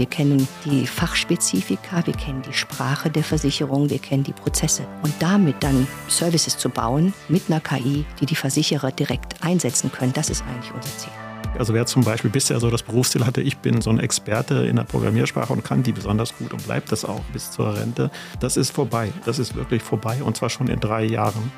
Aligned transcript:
Wir 0.00 0.06
kennen 0.06 0.48
die 0.64 0.86
Fachspezifika, 0.86 2.06
wir 2.06 2.14
kennen 2.14 2.40
die 2.40 2.54
Sprache 2.54 3.10
der 3.10 3.22
Versicherung, 3.22 3.90
wir 3.90 3.98
kennen 3.98 4.24
die 4.24 4.32
Prozesse. 4.32 4.86
Und 5.02 5.12
damit 5.18 5.56
dann 5.62 5.86
Services 6.08 6.56
zu 6.56 6.70
bauen 6.70 7.12
mit 7.28 7.42
einer 7.50 7.60
KI, 7.60 8.06
die 8.18 8.24
die 8.24 8.34
Versicherer 8.34 8.92
direkt 8.92 9.44
einsetzen 9.44 9.92
können, 9.92 10.14
das 10.14 10.30
ist 10.30 10.42
eigentlich 10.48 10.72
unser 10.72 10.88
Ziel. 10.96 11.12
Also 11.58 11.74
wer 11.74 11.84
zum 11.84 12.02
Beispiel 12.02 12.30
bisher 12.30 12.58
so 12.60 12.70
das 12.70 12.82
Berufsziel 12.82 13.26
hatte, 13.26 13.42
ich 13.42 13.58
bin 13.58 13.82
so 13.82 13.90
ein 13.90 14.00
Experte 14.00 14.66
in 14.66 14.76
der 14.76 14.84
Programmiersprache 14.84 15.52
und 15.52 15.64
kann 15.64 15.82
die 15.82 15.92
besonders 15.92 16.34
gut 16.34 16.54
und 16.54 16.64
bleibt 16.64 16.90
das 16.90 17.04
auch 17.04 17.20
bis 17.34 17.50
zur 17.50 17.76
Rente, 17.76 18.10
das 18.40 18.56
ist 18.56 18.70
vorbei. 18.70 19.12
Das 19.26 19.38
ist 19.38 19.54
wirklich 19.54 19.82
vorbei 19.82 20.22
und 20.22 20.34
zwar 20.34 20.48
schon 20.48 20.68
in 20.68 20.80
drei 20.80 21.04
Jahren. 21.04 21.52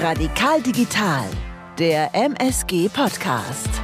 Radikal 0.00 0.62
Digital, 0.62 1.26
der 1.78 2.14
MSG 2.14 2.88
Podcast. 2.88 3.82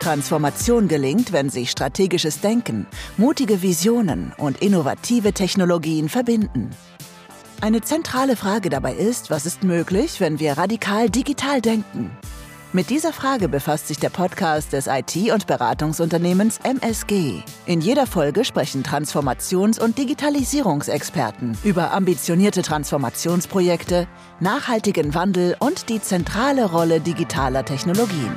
Transformation 0.00 0.88
gelingt, 0.88 1.32
wenn 1.32 1.50
sich 1.50 1.70
strategisches 1.70 2.40
Denken, 2.40 2.86
mutige 3.16 3.62
Visionen 3.62 4.32
und 4.36 4.60
innovative 4.60 5.32
Technologien 5.32 6.08
verbinden. 6.08 6.70
Eine 7.60 7.82
zentrale 7.82 8.36
Frage 8.36 8.70
dabei 8.70 8.94
ist, 8.94 9.30
was 9.30 9.46
ist 9.46 9.62
möglich, 9.62 10.20
wenn 10.20 10.40
wir 10.40 10.58
radikal 10.58 11.10
digital 11.10 11.60
denken? 11.60 12.10
Mit 12.72 12.88
dieser 12.88 13.12
Frage 13.12 13.48
befasst 13.48 13.88
sich 13.88 13.98
der 13.98 14.10
Podcast 14.10 14.72
des 14.72 14.86
IT- 14.86 15.32
und 15.32 15.48
Beratungsunternehmens 15.48 16.58
MSG. 16.62 17.42
In 17.66 17.80
jeder 17.80 18.06
Folge 18.06 18.44
sprechen 18.44 18.84
Transformations- 18.84 19.80
und 19.80 19.98
Digitalisierungsexperten 19.98 21.58
über 21.64 21.92
ambitionierte 21.92 22.62
Transformationsprojekte, 22.62 24.06
nachhaltigen 24.38 25.14
Wandel 25.14 25.56
und 25.58 25.88
die 25.88 26.00
zentrale 26.00 26.64
Rolle 26.64 27.00
digitaler 27.00 27.64
Technologien. 27.64 28.36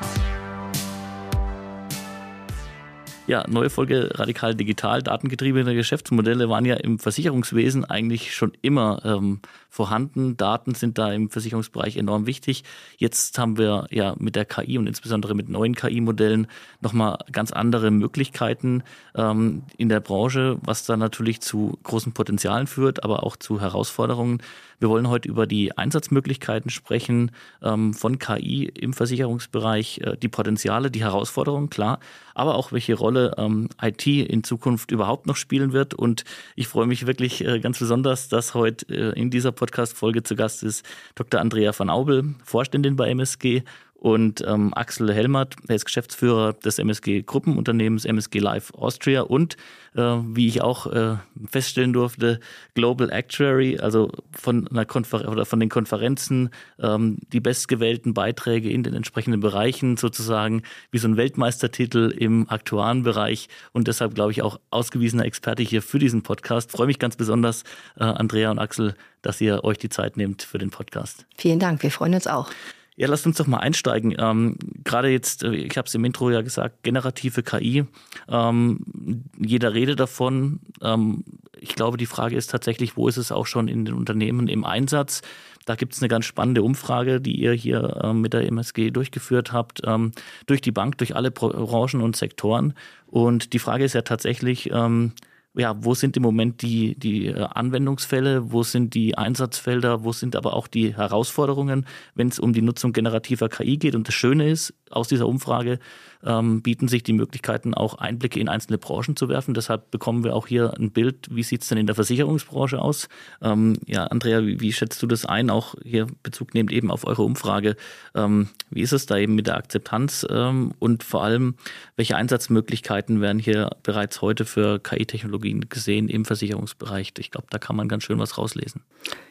Ja, 3.25 3.45
neue 3.47 3.69
Folge 3.69 4.09
Radikal 4.15 4.53
Digital. 4.53 5.01
Datengetriebene 5.01 5.73
Geschäftsmodelle 5.75 6.49
waren 6.49 6.65
ja 6.65 6.75
im 6.75 6.99
Versicherungswesen 6.99 7.85
eigentlich 7.85 8.35
schon 8.35 8.51
immer 8.61 9.01
ähm, 9.05 9.39
vorhanden. 9.69 10.35
Daten 10.35 10.75
sind 10.75 10.97
da 10.97 11.09
im 11.13 11.29
Versicherungsbereich 11.29 11.95
enorm 11.95 12.25
wichtig. 12.25 12.65
Jetzt 12.97 13.39
haben 13.39 13.57
wir 13.57 13.87
ja 13.91 14.13
mit 14.19 14.35
der 14.35 14.43
KI 14.43 14.77
und 14.77 14.87
insbesondere 14.87 15.35
mit 15.35 15.47
neuen 15.47 15.73
KI-Modellen 15.73 16.47
nochmal 16.81 17.17
ganz 17.31 17.53
andere 17.53 17.91
Möglichkeiten 17.91 18.83
ähm, 19.15 19.63
in 19.77 19.87
der 19.87 20.01
Branche, 20.01 20.57
was 20.61 20.85
dann 20.85 20.99
natürlich 20.99 21.39
zu 21.39 21.79
großen 21.83 22.11
Potenzialen 22.11 22.67
führt, 22.67 23.05
aber 23.05 23.23
auch 23.23 23.37
zu 23.37 23.61
Herausforderungen. 23.61 24.41
Wir 24.83 24.89
wollen 24.89 25.07
heute 25.07 25.29
über 25.29 25.47
die 25.47 25.77
Einsatzmöglichkeiten 25.77 26.69
sprechen 26.69 27.31
ähm, 27.61 27.93
von 27.93 28.19
KI 28.19 28.65
im 28.65 28.91
Versicherungsbereich, 28.91 30.01
äh, 30.01 30.17
die 30.17 30.27
Potenziale, 30.27 30.91
die 30.91 31.01
Herausforderungen, 31.01 31.69
klar, 31.69 32.01
aber 32.35 32.55
auch 32.55 32.73
welche 32.73 32.95
Rolle 32.95 33.33
ähm, 33.37 33.69
IT 33.81 34.05
in 34.05 34.43
Zukunft 34.43 34.91
überhaupt 34.91 35.25
noch 35.25 35.37
spielen 35.37 35.71
wird. 35.71 35.93
Und 35.93 36.25
ich 36.57 36.67
freue 36.67 36.85
mich 36.85 37.07
wirklich 37.07 37.47
äh, 37.47 37.61
ganz 37.61 37.79
besonders, 37.79 38.27
dass 38.27 38.55
heute 38.55 38.93
äh, 38.93 39.17
in 39.17 39.29
dieser 39.29 39.53
Podcast-Folge 39.53 40.21
zu 40.23 40.35
Gast 40.35 40.63
ist 40.63 40.85
Dr. 41.15 41.39
Andrea 41.39 41.71
van 41.79 41.89
Aubel, 41.89 42.35
Vorständin 42.43 42.97
bei 42.97 43.09
MSG 43.09 43.63
und 44.03 44.43
ähm, 44.45 44.73
Axel 44.73 45.13
Helmert, 45.13 45.55
er 45.69 45.75
ist 45.75 45.85
Geschäftsführer 45.85 46.51
des 46.51 46.77
MSG-Gruppenunternehmens 46.77 48.03
MSG 48.03 48.39
Live 48.39 48.73
Austria 48.73 49.21
und, 49.21 49.55
äh, 49.95 50.01
wie 50.01 50.49
ich 50.49 50.61
auch 50.61 50.87
äh, 50.87 51.15
feststellen 51.49 51.93
durfte, 51.93 52.41
Global 52.73 53.09
Actuary, 53.09 53.79
also 53.79 54.11
von, 54.33 54.67
einer 54.67 54.83
Konfer 54.83 55.29
oder 55.29 55.45
von 55.45 55.61
den 55.61 55.69
Konferenzen 55.69 56.49
ähm, 56.81 57.19
die 57.31 57.39
bestgewählten 57.39 58.13
Beiträge 58.13 58.69
in 58.69 58.83
den 58.83 58.93
entsprechenden 58.93 59.39
Bereichen 59.39 59.95
sozusagen 59.95 60.63
wie 60.91 60.97
so 60.97 61.07
ein 61.07 61.15
Weltmeistertitel 61.15 62.13
im 62.17 62.49
Aktuarenbereich 62.49 63.47
und 63.71 63.87
deshalb, 63.87 64.15
glaube 64.15 64.33
ich, 64.33 64.41
auch 64.41 64.59
ausgewiesener 64.69 65.23
Experte 65.23 65.63
hier 65.63 65.81
für 65.81 65.99
diesen 65.99 66.23
Podcast. 66.23 66.71
freue 66.71 66.87
mich 66.87 66.99
ganz 66.99 67.15
besonders, 67.15 67.63
äh, 67.97 68.03
Andrea 68.03 68.51
und 68.51 68.59
Axel, 68.59 68.95
dass 69.21 69.39
ihr 69.39 69.63
euch 69.63 69.77
die 69.77 69.87
Zeit 69.87 70.17
nehmt 70.17 70.43
für 70.43 70.57
den 70.57 70.71
Podcast. 70.71 71.25
Vielen 71.37 71.59
Dank, 71.59 71.81
wir 71.83 71.91
freuen 71.91 72.15
uns 72.15 72.27
auch. 72.27 72.49
Ja, 72.95 73.07
lasst 73.07 73.25
uns 73.25 73.37
doch 73.37 73.47
mal 73.47 73.57
einsteigen. 73.57 74.15
Ähm, 74.17 74.57
Gerade 74.83 75.09
jetzt, 75.09 75.43
äh, 75.43 75.53
ich 75.55 75.77
habe 75.77 75.87
es 75.87 75.95
im 75.95 76.05
Intro 76.05 76.29
ja 76.29 76.41
gesagt, 76.41 76.83
generative 76.83 77.43
KI. 77.43 77.85
Ähm, 78.29 79.25
jeder 79.39 79.73
redet 79.73 79.99
davon. 79.99 80.59
Ähm, 80.81 81.23
ich 81.59 81.75
glaube, 81.75 81.97
die 81.97 82.05
Frage 82.05 82.35
ist 82.35 82.51
tatsächlich, 82.51 82.97
wo 82.97 83.07
ist 83.07 83.17
es 83.17 83.31
auch 83.31 83.47
schon 83.47 83.67
in 83.67 83.85
den 83.85 83.95
Unternehmen 83.95 84.47
im 84.47 84.65
Einsatz? 84.65 85.21
Da 85.65 85.75
gibt 85.75 85.93
es 85.93 86.01
eine 86.01 86.09
ganz 86.09 86.25
spannende 86.25 86.61
Umfrage, 86.61 87.21
die 87.21 87.39
ihr 87.39 87.53
hier 87.53 88.01
ähm, 88.03 88.21
mit 88.21 88.33
der 88.33 88.45
MSG 88.47 88.91
durchgeführt 88.91 89.53
habt, 89.53 89.81
ähm, 89.85 90.11
durch 90.45 90.61
die 90.61 90.71
Bank, 90.71 90.97
durch 90.97 91.15
alle 91.15 91.31
Branchen 91.31 92.01
und 92.01 92.15
Sektoren. 92.15 92.73
Und 93.07 93.53
die 93.53 93.59
Frage 93.59 93.85
ist 93.85 93.93
ja 93.93 94.01
tatsächlich, 94.01 94.71
ähm, 94.71 95.13
ja, 95.55 95.75
wo 95.77 95.93
sind 95.93 96.17
im 96.17 96.23
Moment 96.23 96.61
die, 96.61 96.97
die 96.97 97.27
äh, 97.27 97.41
Anwendungsfälle, 97.41 98.51
wo 98.51 98.63
sind 98.63 98.93
die 98.95 99.17
Einsatzfelder, 99.17 100.03
wo 100.03 100.11
sind 100.11 100.35
aber 100.35 100.53
auch 100.53 100.67
die 100.67 100.95
Herausforderungen, 100.95 101.85
wenn 102.15 102.29
es 102.29 102.39
um 102.39 102.53
die 102.53 102.61
Nutzung 102.61 102.91
generativer 102.91 103.49
KI 103.49 103.77
geht. 103.77 103.93
Und 103.93 104.07
das 104.07 104.15
Schöne 104.15 104.49
ist, 104.49 104.73
aus 104.89 105.07
dieser 105.07 105.27
Umfrage 105.27 105.79
ähm, 106.23 106.61
bieten 106.61 106.87
sich 106.87 107.03
die 107.03 107.13
Möglichkeiten, 107.13 107.73
auch 107.73 107.95
Einblicke 107.95 108.39
in 108.39 108.49
einzelne 108.49 108.77
Branchen 108.77 109.15
zu 109.15 109.29
werfen. 109.29 109.53
Deshalb 109.53 109.91
bekommen 109.91 110.23
wir 110.23 110.35
auch 110.35 110.47
hier 110.47 110.73
ein 110.77 110.91
Bild, 110.91 111.27
wie 111.29 111.43
sieht 111.43 111.61
es 111.63 111.67
denn 111.67 111.77
in 111.77 111.85
der 111.85 111.95
Versicherungsbranche 111.95 112.79
aus. 112.79 113.09
Ähm, 113.41 113.77
ja, 113.85 114.05
Andrea, 114.05 114.43
wie, 114.45 114.59
wie, 114.59 114.71
schätzt 114.71 115.01
du 115.03 115.07
das 115.07 115.25
ein, 115.25 115.49
auch 115.49 115.75
hier 115.83 116.07
Bezug 116.23 116.53
nehmend 116.53 116.71
eben 116.71 116.89
auf 116.89 117.05
eure 117.05 117.23
Umfrage? 117.23 117.75
Ähm, 118.15 118.49
wie 118.69 118.81
ist 118.81 118.93
es 118.93 119.05
da 119.05 119.17
eben 119.17 119.35
mit 119.35 119.47
der 119.47 119.57
Akzeptanz 119.57 120.25
ähm, 120.29 120.73
und 120.79 121.03
vor 121.03 121.23
allem, 121.23 121.55
welche 121.95 122.15
Einsatzmöglichkeiten 122.15 123.21
werden 123.21 123.39
hier 123.39 123.69
bereits 123.83 124.21
heute 124.21 124.45
für 124.45 124.79
KI-Technologien 124.79 125.42
gesehen 125.69 126.09
im 126.09 126.25
Versicherungsbereich? 126.25 127.13
Ich 127.19 127.31
glaube, 127.31 127.47
da 127.49 127.59
kann 127.59 127.75
man 127.75 127.87
ganz 127.87 128.03
schön 128.03 128.19
was 128.19 128.37
rauslesen. 128.37 128.81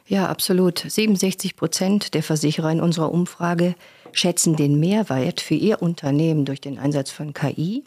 Ja, 0.06 0.28
absolut. 0.28 0.84
67 0.86 1.56
Prozent 1.56 2.14
der 2.14 2.22
Versicherer 2.22 2.70
in 2.70 2.80
unserer 2.80 3.12
Umfrage 3.12 3.74
schätzen 4.12 4.56
den 4.56 4.78
Mehrwert 4.78 5.40
für 5.40 5.54
ihr 5.54 5.82
Unternehmen 5.82 6.44
durch 6.44 6.60
den 6.60 6.78
Einsatz 6.78 7.10
von 7.10 7.32
KI 7.34 7.84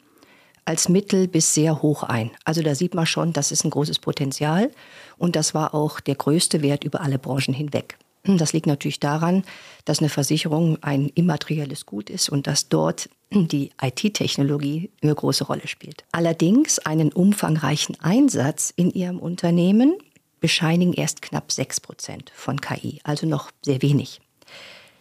als 0.65 0.89
mittel 0.89 1.27
bis 1.27 1.53
sehr 1.53 1.81
hoch 1.81 2.03
ein. 2.03 2.31
Also 2.43 2.63
da 2.63 2.73
sieht 2.75 2.95
man 2.95 3.05
schon, 3.05 3.33
das 3.33 3.51
ist 3.51 3.63
ein 3.63 3.69
großes 3.69 3.99
Potenzial 3.99 4.71
und 5.17 5.35
das 5.35 5.53
war 5.53 5.73
auch 5.75 5.99
der 5.99 6.15
größte 6.15 6.61
Wert 6.63 6.83
über 6.83 7.01
alle 7.01 7.19
Branchen 7.19 7.53
hinweg. 7.53 7.97
Das 8.27 8.53
liegt 8.53 8.65
natürlich 8.65 8.99
daran, 8.99 9.43
dass 9.85 9.99
eine 9.99 10.09
Versicherung 10.09 10.81
ein 10.81 11.09
immaterielles 11.09 11.85
Gut 11.85 12.09
ist 12.09 12.29
und 12.29 12.47
dass 12.47 12.69
dort 12.69 13.09
die 13.31 13.71
IT-Technologie 13.81 14.89
eine 15.01 15.13
große 15.13 15.43
Rolle 15.43 15.67
spielt. 15.67 16.03
Allerdings 16.11 16.79
einen 16.79 17.11
umfangreichen 17.11 17.99
Einsatz 17.99 18.73
in 18.75 18.91
ihrem 18.91 19.19
Unternehmen 19.19 19.95
bescheinigen 20.39 20.93
erst 20.93 21.21
knapp 21.21 21.51
6 21.51 21.81
Prozent 21.81 22.31
von 22.35 22.59
KI, 22.61 22.99
also 23.03 23.27
noch 23.27 23.51
sehr 23.63 23.81
wenig. 23.81 24.21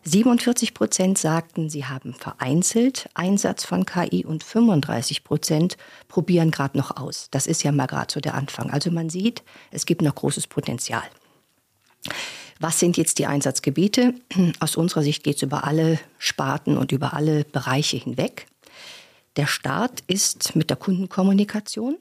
47 0.06 0.74
Prozent 0.74 1.16
sagten, 1.16 1.70
sie 1.70 1.86
haben 1.86 2.12
vereinzelt 2.12 3.08
Einsatz 3.14 3.64
von 3.64 3.86
KI 3.86 4.26
und 4.26 4.44
35 4.44 5.24
Prozent 5.24 5.78
probieren 6.08 6.50
gerade 6.50 6.76
noch 6.76 6.98
aus. 6.98 7.28
Das 7.30 7.46
ist 7.46 7.62
ja 7.62 7.72
mal 7.72 7.86
gerade 7.86 8.12
so 8.12 8.20
der 8.20 8.34
Anfang. 8.34 8.70
Also 8.70 8.90
man 8.90 9.08
sieht, 9.08 9.42
es 9.70 9.86
gibt 9.86 10.02
noch 10.02 10.14
großes 10.14 10.46
Potenzial. 10.46 11.04
Was 12.64 12.78
sind 12.78 12.96
jetzt 12.96 13.18
die 13.18 13.26
Einsatzgebiete? 13.26 14.14
Aus 14.58 14.76
unserer 14.76 15.02
Sicht 15.02 15.22
geht 15.22 15.36
es 15.36 15.42
über 15.42 15.64
alle 15.64 15.98
Sparten 16.16 16.78
und 16.78 16.92
über 16.92 17.12
alle 17.12 17.44
Bereiche 17.44 17.98
hinweg. 17.98 18.46
Der 19.36 19.46
Start 19.46 20.02
ist 20.06 20.56
mit 20.56 20.70
der 20.70 20.78
Kundenkommunikation. 20.78 21.98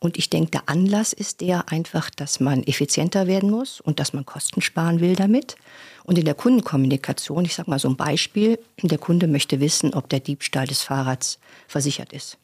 Und 0.00 0.18
ich 0.18 0.28
denke, 0.28 0.50
der 0.50 0.68
Anlass 0.68 1.12
ist 1.12 1.40
der 1.40 1.68
einfach, 1.70 2.10
dass 2.10 2.40
man 2.40 2.64
effizienter 2.64 3.28
werden 3.28 3.48
muss 3.48 3.80
und 3.80 4.00
dass 4.00 4.12
man 4.12 4.26
Kosten 4.26 4.60
sparen 4.60 4.98
will 4.98 5.14
damit. 5.14 5.54
Und 6.02 6.18
in 6.18 6.24
der 6.24 6.34
Kundenkommunikation, 6.34 7.44
ich 7.44 7.54
sage 7.54 7.70
mal 7.70 7.78
so 7.78 7.88
ein 7.88 7.96
Beispiel, 7.96 8.58
der 8.82 8.98
Kunde 8.98 9.28
möchte 9.28 9.60
wissen, 9.60 9.94
ob 9.94 10.08
der 10.08 10.18
Diebstahl 10.18 10.66
des 10.66 10.82
Fahrrads 10.82 11.38
versichert 11.68 12.12
ist. 12.12 12.38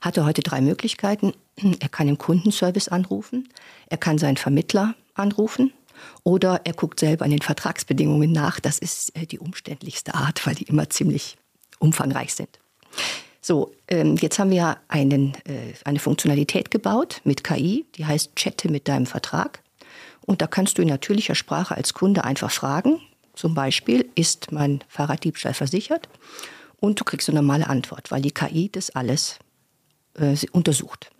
Hat 0.00 0.16
er 0.16 0.24
heute 0.24 0.42
drei 0.42 0.60
Möglichkeiten. 0.60 1.32
Er 1.78 1.88
kann 1.90 2.08
im 2.08 2.18
Kundenservice 2.18 2.88
anrufen, 2.88 3.48
er 3.86 3.98
kann 3.98 4.18
seinen 4.18 4.36
Vermittler 4.36 4.96
anrufen 5.14 5.72
oder 6.22 6.60
er 6.64 6.72
guckt 6.72 7.00
selber 7.00 7.24
an 7.24 7.30
den 7.30 7.42
Vertragsbedingungen 7.42 8.32
nach. 8.32 8.60
Das 8.60 8.78
ist 8.78 9.14
äh, 9.16 9.26
die 9.26 9.38
umständlichste 9.38 10.14
Art, 10.14 10.46
weil 10.46 10.54
die 10.54 10.64
immer 10.64 10.88
ziemlich 10.90 11.36
umfangreich 11.78 12.34
sind. 12.34 12.58
So, 13.40 13.72
ähm, 13.88 14.16
jetzt 14.16 14.38
haben 14.38 14.50
wir 14.50 14.78
einen, 14.88 15.34
äh, 15.44 15.74
eine 15.84 15.98
Funktionalität 15.98 16.70
gebaut 16.70 17.20
mit 17.24 17.44
KI, 17.44 17.84
die 17.96 18.06
heißt 18.06 18.36
Chatte 18.36 18.70
mit 18.70 18.88
deinem 18.88 19.06
Vertrag. 19.06 19.62
Und 20.22 20.40
da 20.40 20.46
kannst 20.46 20.78
du 20.78 20.82
in 20.82 20.88
natürlicher 20.88 21.34
Sprache 21.34 21.74
als 21.74 21.92
Kunde 21.92 22.24
einfach 22.24 22.50
fragen, 22.50 23.00
zum 23.34 23.54
Beispiel, 23.54 24.08
ist 24.14 24.52
mein 24.52 24.80
Fahrraddiebstahl 24.88 25.54
versichert? 25.54 26.08
Und 26.80 27.00
du 27.00 27.04
kriegst 27.04 27.28
eine 27.28 27.40
normale 27.40 27.68
Antwort, 27.68 28.10
weil 28.10 28.22
die 28.22 28.30
KI 28.30 28.70
das 28.70 28.90
alles 28.90 29.38
äh, 30.14 30.36
untersucht. 30.52 31.10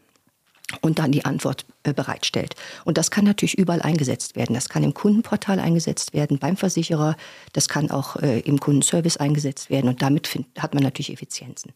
Und 0.80 0.98
dann 0.98 1.12
die 1.12 1.24
Antwort 1.24 1.64
äh, 1.82 1.92
bereitstellt. 1.92 2.54
Und 2.84 2.98
das 2.98 3.10
kann 3.10 3.24
natürlich 3.24 3.58
überall 3.58 3.82
eingesetzt 3.82 4.36
werden. 4.36 4.54
Das 4.54 4.68
kann 4.68 4.82
im 4.82 4.94
Kundenportal 4.94 5.58
eingesetzt 5.58 6.14
werden, 6.14 6.38
beim 6.38 6.56
Versicherer, 6.56 7.16
das 7.52 7.68
kann 7.68 7.90
auch 7.90 8.16
äh, 8.16 8.40
im 8.40 8.60
Kundenservice 8.60 9.16
eingesetzt 9.16 9.70
werden 9.70 9.88
und 9.88 10.02
damit 10.02 10.28
hat 10.58 10.74
man 10.74 10.82
natürlich 10.82 11.12
Effizienzen. 11.12 11.72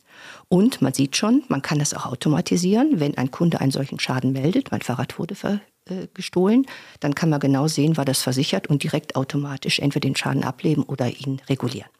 Und 0.48 0.82
man 0.82 0.94
sieht 0.94 1.16
schon, 1.16 1.44
man 1.48 1.62
kann 1.62 1.78
das 1.78 1.94
auch 1.94 2.06
automatisieren, 2.06 3.00
wenn 3.00 3.16
ein 3.18 3.30
Kunde 3.30 3.60
einen 3.60 3.72
solchen 3.72 4.00
Schaden 4.00 4.32
meldet, 4.32 4.70
mein 4.70 4.82
Fahrrad 4.82 5.18
wurde 5.18 5.34
ver, 5.34 5.60
äh, 5.86 6.06
gestohlen, 6.14 6.66
dann 7.00 7.14
kann 7.14 7.30
man 7.30 7.40
genau 7.40 7.66
sehen, 7.68 7.96
war 7.96 8.04
das 8.04 8.22
versichert 8.22 8.66
und 8.66 8.82
direkt 8.82 9.16
automatisch 9.16 9.78
entweder 9.78 10.08
den 10.08 10.16
Schaden 10.16 10.44
ableben 10.44 10.82
oder 10.82 11.08
ihn 11.08 11.40
regulieren. 11.48 11.90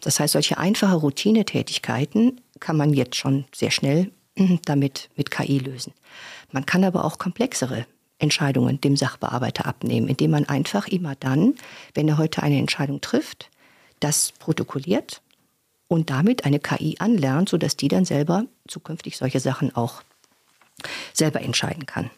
Das 0.00 0.20
heißt, 0.20 0.32
solche 0.32 0.58
einfache 0.58 0.96
Routinetätigkeiten 0.96 2.40
kann 2.60 2.76
man 2.76 2.92
jetzt 2.92 3.16
schon 3.16 3.46
sehr 3.54 3.70
schnell 3.70 4.12
damit 4.64 5.10
mit 5.16 5.30
KI 5.30 5.58
lösen. 5.58 5.92
Man 6.52 6.66
kann 6.66 6.84
aber 6.84 7.04
auch 7.04 7.18
komplexere 7.18 7.86
Entscheidungen 8.18 8.80
dem 8.80 8.96
Sachbearbeiter 8.96 9.66
abnehmen, 9.66 10.08
indem 10.08 10.30
man 10.30 10.48
einfach 10.48 10.88
immer 10.88 11.14
dann, 11.16 11.54
wenn 11.94 12.08
er 12.08 12.18
heute 12.18 12.42
eine 12.42 12.58
Entscheidung 12.58 13.00
trifft, 13.00 13.50
das 14.00 14.32
protokolliert 14.32 15.20
und 15.88 16.10
damit 16.10 16.44
eine 16.44 16.60
KI 16.60 16.96
anlernt, 16.98 17.48
sodass 17.48 17.76
die 17.76 17.88
dann 17.88 18.04
selber 18.04 18.46
zukünftig 18.68 19.16
solche 19.16 19.40
Sachen 19.40 19.74
auch 19.74 20.02
selber 21.12 21.40
entscheiden 21.40 21.86
kann. 21.86 22.10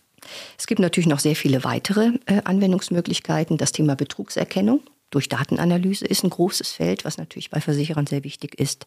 Es 0.58 0.66
gibt 0.66 0.80
natürlich 0.80 1.06
noch 1.06 1.20
sehr 1.20 1.36
viele 1.36 1.64
weitere 1.64 2.12
äh, 2.26 2.42
Anwendungsmöglichkeiten. 2.44 3.58
Das 3.58 3.72
Thema 3.72 3.94
Betrugserkennung 3.94 4.80
durch 5.10 5.28
Datenanalyse 5.28 6.04
ist 6.04 6.24
ein 6.24 6.30
großes 6.30 6.72
Feld, 6.72 7.04
was 7.04 7.18
natürlich 7.18 7.50
bei 7.50 7.60
Versicherern 7.60 8.06
sehr 8.06 8.24
wichtig 8.24 8.58
ist. 8.58 8.86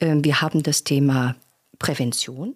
Ähm, 0.00 0.24
wir 0.24 0.40
haben 0.40 0.62
das 0.62 0.84
Thema 0.84 1.34
Prävention. 1.80 2.54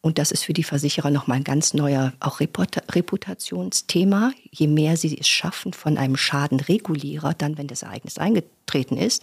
Und 0.00 0.18
das 0.18 0.30
ist 0.30 0.44
für 0.44 0.52
die 0.52 0.64
Versicherer 0.64 1.10
nochmal 1.10 1.38
ein 1.38 1.44
ganz 1.44 1.72
neuer 1.72 2.12
auch 2.20 2.40
Reputationsthema. 2.40 4.32
Je 4.50 4.66
mehr 4.66 4.98
sie 4.98 5.18
es 5.18 5.26
schaffen, 5.28 5.72
von 5.72 5.96
einem 5.96 6.18
Schadenregulierer, 6.18 7.32
dann, 7.32 7.56
wenn 7.56 7.68
das 7.68 7.84
Ereignis 7.84 8.18
eingetreten 8.18 8.98
ist, 8.98 9.22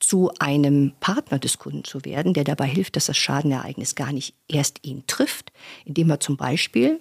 zu 0.00 0.32
einem 0.40 0.94
Partner 0.98 1.38
des 1.38 1.58
Kunden 1.58 1.84
zu 1.84 2.04
werden, 2.04 2.34
der 2.34 2.42
dabei 2.42 2.66
hilft, 2.66 2.96
dass 2.96 3.06
das 3.06 3.16
Schadenereignis 3.16 3.94
gar 3.94 4.12
nicht 4.12 4.34
erst 4.48 4.84
ihn 4.84 5.04
trifft, 5.06 5.52
indem 5.84 6.10
er 6.10 6.18
zum 6.18 6.36
Beispiel 6.36 6.98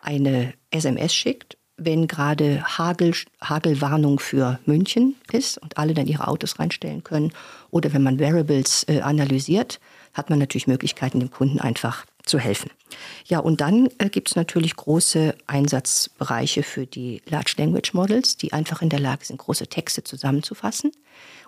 eine 0.00 0.54
SMS 0.70 1.12
schickt, 1.12 1.58
wenn 1.76 2.06
gerade 2.06 2.62
Hagel, 2.62 3.12
Hagelwarnung 3.42 4.20
für 4.20 4.60
München 4.66 5.16
ist 5.32 5.58
und 5.58 5.78
alle 5.78 5.94
dann 5.94 6.06
ihre 6.06 6.28
Autos 6.28 6.60
reinstellen 6.60 7.02
können 7.02 7.32
oder 7.70 7.92
wenn 7.92 8.04
man 8.04 8.20
Variables 8.20 8.84
äh, 8.88 9.00
analysiert, 9.00 9.80
hat 10.14 10.30
man 10.30 10.38
natürlich 10.38 10.66
Möglichkeiten, 10.66 11.20
dem 11.20 11.30
Kunden 11.30 11.60
einfach 11.60 12.04
zu 12.24 12.38
helfen. 12.38 12.70
Ja, 13.26 13.38
und 13.38 13.60
dann 13.60 13.88
äh, 13.98 14.08
gibt 14.08 14.28
es 14.28 14.36
natürlich 14.36 14.76
große 14.76 15.34
Einsatzbereiche 15.46 16.62
für 16.62 16.86
die 16.86 17.22
Large 17.26 17.54
Language 17.56 17.94
Models, 17.94 18.36
die 18.36 18.52
einfach 18.52 18.82
in 18.82 18.88
der 18.88 19.00
Lage 19.00 19.24
sind, 19.24 19.38
große 19.38 19.66
Texte 19.66 20.04
zusammenzufassen 20.04 20.92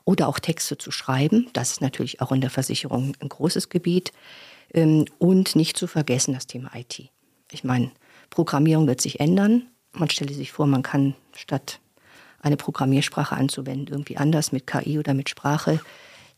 oder 0.05 0.29
auch 0.29 0.39
Texte 0.39 0.79
zu 0.79 0.91
schreiben. 0.91 1.49
Das 1.53 1.73
ist 1.73 1.81
natürlich 1.81 2.21
auch 2.21 2.33
in 2.33 2.41
der 2.41 2.51
Versicherung 2.51 3.15
ein 3.21 3.29
großes 3.29 3.69
Gebiet. 3.69 4.13
Ähm, 4.73 5.05
und 5.19 5.57
nicht 5.57 5.77
zu 5.77 5.87
vergessen 5.87 6.35
das 6.35 6.47
Thema 6.47 6.71
IT. 6.75 7.11
Ich 7.51 7.65
meine, 7.65 7.91
Programmierung 8.31 8.87
wird 8.87 9.01
sich 9.01 9.21
ändern. 9.21 9.67
Man 9.93 10.09
stelle 10.11 10.33
sich 10.33 10.53
vor, 10.53 10.67
man 10.67 10.83
kann 10.83 11.15
statt 11.35 11.81
eine 12.41 12.57
Programmiersprache 12.57 13.37
anzuwenden, 13.37 13.89
irgendwie 13.89 14.17
anders 14.17 14.53
mit 14.53 14.67
KI 14.67 14.99
oder 14.99 15.15
mit 15.15 15.29
Sprache 15.29 15.81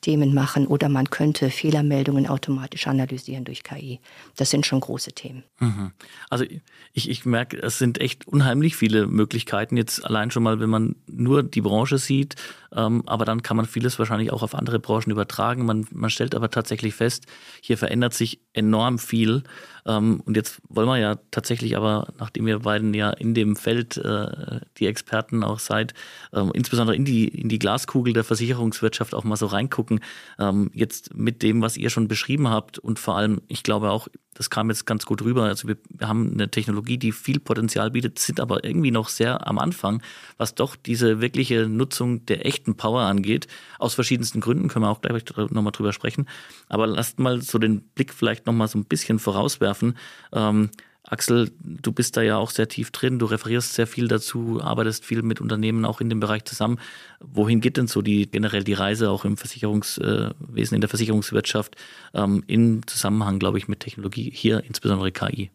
Themen 0.02 0.34
machen 0.34 0.66
oder 0.66 0.88
man 0.88 1.08
könnte 1.08 1.48
Fehlermeldungen 1.48 2.26
automatisch 2.26 2.86
analysieren 2.86 3.44
durch 3.44 3.62
KI. 3.62 4.00
Das 4.36 4.50
sind 4.50 4.66
schon 4.66 4.80
große 4.80 5.12
Themen. 5.12 5.44
Mhm. 5.60 5.92
Also 6.28 6.44
ich, 6.92 7.08
ich 7.08 7.24
merke, 7.24 7.56
es 7.62 7.78
sind 7.78 8.00
echt 8.00 8.28
unheimlich 8.28 8.76
viele 8.76 9.06
Möglichkeiten. 9.06 9.76
Jetzt 9.76 10.04
allein 10.04 10.30
schon 10.30 10.42
mal, 10.42 10.60
wenn 10.60 10.68
man 10.68 10.96
nur 11.06 11.42
die 11.42 11.60
Branche 11.62 11.98
sieht, 11.98 12.34
ähm, 12.74 13.02
aber 13.06 13.24
dann 13.24 13.42
kann 13.42 13.56
man 13.56 13.66
vieles 13.66 13.98
wahrscheinlich 13.98 14.32
auch 14.32 14.42
auf 14.42 14.54
andere 14.54 14.78
Branchen 14.78 15.10
übertragen. 15.10 15.64
Man, 15.64 15.86
man 15.92 16.10
stellt 16.10 16.34
aber 16.34 16.50
tatsächlich 16.50 16.94
fest, 16.94 17.26
hier 17.62 17.78
verändert 17.78 18.12
sich 18.12 18.40
enorm 18.52 18.98
viel. 18.98 19.44
Ähm, 19.86 20.22
und 20.24 20.36
jetzt 20.36 20.60
wollen 20.68 20.88
wir 20.88 20.98
ja 20.98 21.16
tatsächlich 21.30 21.76
aber, 21.76 22.12
nachdem 22.18 22.46
ihr 22.46 22.60
beiden 22.60 22.94
ja 22.94 23.10
in 23.10 23.34
dem 23.34 23.56
Feld 23.56 23.96
äh, 23.96 24.60
die 24.78 24.86
Experten 24.86 25.42
auch 25.42 25.58
seid, 25.58 25.94
ähm, 26.32 26.50
insbesondere 26.54 26.96
in 26.96 27.04
die, 27.04 27.28
in 27.28 27.48
die 27.48 27.58
Glaskugel 27.58 28.12
der 28.12 28.24
Versicherungswirtschaft 28.24 29.14
auch 29.14 29.24
mal 29.24 29.36
so 29.36 29.46
reingucken. 29.46 30.00
Ähm, 30.38 30.70
jetzt 30.74 31.14
mit 31.14 31.42
dem, 31.42 31.62
was 31.62 31.76
ihr 31.76 31.90
schon 31.90 32.08
beschrieben 32.08 32.48
habt 32.48 32.78
und 32.78 32.98
vor 32.98 33.16
allem, 33.16 33.42
ich 33.48 33.62
glaube 33.62 33.90
auch, 33.90 34.08
das 34.34 34.50
kam 34.50 34.70
jetzt 34.70 34.86
ganz 34.86 35.04
gut 35.04 35.22
rüber. 35.22 35.44
Also 35.44 35.68
wir, 35.68 35.76
haben 36.00 36.32
eine 36.32 36.50
Technologie, 36.50 36.98
die 36.98 37.12
viel 37.12 37.38
Potenzial 37.38 37.90
bietet, 37.90 38.18
sind 38.18 38.40
aber 38.40 38.64
irgendwie 38.64 38.90
noch 38.90 39.08
sehr 39.08 39.46
am 39.46 39.58
Anfang, 39.58 40.02
was 40.38 40.54
doch 40.54 40.76
diese 40.76 41.20
wirkliche 41.20 41.68
Nutzung 41.68 42.24
der 42.26 42.46
echten 42.46 42.76
Power 42.76 43.02
angeht. 43.02 43.46
Aus 43.78 43.94
verschiedensten 43.94 44.40
Gründen 44.40 44.68
können 44.68 44.84
wir 44.84 44.90
auch 44.90 45.02
gleich 45.02 45.24
nochmal 45.36 45.72
drüber 45.72 45.92
sprechen. 45.92 46.26
Aber 46.68 46.86
lasst 46.86 47.18
mal 47.18 47.42
so 47.42 47.58
den 47.58 47.80
Blick 47.80 48.12
vielleicht 48.12 48.46
nochmal 48.46 48.68
so 48.68 48.78
ein 48.78 48.84
bisschen 48.84 49.18
vorauswerfen. 49.18 49.96
Ähm, 50.32 50.70
Axel, 51.12 51.50
du 51.60 51.92
bist 51.92 52.16
da 52.16 52.22
ja 52.22 52.38
auch 52.38 52.48
sehr 52.48 52.68
tief 52.68 52.90
drin, 52.90 53.18
du 53.18 53.26
referierst 53.26 53.74
sehr 53.74 53.86
viel 53.86 54.08
dazu, 54.08 54.60
arbeitest 54.62 55.04
viel 55.04 55.22
mit 55.22 55.42
Unternehmen 55.42 55.84
auch 55.84 56.00
in 56.00 56.08
dem 56.08 56.20
Bereich 56.20 56.46
zusammen. 56.46 56.78
Wohin 57.20 57.60
geht 57.60 57.76
denn 57.76 57.86
so 57.86 58.00
die 58.00 58.30
generell 58.30 58.64
die 58.64 58.72
Reise 58.72 59.10
auch 59.10 59.26
im 59.26 59.36
Versicherungswesen, 59.36 60.74
in 60.74 60.80
der 60.80 60.88
Versicherungswirtschaft 60.88 61.76
ähm, 62.14 62.42
im 62.46 62.86
Zusammenhang, 62.86 63.38
glaube 63.38 63.58
ich, 63.58 63.68
mit 63.68 63.80
Technologie, 63.80 64.30
hier 64.34 64.64
insbesondere 64.64 65.12
KI? 65.12 65.50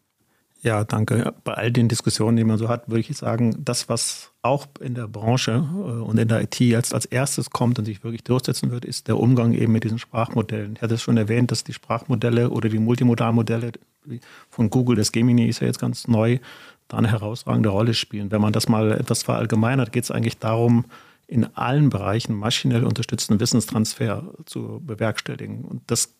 Ja, 0.62 0.84
danke. 0.84 1.34
Bei 1.42 1.54
all 1.54 1.72
den 1.72 1.88
Diskussionen, 1.88 2.36
die 2.36 2.44
man 2.44 2.58
so 2.58 2.68
hat, 2.68 2.88
würde 2.88 3.00
ich 3.00 3.16
sagen, 3.16 3.56
das, 3.58 3.88
was 3.88 4.30
auch 4.42 4.66
in 4.80 4.94
der 4.94 5.08
Branche 5.08 5.52
äh, 5.52 6.02
und 6.02 6.18
in 6.18 6.28
der 6.28 6.42
IT 6.42 6.60
jetzt 6.60 6.94
als 6.94 7.04
erstes 7.04 7.50
kommt 7.50 7.80
und 7.80 7.84
sich 7.84 8.04
wirklich 8.04 8.22
durchsetzen 8.22 8.70
wird, 8.70 8.84
ist 8.84 9.08
der 9.08 9.18
Umgang 9.18 9.54
eben 9.54 9.72
mit 9.72 9.82
diesen 9.82 9.98
Sprachmodellen. 9.98 10.74
Ich 10.76 10.82
hatte 10.82 10.94
es 10.94 11.02
schon 11.02 11.16
erwähnt, 11.16 11.50
dass 11.50 11.64
die 11.64 11.72
Sprachmodelle 11.72 12.50
oder 12.50 12.68
die 12.68 12.78
Multimodalmodelle 12.78 13.72
von 14.50 14.70
Google, 14.70 14.96
das 14.96 15.12
Gemini 15.12 15.48
ist 15.48 15.60
ja 15.60 15.66
jetzt 15.66 15.78
ganz 15.78 16.08
neu, 16.08 16.38
da 16.88 16.96
eine 16.96 17.10
herausragende 17.10 17.68
Rolle 17.68 17.94
spielen. 17.94 18.30
Wenn 18.30 18.40
man 18.40 18.52
das 18.52 18.68
mal 18.68 18.92
etwas 18.92 19.22
verallgemeinert, 19.22 19.92
geht 19.92 20.04
es 20.04 20.10
eigentlich 20.10 20.38
darum, 20.38 20.86
in 21.26 21.44
allen 21.56 21.90
Bereichen 21.90 22.34
maschinell 22.34 22.84
unterstützten 22.84 23.38
Wissenstransfer 23.38 24.32
zu 24.46 24.80
bewerkstelligen. 24.84 25.64
Und 25.64 25.82
das 25.86 26.14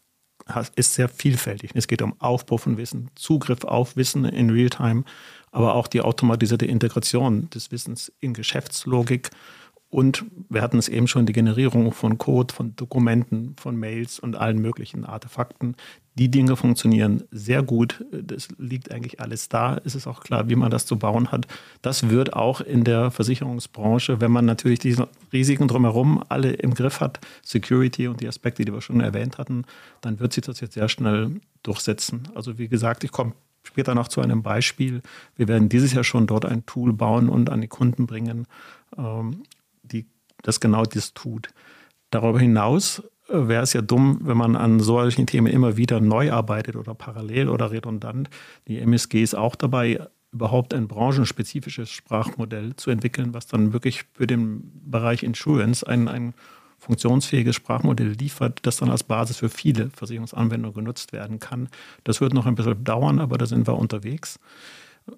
ist 0.77 0.95
sehr 0.95 1.09
vielfältig. 1.09 1.71
Es 1.75 1.89
geht 1.89 2.03
um 2.03 2.15
Aufbau 2.21 2.59
von 2.59 2.77
Wissen, 2.77 3.11
Zugriff 3.15 3.65
auf 3.65 3.97
Wissen 3.97 4.25
in 4.25 4.51
Realtime, 4.51 5.05
aber 5.51 5.75
auch 5.75 5.89
die 5.89 6.03
automatisierte 6.03 6.67
Integration 6.67 7.49
des 7.51 7.73
Wissens 7.73 8.13
in 8.21 8.35
Geschäftslogik 8.35 9.31
und 9.91 10.27
wir 10.51 10.61
hatten 10.61 10.79
es 10.79 10.89
eben 10.89 11.09
schon, 11.09 11.25
die 11.25 11.33
Generierung 11.33 11.93
von 11.93 12.19
Code, 12.19 12.53
von 12.53 12.77
Dokumenten, 12.77 13.55
von 13.59 13.75
Mails 13.77 14.19
und 14.19 14.37
allen 14.37 14.59
möglichen 14.59 15.07
Artefakten. 15.07 15.77
Die 16.19 16.31
Dinge 16.31 16.57
funktionieren 16.57 17.25
sehr 17.31 17.63
gut. 17.63 18.05
Das 18.13 18.49
liegt 18.59 18.91
eigentlich 18.91 19.21
alles 19.21 19.49
da. 19.49 19.81
Es 19.85 19.95
ist 19.95 20.07
auch 20.07 20.21
klar, 20.21 20.51
wie 20.51 20.57
man 20.57 20.71
das 20.71 20.85
zu 20.85 20.99
bauen 20.99 21.33
hat. 21.33 21.47
Das 21.81 22.11
wird 22.11 22.35
auch 22.35 22.61
in 22.61 22.85
der 22.85 23.11
Versicherungsbranche, 23.11 24.21
wenn 24.21 24.31
man 24.31 24.45
natürlich 24.45 24.79
diese 24.79 25.09
Risiken 25.33 25.69
drumherum 25.69 26.23
alle 26.29 26.53
im 26.53 26.75
Griff 26.75 27.01
hat, 27.01 27.21
Security 27.43 28.09
und 28.09 28.21
die 28.21 28.29
Aspekte, 28.29 28.65
die 28.65 28.73
wir 28.73 28.83
schon 28.83 29.01
erwähnt 29.01 29.39
hatten, 29.39 29.65
dann 30.03 30.21
wird 30.21 30.35
sich 30.35 30.45
das 30.45 30.61
jetzt 30.61 30.75
sehr 30.75 30.89
schnell 30.91 31.41
durchsetzen. 31.63 32.29
Also 32.35 32.59
wie 32.59 32.69
gesagt, 32.69 33.05
ich 33.05 33.13
komme 33.13 33.33
später 33.63 33.95
noch 33.95 34.09
zu 34.09 34.21
einem 34.21 34.43
Beispiel. 34.43 35.03
Wir 35.37 35.49
werden 35.49 35.69
dieses 35.69 35.95
Jahr 35.95 36.05
schon 36.05 36.27
dort 36.27 36.45
ein 36.45 36.67
Tool 36.67 36.93
bauen 36.93 37.29
und 37.29 37.49
an 37.49 37.61
die 37.61 37.69
Kunden 37.69 38.07
bringen, 38.07 38.47
ähm, 38.97 39.45
das 40.43 40.61
genau 40.61 40.85
das 40.85 41.15
tut. 41.15 41.49
Darüber 42.11 42.41
hinaus 42.41 43.03
äh, 43.29 43.49
wäre 43.49 43.63
es 43.63 43.73
ja 43.73 43.83
dumm, 43.83 44.21
wenn 44.23 44.37
man 44.37 44.57
an 44.57 44.81
solchen 44.81 45.27
Themen 45.27 45.47
immer 45.47 45.77
wieder 45.77 46.01
neu 46.01 46.33
arbeitet 46.33 46.77
oder 46.77 46.95
parallel 46.95 47.49
oder 47.49 47.71
redundant. 47.71 48.31
Die 48.67 48.79
MSG 48.79 49.23
ist 49.23 49.35
auch 49.35 49.57
dabei, 49.57 50.01
überhaupt 50.33 50.75
ein 50.75 50.89
branchenspezifisches 50.89 51.91
Sprachmodell 51.91 52.77
zu 52.77 52.91
entwickeln, 52.91 53.33
was 53.33 53.47
dann 53.47 53.73
wirklich 53.73 54.05
für 54.13 54.27
den 54.27 54.71
Bereich 54.85 55.23
Insurance 55.23 55.87
ein, 55.87 56.07
ein 56.09 56.35
funktionsfähiges 56.79 57.57
Sprachmodell 57.57 58.13
liefert, 58.13 58.61
das 58.63 58.77
dann 58.77 58.91
als 58.91 59.03
Basis 59.03 59.39
für 59.39 59.49
viele 59.49 59.91
Versicherungsanwendungen 59.91 60.75
genutzt 60.75 61.13
werden 61.13 61.39
kann. 61.39 61.69
Das 62.05 62.21
wird 62.21 62.35
noch 62.35 62.47
ein 62.47 62.55
bisschen 62.55 62.85
dauern, 62.85 63.19
aber 63.19 63.39
da 63.39 63.47
sind 63.47 63.67
wir 63.67 63.77
unterwegs. 63.77 64.39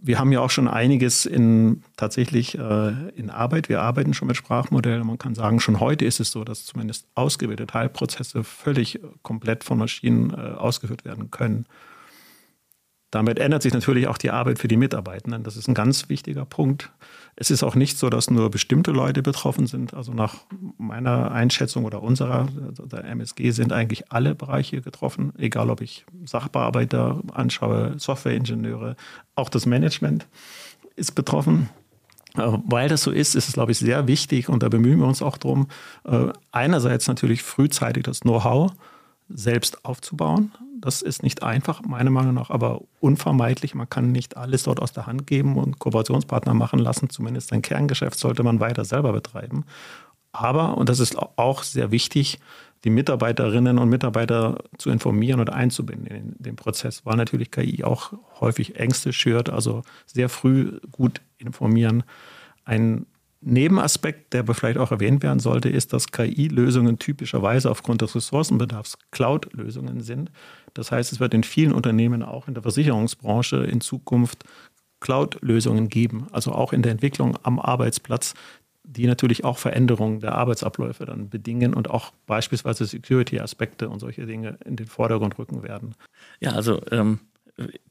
Wir 0.00 0.18
haben 0.18 0.32
ja 0.32 0.40
auch 0.40 0.50
schon 0.50 0.68
einiges 0.68 1.26
in, 1.26 1.82
tatsächlich 1.96 2.56
äh, 2.56 3.08
in 3.16 3.30
Arbeit. 3.30 3.68
Wir 3.68 3.82
arbeiten 3.82 4.14
schon 4.14 4.28
mit 4.28 4.36
Sprachmodellen. 4.36 5.06
Man 5.06 5.18
kann 5.18 5.34
sagen, 5.34 5.60
schon 5.60 5.80
heute 5.80 6.04
ist 6.04 6.20
es 6.20 6.30
so, 6.30 6.44
dass 6.44 6.64
zumindest 6.64 7.06
ausgewählte 7.14 7.66
Teilprozesse 7.66 8.44
völlig 8.44 9.00
komplett 9.22 9.64
von 9.64 9.78
Maschinen 9.78 10.30
äh, 10.30 10.36
ausgeführt 10.36 11.04
werden 11.04 11.30
können. 11.30 11.66
Damit 13.10 13.40
ändert 13.40 13.62
sich 13.62 13.72
natürlich 13.72 14.06
auch 14.06 14.18
die 14.18 14.30
Arbeit 14.30 14.58
für 14.60 14.68
die 14.68 14.76
Mitarbeitenden. 14.76 15.42
Das 15.42 15.56
ist 15.56 15.66
ein 15.68 15.74
ganz 15.74 16.08
wichtiger 16.08 16.44
Punkt. 16.44 16.90
Es 17.34 17.50
ist 17.50 17.62
auch 17.62 17.74
nicht 17.74 17.98
so, 17.98 18.08
dass 18.08 18.30
nur 18.30 18.50
bestimmte 18.50 18.92
Leute 18.92 19.22
betroffen 19.22 19.66
sind. 19.66 19.94
Also 19.94 20.12
nach 20.12 20.36
meiner 20.78 21.32
Einschätzung 21.32 21.84
oder 21.84 22.02
unserer, 22.02 22.46
der 22.52 23.04
MSG, 23.04 23.50
sind 23.50 23.72
eigentlich 23.72 24.12
alle 24.12 24.34
Bereiche 24.34 24.80
getroffen, 24.80 25.32
egal 25.38 25.70
ob 25.70 25.80
ich 25.80 26.04
Sachbearbeiter 26.24 27.20
anschaue, 27.32 27.94
Softwareingenieure, 27.98 28.96
auch 29.34 29.48
das 29.48 29.66
Management 29.66 30.26
ist 30.94 31.14
betroffen. 31.14 31.68
Äh, 32.36 32.58
weil 32.66 32.88
das 32.88 33.02
so 33.02 33.10
ist, 33.10 33.34
ist 33.34 33.48
es, 33.48 33.54
glaube 33.54 33.72
ich, 33.72 33.78
sehr 33.78 34.06
wichtig 34.06 34.48
und 34.48 34.62
da 34.62 34.68
bemühen 34.68 35.00
wir 35.00 35.06
uns 35.06 35.22
auch 35.22 35.36
darum, 35.36 35.66
äh, 36.04 36.26
einerseits 36.52 37.08
natürlich 37.08 37.42
frühzeitig 37.42 38.04
das 38.04 38.20
Know-how 38.20 38.72
selbst 39.28 39.84
aufzubauen. 39.84 40.52
Das 40.80 41.02
ist 41.02 41.22
nicht 41.22 41.42
einfach, 41.42 41.82
meiner 41.82 42.10
Meinung 42.10 42.34
nach, 42.34 42.50
aber 42.50 42.80
unvermeidlich. 43.00 43.74
Man 43.74 43.88
kann 43.88 44.12
nicht 44.12 44.36
alles 44.36 44.62
dort 44.62 44.80
aus 44.80 44.92
der 44.92 45.06
Hand 45.06 45.26
geben 45.26 45.56
und 45.56 45.78
Kooperationspartner 45.78 46.54
machen 46.54 46.78
lassen. 46.78 47.10
Zumindest 47.10 47.52
ein 47.52 47.62
Kerngeschäft 47.62 48.18
sollte 48.18 48.42
man 48.42 48.60
weiter 48.60 48.84
selber 48.84 49.12
betreiben. 49.12 49.64
Aber, 50.32 50.78
und 50.78 50.88
das 50.88 51.00
ist 51.00 51.16
auch 51.18 51.62
sehr 51.62 51.90
wichtig, 51.90 52.38
die 52.84 52.90
Mitarbeiterinnen 52.90 53.78
und 53.78 53.88
Mitarbeiter 53.88 54.58
zu 54.78 54.90
informieren 54.90 55.40
und 55.40 55.50
einzubinden 55.50 56.06
in 56.06 56.34
den 56.38 56.56
Prozess, 56.56 57.04
weil 57.04 57.16
natürlich 57.16 57.50
KI 57.50 57.84
auch 57.84 58.12
häufig 58.40 58.76
Ängste 58.76 59.12
schürt, 59.12 59.50
also 59.50 59.82
sehr 60.06 60.28
früh 60.28 60.80
gut 60.90 61.20
informieren. 61.38 62.04
Ein 62.64 63.06
Nebenaspekt, 63.42 64.34
der 64.34 64.46
vielleicht 64.46 64.78
auch 64.78 64.90
erwähnt 64.90 65.22
werden 65.22 65.40
sollte, 65.40 65.70
ist, 65.70 65.92
dass 65.92 66.12
KI-Lösungen 66.12 66.98
typischerweise 66.98 67.70
aufgrund 67.70 68.02
des 68.02 68.14
Ressourcenbedarfs 68.14 68.98
Cloud-Lösungen 69.10 70.02
sind. 70.02 70.30
Das 70.74 70.92
heißt, 70.92 71.12
es 71.12 71.20
wird 71.20 71.34
in 71.34 71.44
vielen 71.44 71.72
Unternehmen, 71.72 72.22
auch 72.22 72.48
in 72.48 72.54
der 72.54 72.62
Versicherungsbranche, 72.62 73.58
in 73.58 73.80
Zukunft 73.80 74.44
Cloud-Lösungen 75.00 75.88
geben, 75.88 76.26
also 76.30 76.52
auch 76.52 76.72
in 76.72 76.82
der 76.82 76.92
Entwicklung 76.92 77.38
am 77.42 77.58
Arbeitsplatz, 77.58 78.34
die 78.84 79.06
natürlich 79.06 79.44
auch 79.44 79.58
Veränderungen 79.58 80.20
der 80.20 80.34
Arbeitsabläufe 80.34 81.06
dann 81.06 81.28
bedingen 81.28 81.74
und 81.74 81.90
auch 81.90 82.12
beispielsweise 82.26 82.84
Security-Aspekte 82.84 83.88
und 83.88 84.00
solche 84.00 84.26
Dinge 84.26 84.58
in 84.64 84.76
den 84.76 84.86
Vordergrund 84.86 85.38
rücken 85.38 85.62
werden. 85.62 85.94
Ja, 86.40 86.52
also 86.52 86.80
ähm, 86.90 87.20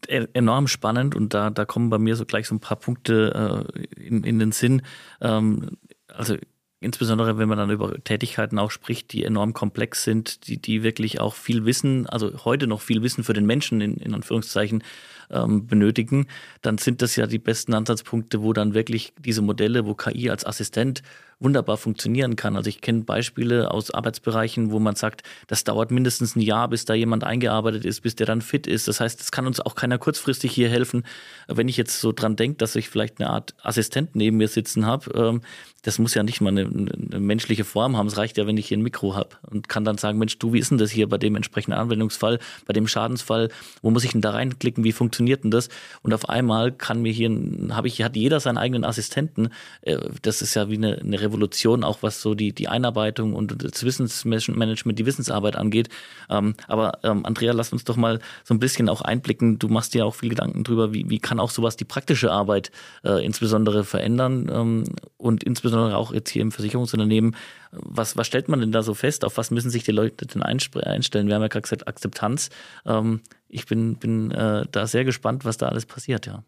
enorm 0.08 0.68
spannend 0.68 1.16
und 1.16 1.34
da, 1.34 1.50
da 1.52 1.66
kommen 1.66 1.90
bei 1.90 2.00
mir 2.00 2.16
so 2.16 2.26
gleich 2.26 2.48
so 2.48 2.56
ein 2.56 2.60
paar 2.60 2.78
Punkte 2.78 3.66
äh, 3.76 4.02
in, 4.02 4.24
in 4.24 4.40
den 4.40 4.52
Sinn. 4.52 4.82
Ähm, 5.22 5.78
also 6.08 6.36
insbesondere 6.82 7.38
wenn 7.38 7.50
man 7.50 7.58
dann 7.58 7.70
über 7.70 7.94
Tätigkeiten 8.04 8.58
auch 8.58 8.72
spricht, 8.72 9.12
die 9.12 9.24
enorm 9.24 9.54
komplex 9.54 10.04
sind, 10.04 10.48
die, 10.48 10.58
die 10.58 10.84
wirklich 10.84 11.20
auch 11.20 11.34
viel 11.34 11.66
Wissen, 11.66 12.08
also 12.08 12.46
heute 12.46 12.68
noch 12.68 12.82
viel 12.82 13.02
Wissen 13.02 13.24
für 13.24 13.34
den 13.34 13.46
Menschen 13.46 13.82
in, 13.82 13.98
in 13.98 14.14
Anführungszeichen 14.14 14.84
ähm, 15.30 15.68
benötigen, 15.68 16.28
dann 16.62 16.78
sind 16.78 17.02
das 17.02 17.16
ja 17.16 17.28
die 17.28 17.40
besten 17.40 17.74
Ansatzpunkte, 17.74 18.42
wo 18.42 18.54
dann 18.54 18.74
wirklich 18.74 19.14
diese 19.20 19.42
Modelle, 19.42 19.86
wo 19.86 19.94
KI 19.94 20.30
als 20.30 20.46
Assistent 20.46 21.04
wunderbar 21.40 21.78
funktionieren 21.78 22.36
kann. 22.36 22.56
Also 22.56 22.70
ich 22.70 22.82
kenne 22.82 23.04
Beispiele 23.04 23.72
aus 23.72 23.92
Arbeitsbereichen, 23.92 24.72
wo 24.72 24.80
man 24.80 24.96
sagt, 24.96 25.24
das 25.48 25.64
dauert 25.64 25.90
mindestens 25.92 26.36
ein 26.36 26.42
Jahr, 26.42 26.68
bis 26.68 26.86
da 26.86 26.94
jemand 26.94 27.24
eingearbeitet 27.24 27.86
ist, 27.86 28.02
bis 28.02 28.16
der 28.16 28.28
dann 28.28 28.42
fit 28.42 28.68
ist. 28.68 28.88
Das 28.88 29.00
heißt, 29.00 29.22
es 29.22 29.32
kann 29.32 29.48
uns 29.48 29.60
auch 29.60 29.76
keiner 29.76 29.98
kurzfristig 29.98 30.52
hier 30.52 30.70
helfen. 30.70 31.04
Wenn 31.48 31.70
ich 31.70 31.78
jetzt 31.78 32.00
so 32.02 32.12
dran 32.12 32.36
denke, 32.36 32.58
dass 32.58 32.76
ich 32.76 32.90
vielleicht 32.90 33.20
eine 33.20 33.30
Art 33.30 33.56
Assistent 33.64 34.16
neben 34.16 34.38
mir 34.38 34.50
sitzen 34.50 34.86
habe, 34.86 35.12
ähm, 35.16 35.42
das 35.84 35.98
muss 35.98 36.14
ja 36.14 36.24
nicht 36.24 36.42
mal 36.42 36.50
eine, 36.50 36.66
eine, 36.66 37.20
menschliche 37.20 37.64
Form 37.64 37.96
haben. 37.96 38.08
Es 38.08 38.18
reicht 38.18 38.38
ja, 38.38 38.46
wenn 38.46 38.58
ich 38.58 38.68
hier 38.68 38.78
ein 38.78 38.82
Mikro 38.82 39.16
habe 39.16 39.30
und 39.50 39.70
kann 39.70 39.86
dann 39.86 39.98
sagen, 39.98 40.18
Mensch, 40.18 40.38
du, 40.38 40.52
wie 40.54 40.60
ist 40.60 40.72
denn 40.72 40.78
das 40.78 40.92
hier 40.92 41.08
bei 41.08 41.18
dem 41.18 41.36
entsprechenden 41.36 41.80
Anwendungsfall, 41.80 42.40
bei 42.66 42.74
dem 42.74 42.88
Schadensfall? 42.88 43.50
Wo 43.82 43.90
muss 43.90 44.04
ich 44.04 44.12
denn 44.12 44.22
da 44.22 44.32
reinklicken? 44.32 44.84
Wie 44.84 44.92
funktioniert 44.92 45.44
denn 45.44 45.52
das? 45.52 45.70
Und 46.02 46.14
auf 46.14 46.28
einmal 46.28 46.72
kann 46.74 47.02
mir 47.02 47.14
hier, 47.14 47.30
habe 47.72 47.88
ich, 47.88 48.02
hat 48.02 48.16
jeder 48.18 48.40
seinen 48.40 48.58
eigenen 48.58 48.84
Assistenten. 48.84 49.50
Äh, 49.82 49.98
das 50.22 50.42
ist 50.42 50.54
ja 50.56 50.70
wie 50.70 50.76
eine, 50.76 50.98
eine 51.00 51.22
Revolution, 51.30 51.84
auch 51.84 52.00
was 52.02 52.22
so 52.22 52.34
die, 52.34 52.52
die 52.54 52.68
Einarbeitung 52.68 53.34
und 53.34 53.64
das 53.64 53.84
Wissensmanagement, 53.84 55.00
die 55.00 55.06
Wissensarbeit 55.06 55.56
angeht. 55.56 55.90
Ähm, 56.30 56.56
aber 56.68 57.00
ähm, 57.04 57.26
Andrea, 57.26 57.54
lass 57.54 57.72
uns 57.72 57.84
doch 57.84 57.96
mal 57.96 58.20
so 58.44 58.54
ein 58.54 58.60
bisschen 58.60 58.90
auch 58.90 59.02
einblicken. 59.02 59.60
Du 59.60 59.68
machst 59.68 59.94
dir 59.94 60.06
auch 60.06 60.16
viel 60.16 60.30
Gedanken 60.30 60.64
drüber, 60.64 60.94
wie, 60.94 61.10
wie 61.10 61.20
kann 61.20 61.40
auch 61.40 61.52
sowas 61.52 61.78
die 61.78 61.86
praktische 61.86 62.32
Arbeit 62.32 62.72
äh, 63.04 63.24
insbesondere 63.24 63.84
verändern 63.84 64.50
ähm, 64.52 64.84
und 65.18 65.44
insbesondere 65.44 65.96
auch 65.96 66.14
jetzt 66.14 66.30
hier 66.30 66.42
im 66.42 66.52
Versicherungsunternehmen. 66.52 67.36
Was, 67.72 68.18
was 68.18 68.26
stellt 68.26 68.50
man 68.50 68.60
denn 68.60 68.72
da 68.72 68.82
so 68.82 68.96
fest? 68.96 69.24
Auf 69.24 69.38
was 69.38 69.52
müssen 69.52 69.70
sich 69.70 69.84
die 69.84 69.92
Leute 69.92 70.26
denn 70.26 70.42
einstellen? 70.42 71.28
Wir 71.28 71.36
haben 71.36 71.42
ja 71.42 71.48
gerade 71.48 71.62
gesagt, 71.62 71.88
Akzeptanz. 71.88 72.50
Ähm, 72.86 73.22
ich 73.48 73.66
bin, 73.66 73.96
bin 73.96 74.32
äh, 74.32 74.66
da 74.72 74.88
sehr 74.88 75.06
gespannt, 75.06 75.46
was 75.46 75.58
da 75.58 75.68
alles 75.68 75.86
passiert, 75.86 76.26
ja. 76.26 76.44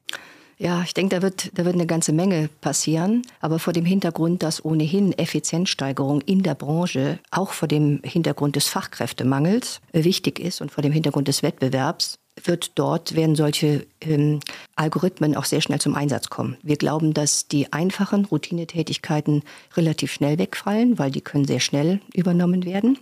Ja, 0.62 0.84
ich 0.84 0.94
denke, 0.94 1.16
da 1.16 1.24
wird, 1.24 1.58
da 1.58 1.66
wird 1.66 1.74
eine 1.74 1.88
ganze 1.88 2.14
Menge 2.14 2.48
passieren. 2.62 3.24
Aber 3.40 3.58
vor 3.58 3.74
dem 3.74 3.84
Hintergrund, 3.84 4.44
dass 4.44 4.64
ohnehin 4.64 5.12
Effizienzsteigerung 5.12 6.22
in 6.22 6.44
der 6.44 6.54
Branche 6.54 7.18
auch 7.32 7.52
vor 7.54 7.68
dem 7.68 8.00
Hintergrund 8.04 8.56
des 8.56 8.68
Fachkräftemangels 8.68 9.82
wichtig 9.92 10.40
ist 10.40 10.62
und 10.62 10.72
vor 10.72 10.84
dem 10.84 10.92
Hintergrund 10.92 11.28
des 11.28 11.42
Wettbewerbs, 11.42 12.20
wird 12.44 12.74
dort, 12.76 13.16
werden 13.16 13.36
solche 13.36 13.88
ähm, 14.02 14.40
Algorithmen 14.76 15.36
auch 15.36 15.46
sehr 15.46 15.62
schnell 15.62 15.82
zum 15.82 15.96
Einsatz 15.96 16.30
kommen. 16.30 16.58
Wir 16.62 16.78
glauben, 16.78 17.16
dass 17.16 17.48
die 17.48 17.74
einfachen 17.74 18.26
Routinetätigkeiten 18.26 19.42
relativ 19.76 20.14
schnell 20.14 20.38
wegfallen, 20.38 21.00
weil 21.00 21.10
die 21.10 21.22
können 21.22 21.46
sehr 21.46 21.60
schnell 21.60 22.02
übernommen 22.14 22.66
werden. 22.66 23.00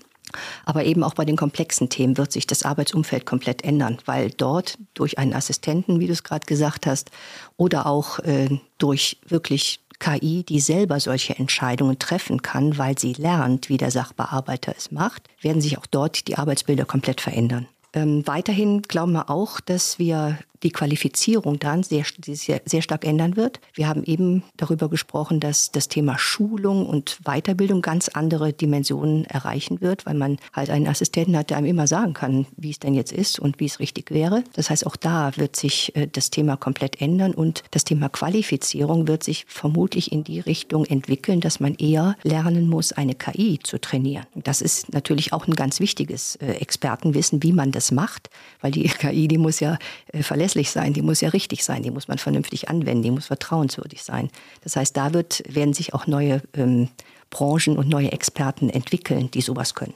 Aber 0.66 0.86
eben 0.86 1.04
auch 1.04 1.14
bei 1.14 1.26
den 1.26 1.38
komplexen 1.38 1.90
Themen 1.90 2.18
wird 2.18 2.32
sich 2.32 2.48
das 2.48 2.64
Arbeitsumfeld 2.64 3.26
komplett 3.26 3.64
ändern, 3.64 3.98
weil 4.06 4.30
dort 4.32 4.78
durch 4.94 5.18
einen 5.18 5.34
Assistenten, 5.34 6.00
wie 6.00 6.08
du 6.08 6.14
es 6.14 6.24
gerade 6.24 6.46
gesagt 6.46 6.86
hast, 6.86 7.12
oder 7.58 7.86
auch 7.86 8.20
äh, 8.20 8.60
durch 8.78 9.18
wirklich 9.28 9.82
KI, 10.00 10.44
die 10.44 10.60
selber 10.60 11.00
solche 11.00 11.38
Entscheidungen 11.38 12.00
treffen 12.00 12.42
kann, 12.42 12.78
weil 12.78 12.98
sie 12.98 13.14
lernt, 13.14 13.70
wie 13.70 13.78
der 13.78 13.92
Sachbearbeiter 13.92 14.74
es 14.78 14.92
macht, 14.92 15.28
werden 15.42 15.62
sich 15.62 15.78
auch 15.78 15.86
dort 15.86 16.28
die 16.28 16.38
Arbeitsbilder 16.38 16.86
komplett 16.86 17.22
verändern. 17.22 17.68
Ähm, 17.94 18.26
weiterhin 18.26 18.82
glauben 18.84 19.14
wir 19.14 19.30
auch, 19.30 19.60
dass 19.60 20.00
wir 20.00 20.38
die 20.64 20.72
Qualifizierung 20.72 21.60
dann 21.60 21.84
sehr, 21.84 22.04
sehr, 22.26 22.62
sehr 22.66 22.82
stark 22.82 23.06
ändern 23.06 23.36
wird. 23.36 23.60
Wir 23.74 23.88
haben 23.88 24.04
eben 24.04 24.44
darüber 24.58 24.90
gesprochen, 24.90 25.40
dass 25.40 25.72
das 25.72 25.88
Thema 25.88 26.18
Schulung 26.18 26.86
und 26.86 27.20
Weiterbildung 27.24 27.82
ganz 27.82 28.10
andere 28.10 28.54
Dimensionen 28.54 29.26
erreichen 29.26 29.82
wird, 29.82 30.06
weil 30.06 30.16
man 30.16 30.38
halt 30.54 30.70
einen 30.70 30.88
Assistenten 30.88 31.38
hat, 31.38 31.50
der 31.50 31.58
einem 31.58 31.68
immer 31.68 31.88
sagen 31.88 32.14
kann, 32.14 32.46
wie 32.58 32.72
es 32.72 32.80
denn 32.80 32.94
jetzt 32.94 33.12
ist 33.12 33.40
und 33.40 33.60
wie 33.60 33.66
es 33.66 33.80
richtig 33.80 34.12
wäre. 34.12 34.44
Das 34.54 34.70
heißt, 34.70 34.86
auch 34.86 34.96
da 34.96 35.32
wird 35.38 35.56
sich 35.56 35.96
äh, 35.96 36.08
das 36.12 36.30
Thema 36.30 36.58
komplett 36.58 37.02
ändern 37.02 37.34
und 37.34 37.64
das 37.72 37.86
Thema 37.86 38.10
Qualifizierung 38.10 39.08
wird 39.08 39.24
sich 39.24 39.46
vermutlich 39.48 40.12
in 40.12 40.24
die 40.24 40.40
Richtung 40.40 40.86
entwickeln, 40.86 41.40
dass 41.40 41.60
man 41.60 41.76
eher 41.76 42.16
lernen 42.24 42.68
muss, 42.68 42.92
eine 42.92 43.16
KI 43.16 43.60
zu 43.64 43.80
trainieren. 43.80 44.26
Das 44.36 44.62
ist 44.62 44.92
natürlich 44.94 45.32
auch 45.32 45.48
ein 45.48 45.56
ganz 45.56 45.80
wichtiges 45.80 46.36
äh, 46.38 46.54
Expertenwissen, 46.54 47.44
wie 47.44 47.54
man 47.54 47.72
das 47.72 47.92
macht, 47.92 48.30
weil 48.62 48.72
die 48.72 48.84
KI, 48.84 49.28
die 49.28 49.38
muss 49.38 49.60
ja 49.60 49.78
äh, 50.12 50.24
verlässlich 50.24 50.49
verlässlich 50.50 50.72
sein, 50.72 50.94
die 50.94 51.02
muss 51.02 51.22
ja 51.22 51.30
richtig 51.30 51.64
sein, 51.64 51.84
die 51.84 51.92
muss 51.92 52.08
man 52.08 52.18
vernünftig 52.18 52.70
anwenden, 52.70 53.04
die 53.04 53.12
muss 53.12 53.28
vertrauenswürdig 53.28 54.04
sein. 54.04 54.30
Das 54.64 54.76
heißt, 54.76 54.98
da 54.98 55.14
wird, 55.14 55.44
werden 55.48 55.74
sich 55.74 55.94
auch 55.94 56.08
neue 56.08 56.42
ähm, 56.56 56.90
Branchen 57.30 57.78
und 57.78 57.88
neue 57.88 58.12
Experten 58.12 58.70
entwickeln, 58.70 59.30
die 59.30 59.42
sowas 59.42 59.76
können. 59.76 59.94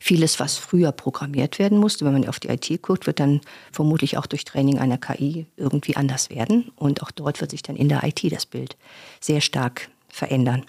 Vieles, 0.00 0.40
was 0.40 0.56
früher 0.56 0.90
programmiert 0.90 1.60
werden 1.60 1.78
musste, 1.78 2.04
wenn 2.04 2.12
man 2.12 2.28
auf 2.28 2.40
die 2.40 2.48
IT 2.48 2.82
guckt, 2.82 3.06
wird 3.06 3.20
dann 3.20 3.40
vermutlich 3.70 4.18
auch 4.18 4.26
durch 4.26 4.44
Training 4.44 4.78
einer 4.78 4.98
KI 4.98 5.46
irgendwie 5.56 5.94
anders 5.94 6.28
werden. 6.30 6.72
Und 6.74 7.02
auch 7.02 7.12
dort 7.12 7.40
wird 7.40 7.52
sich 7.52 7.62
dann 7.62 7.76
in 7.76 7.88
der 7.88 8.02
IT 8.02 8.20
das 8.32 8.46
Bild 8.46 8.76
sehr 9.20 9.40
stark 9.40 9.88
verändern. 10.08 10.64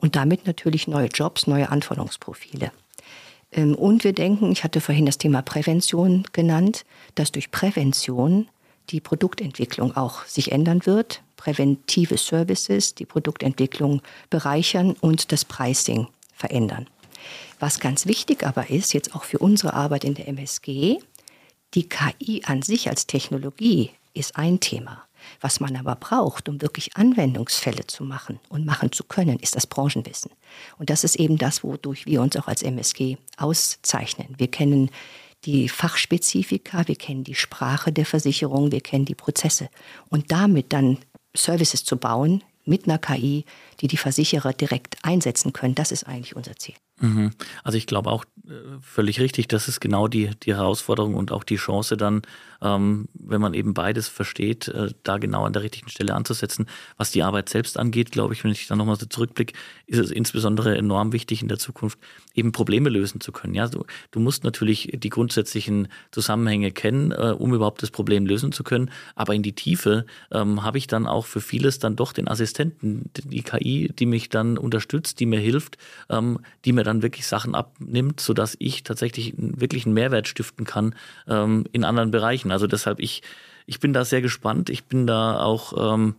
Und 0.00 0.16
damit 0.16 0.46
natürlich 0.46 0.88
neue 0.88 1.06
Jobs, 1.06 1.46
neue 1.46 1.70
Anforderungsprofile. 1.70 2.72
Ähm, 3.52 3.76
und 3.76 4.02
wir 4.02 4.12
denken, 4.12 4.50
ich 4.50 4.64
hatte 4.64 4.80
vorhin 4.80 5.06
das 5.06 5.18
Thema 5.18 5.42
Prävention 5.42 6.24
genannt, 6.32 6.84
dass 7.14 7.30
durch 7.30 7.52
Prävention 7.52 8.48
die 8.90 9.00
Produktentwicklung 9.00 9.96
auch 9.96 10.24
sich 10.24 10.52
ändern 10.52 10.86
wird, 10.86 11.22
präventive 11.36 12.18
Services 12.18 12.94
die 12.94 13.06
Produktentwicklung 13.06 14.02
bereichern 14.30 14.94
und 15.00 15.32
das 15.32 15.44
Pricing 15.44 16.08
verändern. 16.34 16.86
Was 17.58 17.80
ganz 17.80 18.06
wichtig 18.06 18.44
aber 18.44 18.70
ist, 18.70 18.92
jetzt 18.92 19.14
auch 19.14 19.24
für 19.24 19.38
unsere 19.38 19.74
Arbeit 19.74 20.04
in 20.04 20.14
der 20.14 20.28
MSG, 20.28 20.98
die 21.74 21.88
KI 21.88 22.42
an 22.44 22.62
sich 22.62 22.88
als 22.88 23.06
Technologie 23.06 23.90
ist 24.14 24.36
ein 24.36 24.60
Thema. 24.60 25.04
Was 25.40 25.60
man 25.60 25.76
aber 25.76 25.94
braucht, 25.94 26.48
um 26.48 26.60
wirklich 26.60 26.96
Anwendungsfälle 26.96 27.86
zu 27.86 28.04
machen 28.04 28.40
und 28.48 28.66
machen 28.66 28.92
zu 28.92 29.04
können, 29.04 29.38
ist 29.38 29.56
das 29.56 29.66
Branchenwissen. 29.66 30.32
Und 30.78 30.90
das 30.90 31.04
ist 31.04 31.16
eben 31.16 31.38
das, 31.38 31.62
wodurch 31.62 32.06
wir 32.06 32.20
uns 32.20 32.36
auch 32.36 32.48
als 32.48 32.62
MSG 32.62 33.16
auszeichnen. 33.36 34.34
Wir 34.36 34.48
kennen 34.48 34.90
die 35.44 35.68
Fachspezifika, 35.68 36.86
wir 36.86 36.96
kennen 36.96 37.24
die 37.24 37.34
Sprache 37.34 37.92
der 37.92 38.06
Versicherung, 38.06 38.72
wir 38.72 38.80
kennen 38.80 39.04
die 39.04 39.14
Prozesse. 39.14 39.68
Und 40.08 40.30
damit 40.30 40.72
dann 40.72 40.98
Services 41.34 41.84
zu 41.84 41.96
bauen 41.96 42.44
mit 42.64 42.86
einer 42.86 42.98
KI, 42.98 43.44
die 43.80 43.88
die 43.88 43.96
Versicherer 43.96 44.52
direkt 44.52 44.96
einsetzen 45.02 45.52
können, 45.52 45.74
das 45.74 45.90
ist 45.90 46.04
eigentlich 46.04 46.36
unser 46.36 46.56
Ziel. 46.56 46.74
Mhm. 47.02 47.32
Also 47.64 47.78
ich 47.78 47.86
glaube 47.86 48.10
auch 48.10 48.24
äh, 48.46 48.52
völlig 48.80 49.20
richtig, 49.20 49.48
das 49.48 49.66
ist 49.66 49.80
genau 49.80 50.06
die, 50.06 50.30
die 50.44 50.54
Herausforderung 50.54 51.14
und 51.14 51.32
auch 51.32 51.42
die 51.42 51.56
Chance 51.56 51.96
dann, 51.96 52.22
ähm, 52.62 53.08
wenn 53.14 53.40
man 53.40 53.54
eben 53.54 53.74
beides 53.74 54.06
versteht, 54.06 54.68
äh, 54.68 54.90
da 55.02 55.18
genau 55.18 55.44
an 55.44 55.52
der 55.52 55.62
richtigen 55.62 55.88
Stelle 55.88 56.14
anzusetzen. 56.14 56.66
Was 56.96 57.10
die 57.10 57.24
Arbeit 57.24 57.48
selbst 57.48 57.76
angeht, 57.76 58.12
glaube 58.12 58.34
ich, 58.34 58.44
wenn 58.44 58.52
ich 58.52 58.68
da 58.68 58.76
nochmal 58.76 58.96
so 58.96 59.06
zurückblicke, 59.06 59.54
ist 59.86 59.98
es 59.98 60.12
insbesondere 60.12 60.76
enorm 60.76 61.12
wichtig 61.12 61.42
in 61.42 61.48
der 61.48 61.58
Zukunft, 61.58 61.98
eben 62.34 62.52
Probleme 62.52 62.88
lösen 62.88 63.20
zu 63.20 63.32
können. 63.32 63.54
Ja, 63.54 63.66
du, 63.66 63.84
du 64.12 64.20
musst 64.20 64.44
natürlich 64.44 64.90
die 64.94 65.08
grundsätzlichen 65.08 65.88
Zusammenhänge 66.12 66.70
kennen, 66.70 67.10
äh, 67.10 67.34
um 67.36 67.52
überhaupt 67.52 67.82
das 67.82 67.90
Problem 67.90 68.26
lösen 68.26 68.52
zu 68.52 68.62
können. 68.62 68.90
Aber 69.16 69.34
in 69.34 69.42
die 69.42 69.54
Tiefe 69.54 70.06
ähm, 70.30 70.62
habe 70.62 70.78
ich 70.78 70.86
dann 70.86 71.06
auch 71.08 71.26
für 71.26 71.40
vieles 71.40 71.80
dann 71.80 71.96
doch 71.96 72.12
den 72.12 72.28
Assistenten, 72.28 73.10
die 73.24 73.42
KI, 73.42 73.92
die 73.98 74.06
mich 74.06 74.28
dann 74.28 74.56
unterstützt, 74.56 75.18
die 75.18 75.26
mir 75.26 75.40
hilft, 75.40 75.78
ähm, 76.08 76.38
die 76.64 76.72
mir 76.72 76.84
dann 76.84 76.91
wirklich 77.00 77.26
Sachen 77.26 77.54
abnimmt, 77.54 78.20
sodass 78.20 78.56
ich 78.58 78.82
tatsächlich 78.82 79.32
wirklich 79.36 79.86
einen 79.86 79.94
Mehrwert 79.94 80.28
stiften 80.28 80.66
kann 80.66 80.94
ähm, 81.26 81.64
in 81.72 81.84
anderen 81.84 82.10
Bereichen. 82.10 82.52
Also 82.52 82.66
deshalb, 82.66 83.00
ich, 83.00 83.22
ich 83.64 83.80
bin 83.80 83.94
da 83.94 84.04
sehr 84.04 84.20
gespannt. 84.20 84.68
Ich 84.68 84.84
bin 84.84 85.06
da 85.06 85.40
auch, 85.40 85.94
ähm, 85.94 86.16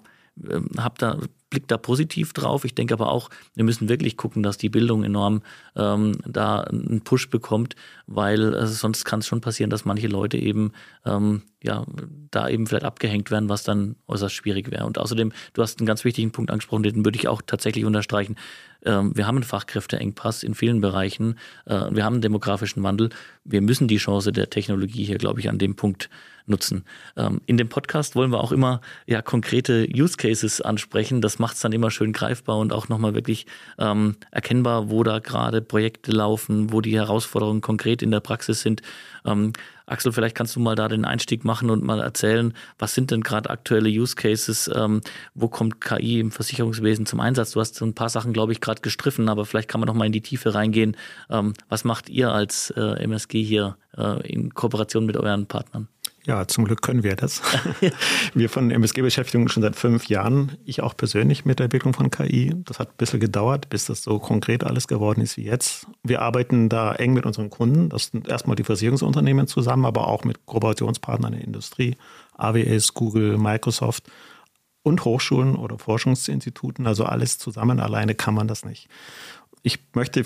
ähm 0.49 0.69
habe 0.77 0.95
da 0.97 1.19
blickt 1.53 1.69
da 1.69 1.77
positiv 1.77 2.33
drauf. 2.33 2.65
Ich 2.65 2.73
denke 2.73 2.95
aber 2.95 3.11
auch, 3.11 3.29
wir 3.53 3.63
müssen 3.63 3.87
wirklich 3.87 4.17
gucken, 4.17 4.41
dass 4.41 4.57
die 4.57 4.69
Bildung 4.69 5.03
enorm 5.03 5.43
ähm, 5.75 6.17
da 6.25 6.61
einen 6.61 7.01
Push 7.03 7.29
bekommt, 7.29 7.75
weil 8.07 8.55
äh, 8.55 8.65
sonst 8.65 9.05
kann 9.05 9.19
es 9.19 9.27
schon 9.27 9.39
passieren, 9.39 9.69
dass 9.69 9.85
manche 9.85 10.07
Leute 10.07 10.37
eben 10.37 10.71
ähm, 11.05 11.43
ja 11.61 11.85
da 12.31 12.49
eben 12.49 12.65
vielleicht 12.65 12.85
abgehängt 12.85 13.29
werden, 13.29 13.49
was 13.49 13.61
dann 13.61 13.97
äußerst 14.07 14.33
schwierig 14.33 14.71
wäre. 14.71 14.87
Und 14.87 14.97
außerdem, 14.97 15.31
du 15.53 15.61
hast 15.61 15.79
einen 15.79 15.85
ganz 15.85 16.03
wichtigen 16.03 16.31
Punkt 16.31 16.49
angesprochen, 16.49 16.81
den 16.81 17.05
würde 17.05 17.19
ich 17.19 17.27
auch 17.27 17.43
tatsächlich 17.45 17.85
unterstreichen. 17.85 18.35
Ähm, 18.83 19.15
wir 19.15 19.27
haben 19.27 19.37
einen 19.37 19.43
Fachkräfteengpass 19.43 20.41
in 20.41 20.55
vielen 20.55 20.81
Bereichen. 20.81 21.37
Äh, 21.65 21.91
wir 21.91 22.03
haben 22.03 22.13
einen 22.15 22.21
demografischen 22.23 22.81
Wandel. 22.81 23.09
Wir 23.43 23.61
müssen 23.61 23.87
die 23.87 23.97
Chance 23.97 24.31
der 24.31 24.49
Technologie 24.49 25.03
hier, 25.03 25.19
glaube 25.19 25.39
ich, 25.39 25.49
an 25.49 25.59
dem 25.59 25.75
Punkt 25.75 26.09
nutzen. 26.45 26.85
Ähm, 27.15 27.41
in 27.45 27.57
dem 27.57 27.69
Podcast 27.69 28.15
wollen 28.15 28.31
wir 28.31 28.41
auch 28.41 28.51
immer 28.51 28.81
ja 29.05 29.21
konkrete 29.21 29.87
Use 29.93 30.17
Cases 30.17 30.61
ansprechen. 30.61 31.21
Das 31.21 31.39
macht 31.39 31.55
es 31.55 31.61
dann 31.61 31.71
immer 31.71 31.91
schön 31.91 32.13
greifbar 32.13 32.57
und 32.57 32.73
auch 32.73 32.89
nochmal 32.89 33.13
wirklich 33.15 33.45
ähm, 33.77 34.15
erkennbar, 34.31 34.89
wo 34.89 35.03
da 35.03 35.19
gerade 35.19 35.61
Projekte 35.61 36.11
laufen, 36.11 36.71
wo 36.71 36.81
die 36.81 36.95
Herausforderungen 36.95 37.61
konkret 37.61 38.01
in 38.01 38.11
der 38.11 38.19
Praxis 38.19 38.61
sind. 38.61 38.81
Ähm, 39.25 39.53
Axel, 39.85 40.13
vielleicht 40.13 40.35
kannst 40.35 40.55
du 40.55 40.59
mal 40.59 40.75
da 40.75 40.87
den 40.87 41.03
Einstieg 41.03 41.43
machen 41.43 41.69
und 41.69 41.83
mal 41.83 41.99
erzählen, 41.99 42.53
was 42.79 42.93
sind 42.93 43.11
denn 43.11 43.21
gerade 43.21 43.49
aktuelle 43.49 43.89
Use 43.89 44.15
Cases? 44.15 44.69
Ähm, 44.73 45.01
wo 45.33 45.49
kommt 45.49 45.81
KI 45.81 46.19
im 46.19 46.31
Versicherungswesen 46.31 47.05
zum 47.05 47.19
Einsatz? 47.19 47.51
Du 47.51 47.59
hast 47.59 47.75
so 47.75 47.85
ein 47.85 47.93
paar 47.93 48.09
Sachen, 48.09 48.31
glaube 48.31 48.53
ich, 48.53 48.61
gerade 48.61 48.81
gestriffen, 48.81 49.27
aber 49.27 49.45
vielleicht 49.45 49.69
kann 49.69 49.81
man 49.81 49.87
noch 49.87 49.95
mal 49.95 50.05
in 50.05 50.13
die 50.13 50.21
Tiefe 50.21 50.53
reingehen. 50.53 50.95
Ähm, 51.29 51.53
was 51.67 51.83
macht 51.83 52.09
ihr 52.09 52.31
als 52.31 52.71
äh, 52.71 53.03
MSG 53.03 53.43
hier 53.43 53.77
äh, 53.97 54.25
in 54.27 54.53
Kooperation 54.53 55.05
mit 55.05 55.17
euren 55.17 55.47
Partnern? 55.47 55.89
Ja, 56.25 56.47
zum 56.47 56.63
Glück 56.63 56.81
können 56.81 57.03
wir 57.03 57.17
das. 57.17 57.41
wir 58.33 58.49
von 58.49 58.71
MSG 58.71 59.01
beschäftigen 59.01 59.43
uns 59.43 59.51
schon 59.51 59.63
seit 59.63 59.75
fünf 59.75 60.07
Jahren. 60.07 60.57
Ich 60.63 60.81
auch 60.81 60.95
persönlich 60.95 61.43
mit 61.43 61.59
der 61.59 61.65
Entwicklung 61.65 61.93
von 61.93 62.11
KI. 62.11 62.53
Das 62.63 62.79
hat 62.79 62.91
ein 62.91 62.97
bisschen 62.97 63.19
gedauert, 63.19 63.69
bis 63.69 63.85
das 63.85 64.03
so 64.03 64.19
konkret 64.19 64.63
alles 64.63 64.87
geworden 64.87 65.19
ist 65.19 65.35
wie 65.35 65.43
jetzt. 65.43 65.85
Wir 66.01 66.21
arbeiten 66.21 66.69
da 66.69 66.95
eng 66.95 67.13
mit 67.13 67.25
unseren 67.25 67.49
Kunden. 67.49 67.89
Das 67.89 68.05
sind 68.05 68.29
erstmal 68.29 68.55
die 68.55 68.63
Versicherungsunternehmen 68.63 69.47
zusammen, 69.47 69.85
aber 69.85 70.07
auch 70.07 70.23
mit 70.23 70.45
Kooperationspartnern 70.45 71.33
in 71.33 71.39
der 71.39 71.47
Industrie, 71.47 71.97
AWS, 72.37 72.93
Google, 72.93 73.37
Microsoft 73.37 74.09
und 74.81 75.03
Hochschulen 75.03 75.57
oder 75.57 75.77
Forschungsinstituten. 75.77 76.87
Also 76.87 77.03
alles 77.03 77.37
zusammen. 77.37 77.81
Alleine 77.81 78.15
kann 78.15 78.33
man 78.33 78.47
das 78.47 78.63
nicht. 78.63 78.87
Ich 79.61 79.79
möchte 79.93 80.23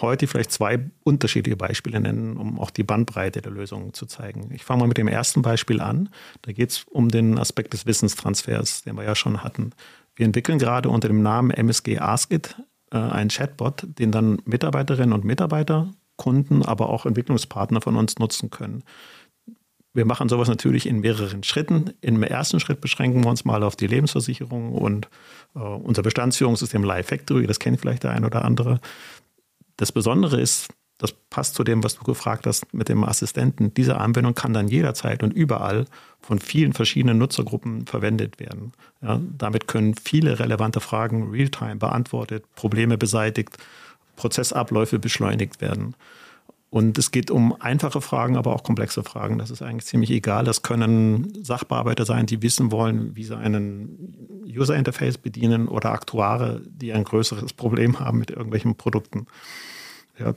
heute 0.00 0.26
vielleicht 0.26 0.52
zwei 0.52 0.90
unterschiedliche 1.02 1.56
Beispiele 1.56 2.00
nennen, 2.00 2.36
um 2.36 2.60
auch 2.60 2.70
die 2.70 2.84
Bandbreite 2.84 3.42
der 3.42 3.52
Lösungen 3.52 3.92
zu 3.92 4.06
zeigen. 4.06 4.50
Ich 4.54 4.64
fange 4.64 4.80
mal 4.80 4.86
mit 4.86 4.98
dem 4.98 5.08
ersten 5.08 5.42
Beispiel 5.42 5.80
an. 5.80 6.08
Da 6.42 6.52
geht 6.52 6.70
es 6.70 6.84
um 6.84 7.08
den 7.08 7.38
Aspekt 7.38 7.72
des 7.72 7.86
Wissenstransfers, 7.86 8.82
den 8.82 8.96
wir 8.96 9.04
ja 9.04 9.14
schon 9.14 9.42
hatten. 9.42 9.72
Wir 10.14 10.26
entwickeln 10.26 10.58
gerade 10.58 10.88
unter 10.88 11.08
dem 11.08 11.22
Namen 11.22 11.50
MSG 11.50 11.98
Askit 11.98 12.56
äh, 12.92 12.98
einen 12.98 13.30
Chatbot, 13.30 13.86
den 13.98 14.12
dann 14.12 14.40
Mitarbeiterinnen 14.44 15.12
und 15.12 15.24
Mitarbeiter, 15.24 15.92
Kunden, 16.16 16.62
aber 16.62 16.90
auch 16.90 17.06
Entwicklungspartner 17.06 17.80
von 17.80 17.96
uns 17.96 18.18
nutzen 18.18 18.50
können. 18.50 18.84
Wir 19.92 20.04
machen 20.04 20.28
sowas 20.28 20.48
natürlich 20.48 20.86
in 20.86 21.00
mehreren 21.00 21.42
Schritten. 21.42 21.92
Im 22.00 22.22
ersten 22.22 22.60
Schritt 22.60 22.80
beschränken 22.80 23.24
wir 23.24 23.30
uns 23.30 23.44
mal 23.44 23.64
auf 23.64 23.74
die 23.74 23.88
Lebensversicherung 23.88 24.72
und 24.72 25.08
äh, 25.56 25.58
unser 25.58 26.02
Bestandsführungssystem 26.02 26.84
Live 26.84 27.08
Factory, 27.08 27.46
das 27.46 27.58
kennt 27.58 27.80
vielleicht 27.80 28.04
der 28.04 28.12
ein 28.12 28.24
oder 28.24 28.44
andere. 28.44 28.80
Das 29.80 29.92
Besondere 29.92 30.38
ist, 30.38 30.68
das 30.98 31.14
passt 31.30 31.54
zu 31.54 31.64
dem, 31.64 31.82
was 31.82 31.94
du 31.94 32.04
gefragt 32.04 32.46
hast 32.46 32.74
mit 32.74 32.90
dem 32.90 33.02
Assistenten. 33.02 33.72
Diese 33.72 33.96
Anwendung 33.96 34.34
kann 34.34 34.52
dann 34.52 34.68
jederzeit 34.68 35.22
und 35.22 35.32
überall 35.32 35.86
von 36.20 36.38
vielen 36.38 36.74
verschiedenen 36.74 37.16
Nutzergruppen 37.16 37.86
verwendet 37.86 38.38
werden. 38.38 38.72
Ja, 39.00 39.18
damit 39.38 39.68
können 39.68 39.94
viele 39.94 40.38
relevante 40.38 40.80
Fragen 40.80 41.30
real-time 41.30 41.76
beantwortet, 41.76 42.44
Probleme 42.56 42.98
beseitigt, 42.98 43.56
Prozessabläufe 44.16 44.98
beschleunigt 44.98 45.62
werden. 45.62 45.94
Und 46.68 46.98
es 46.98 47.10
geht 47.10 47.30
um 47.30 47.58
einfache 47.58 48.02
Fragen, 48.02 48.36
aber 48.36 48.54
auch 48.54 48.62
komplexe 48.62 49.02
Fragen. 49.02 49.38
Das 49.38 49.50
ist 49.50 49.62
eigentlich 49.62 49.86
ziemlich 49.86 50.10
egal. 50.10 50.44
Das 50.44 50.60
können 50.60 51.32
Sachbearbeiter 51.42 52.04
sein, 52.04 52.26
die 52.26 52.42
wissen 52.42 52.70
wollen, 52.70 53.16
wie 53.16 53.24
sie 53.24 53.36
einen 53.36 54.44
User 54.46 54.76
Interface 54.76 55.16
bedienen 55.16 55.66
oder 55.66 55.90
Aktuare, 55.90 56.60
die 56.66 56.92
ein 56.92 57.04
größeres 57.04 57.54
Problem 57.54 57.98
haben 57.98 58.18
mit 58.18 58.30
irgendwelchen 58.30 58.76
Produkten. 58.76 59.26
Ja. 60.20 60.34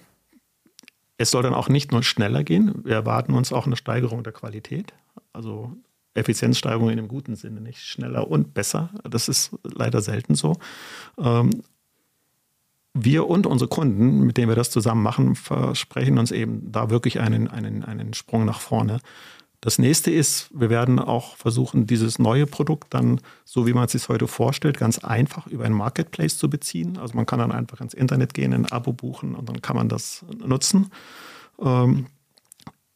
Es 1.17 1.32
soll 1.32 1.43
dann 1.43 1.54
auch 1.54 1.69
nicht 1.69 1.91
nur 1.91 2.04
schneller 2.04 2.43
gehen. 2.43 2.84
Wir 2.84 2.96
erwarten 2.96 3.34
uns 3.34 3.54
auch 3.54 3.65
eine 3.67 3.76
Steigerung 3.76 4.24
der 4.24 4.34
Qualität. 4.34 4.93
Also 5.32 5.72
Effizienzsteigerung 6.15 6.89
in 6.89 6.98
dem 6.98 7.08
guten 7.08 7.36
Sinne, 7.36 7.62
nicht 7.62 7.80
schneller 7.80 8.28
und 8.28 8.54
besser. 8.54 8.89
Das 9.04 9.30
ist 9.30 9.52
leider 9.63 10.02
selten 10.02 10.36
so. 10.36 10.58
Ähm, 11.17 11.63
wir 12.93 13.28
und 13.28 13.48
unsere 13.48 13.69
Kunden, 13.69 14.22
mit 14.22 14.38
denen 14.38 14.50
wir 14.50 14.56
das 14.56 14.69
zusammen 14.69 15.02
machen, 15.02 15.36
versprechen 15.36 16.19
uns 16.19 16.32
eben 16.32 16.72
da 16.72 16.89
wirklich 16.91 17.19
einen, 17.19 17.48
einen, 17.48 17.84
einen 17.84 18.13
Sprung 18.13 18.46
nach 18.46 18.60
vorne. 18.60 19.00
Das 19.63 19.80
nächste 19.80 20.12
ist, 20.12 20.49
wir 20.54 20.69
werden 20.69 20.99
auch 20.99 21.38
versuchen, 21.38 21.88
dieses 21.88 22.19
neue 22.19 22.45
Produkt 22.45 22.93
dann, 22.93 23.21
so 23.45 23.65
wie 23.65 23.71
man 23.71 23.86
es 23.86 23.93
sich 23.93 24.10
heute 24.10 24.28
vorstellt, 24.28 24.78
ganz 24.78 24.99
einfach 24.99 25.47
über 25.47 25.63
einen 25.63 25.73
Marketplace 25.73 26.38
zu 26.38 26.49
beziehen. 26.49 26.97
Also 26.97 27.15
man 27.15 27.26
kann 27.26 27.39
dann 27.39 27.54
einfach 27.54 27.80
ins 27.80 27.93
Internet 27.93 28.34
gehen, 28.34 28.52
ein 28.52 28.65
Abo 28.65 28.91
buchen 28.91 29.36
und 29.36 29.47
dann 29.47 29.62
kann 29.62 29.78
man 29.78 29.88
das 29.88 30.26
nutzen. 30.45 30.91
Ähm, 31.62 32.08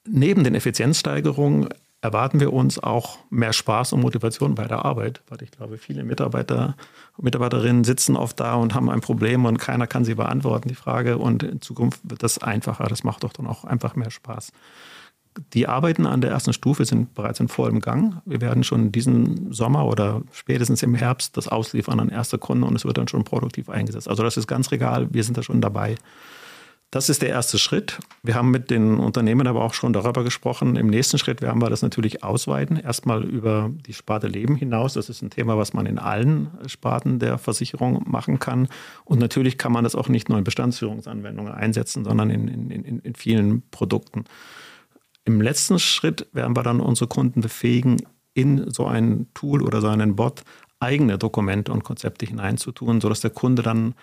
neben 0.05 0.43
den 0.43 0.55
Effizienzsteigerungen 0.55 1.69
erwarten 2.01 2.41
wir 2.41 2.51
uns 2.51 2.83
auch 2.83 3.19
mehr 3.29 3.53
Spaß 3.53 3.93
und 3.93 4.01
Motivation 4.01 4.55
bei 4.55 4.67
der 4.67 4.83
Arbeit, 4.83 5.21
weil 5.29 5.41
ich 5.43 5.51
glaube, 5.51 5.77
viele 5.77 6.03
Mitarbeiter 6.03 6.75
und 7.15 7.23
Mitarbeiterinnen 7.23 7.85
sitzen 7.85 8.17
oft 8.17 8.41
da 8.41 8.55
und 8.55 8.75
haben 8.75 8.89
ein 8.89 8.99
Problem 8.99 9.45
und 9.45 9.57
keiner 9.57 9.87
kann 9.87 10.03
sie 10.03 10.15
beantworten, 10.15 10.67
die 10.67 10.75
Frage. 10.75 11.17
Und 11.17 11.43
in 11.43 11.61
Zukunft 11.61 12.01
wird 12.03 12.23
das 12.23 12.39
einfacher. 12.39 12.87
Das 12.87 13.05
macht 13.05 13.23
doch 13.23 13.31
dann 13.31 13.47
auch 13.47 13.63
einfach 13.63 13.95
mehr 13.95 14.11
Spaß. 14.11 14.51
Die 15.53 15.67
Arbeiten 15.67 16.05
an 16.05 16.21
der 16.21 16.31
ersten 16.31 16.53
Stufe 16.53 16.85
sind 16.85 17.13
bereits 17.13 17.39
in 17.39 17.47
vollem 17.47 17.79
Gang. 17.79 18.21
Wir 18.25 18.41
werden 18.41 18.63
schon 18.63 18.91
diesen 18.91 19.51
Sommer 19.53 19.85
oder 19.85 20.21
spätestens 20.31 20.83
im 20.83 20.95
Herbst 20.95 21.37
das 21.37 21.47
ausliefern 21.47 21.99
an 21.99 22.09
erste 22.09 22.37
Kunden 22.37 22.63
und 22.63 22.75
es 22.75 22.85
wird 22.85 22.97
dann 22.97 23.07
schon 23.07 23.23
produktiv 23.23 23.69
eingesetzt. 23.69 24.07
Also 24.07 24.23
das 24.23 24.37
ist 24.37 24.47
ganz 24.47 24.71
regal. 24.71 25.07
Wir 25.11 25.23
sind 25.23 25.37
da 25.37 25.43
schon 25.43 25.61
dabei. 25.61 25.95
Das 26.89 27.09
ist 27.09 27.21
der 27.21 27.29
erste 27.29 27.59
Schritt. 27.59 27.99
Wir 28.23 28.35
haben 28.35 28.49
mit 28.49 28.71
den 28.71 28.97
Unternehmen 28.97 29.45
aber 29.45 29.61
auch 29.61 29.73
schon 29.73 29.91
darüber 29.91 30.23
gesprochen. 30.23 30.77
Im 30.77 30.87
nächsten 30.87 31.17
Schritt 31.17 31.41
werden 31.41 31.61
wir 31.61 31.69
das 31.69 31.81
natürlich 31.81 32.23
ausweiten. 32.23 32.77
Erstmal 32.77 33.25
über 33.25 33.69
die 33.85 33.91
Sparte 33.91 34.27
Leben 34.27 34.55
hinaus. 34.55 34.93
Das 34.93 35.09
ist 35.09 35.21
ein 35.21 35.29
Thema, 35.29 35.57
was 35.57 35.73
man 35.73 35.85
in 35.85 35.99
allen 35.99 36.49
Sparten 36.65 37.19
der 37.19 37.39
Versicherung 37.39 38.03
machen 38.07 38.39
kann. 38.39 38.69
Und 39.03 39.19
natürlich 39.19 39.57
kann 39.57 39.73
man 39.73 39.83
das 39.83 39.95
auch 39.95 40.07
nicht 40.07 40.29
nur 40.29 40.37
in 40.37 40.45
Bestandsführungsanwendungen 40.45 41.53
einsetzen, 41.53 42.05
sondern 42.05 42.29
in, 42.29 42.47
in, 42.47 42.99
in 42.99 43.15
vielen 43.15 43.63
Produkten. 43.69 44.23
Im 45.27 45.41
letzten 45.41 45.77
Schritt 45.77 46.25
werden 46.31 46.55
wir 46.55 46.63
dann 46.63 46.79
unsere 46.79 47.09
Kunden 47.09 47.41
befähigen, 47.41 47.97
in 48.33 48.71
so 48.71 48.85
ein 48.85 49.27
Tool 49.33 49.61
oder 49.61 49.81
so 49.81 49.89
einen 49.89 50.15
Bot 50.15 50.43
eigene 50.79 51.17
Dokumente 51.17 51.73
und 51.73 51.83
Konzepte 51.83 52.25
hineinzutun, 52.25 53.01
sodass 53.01 53.19
der 53.19 53.31
Kunde 53.31 53.61
dann 53.61 53.93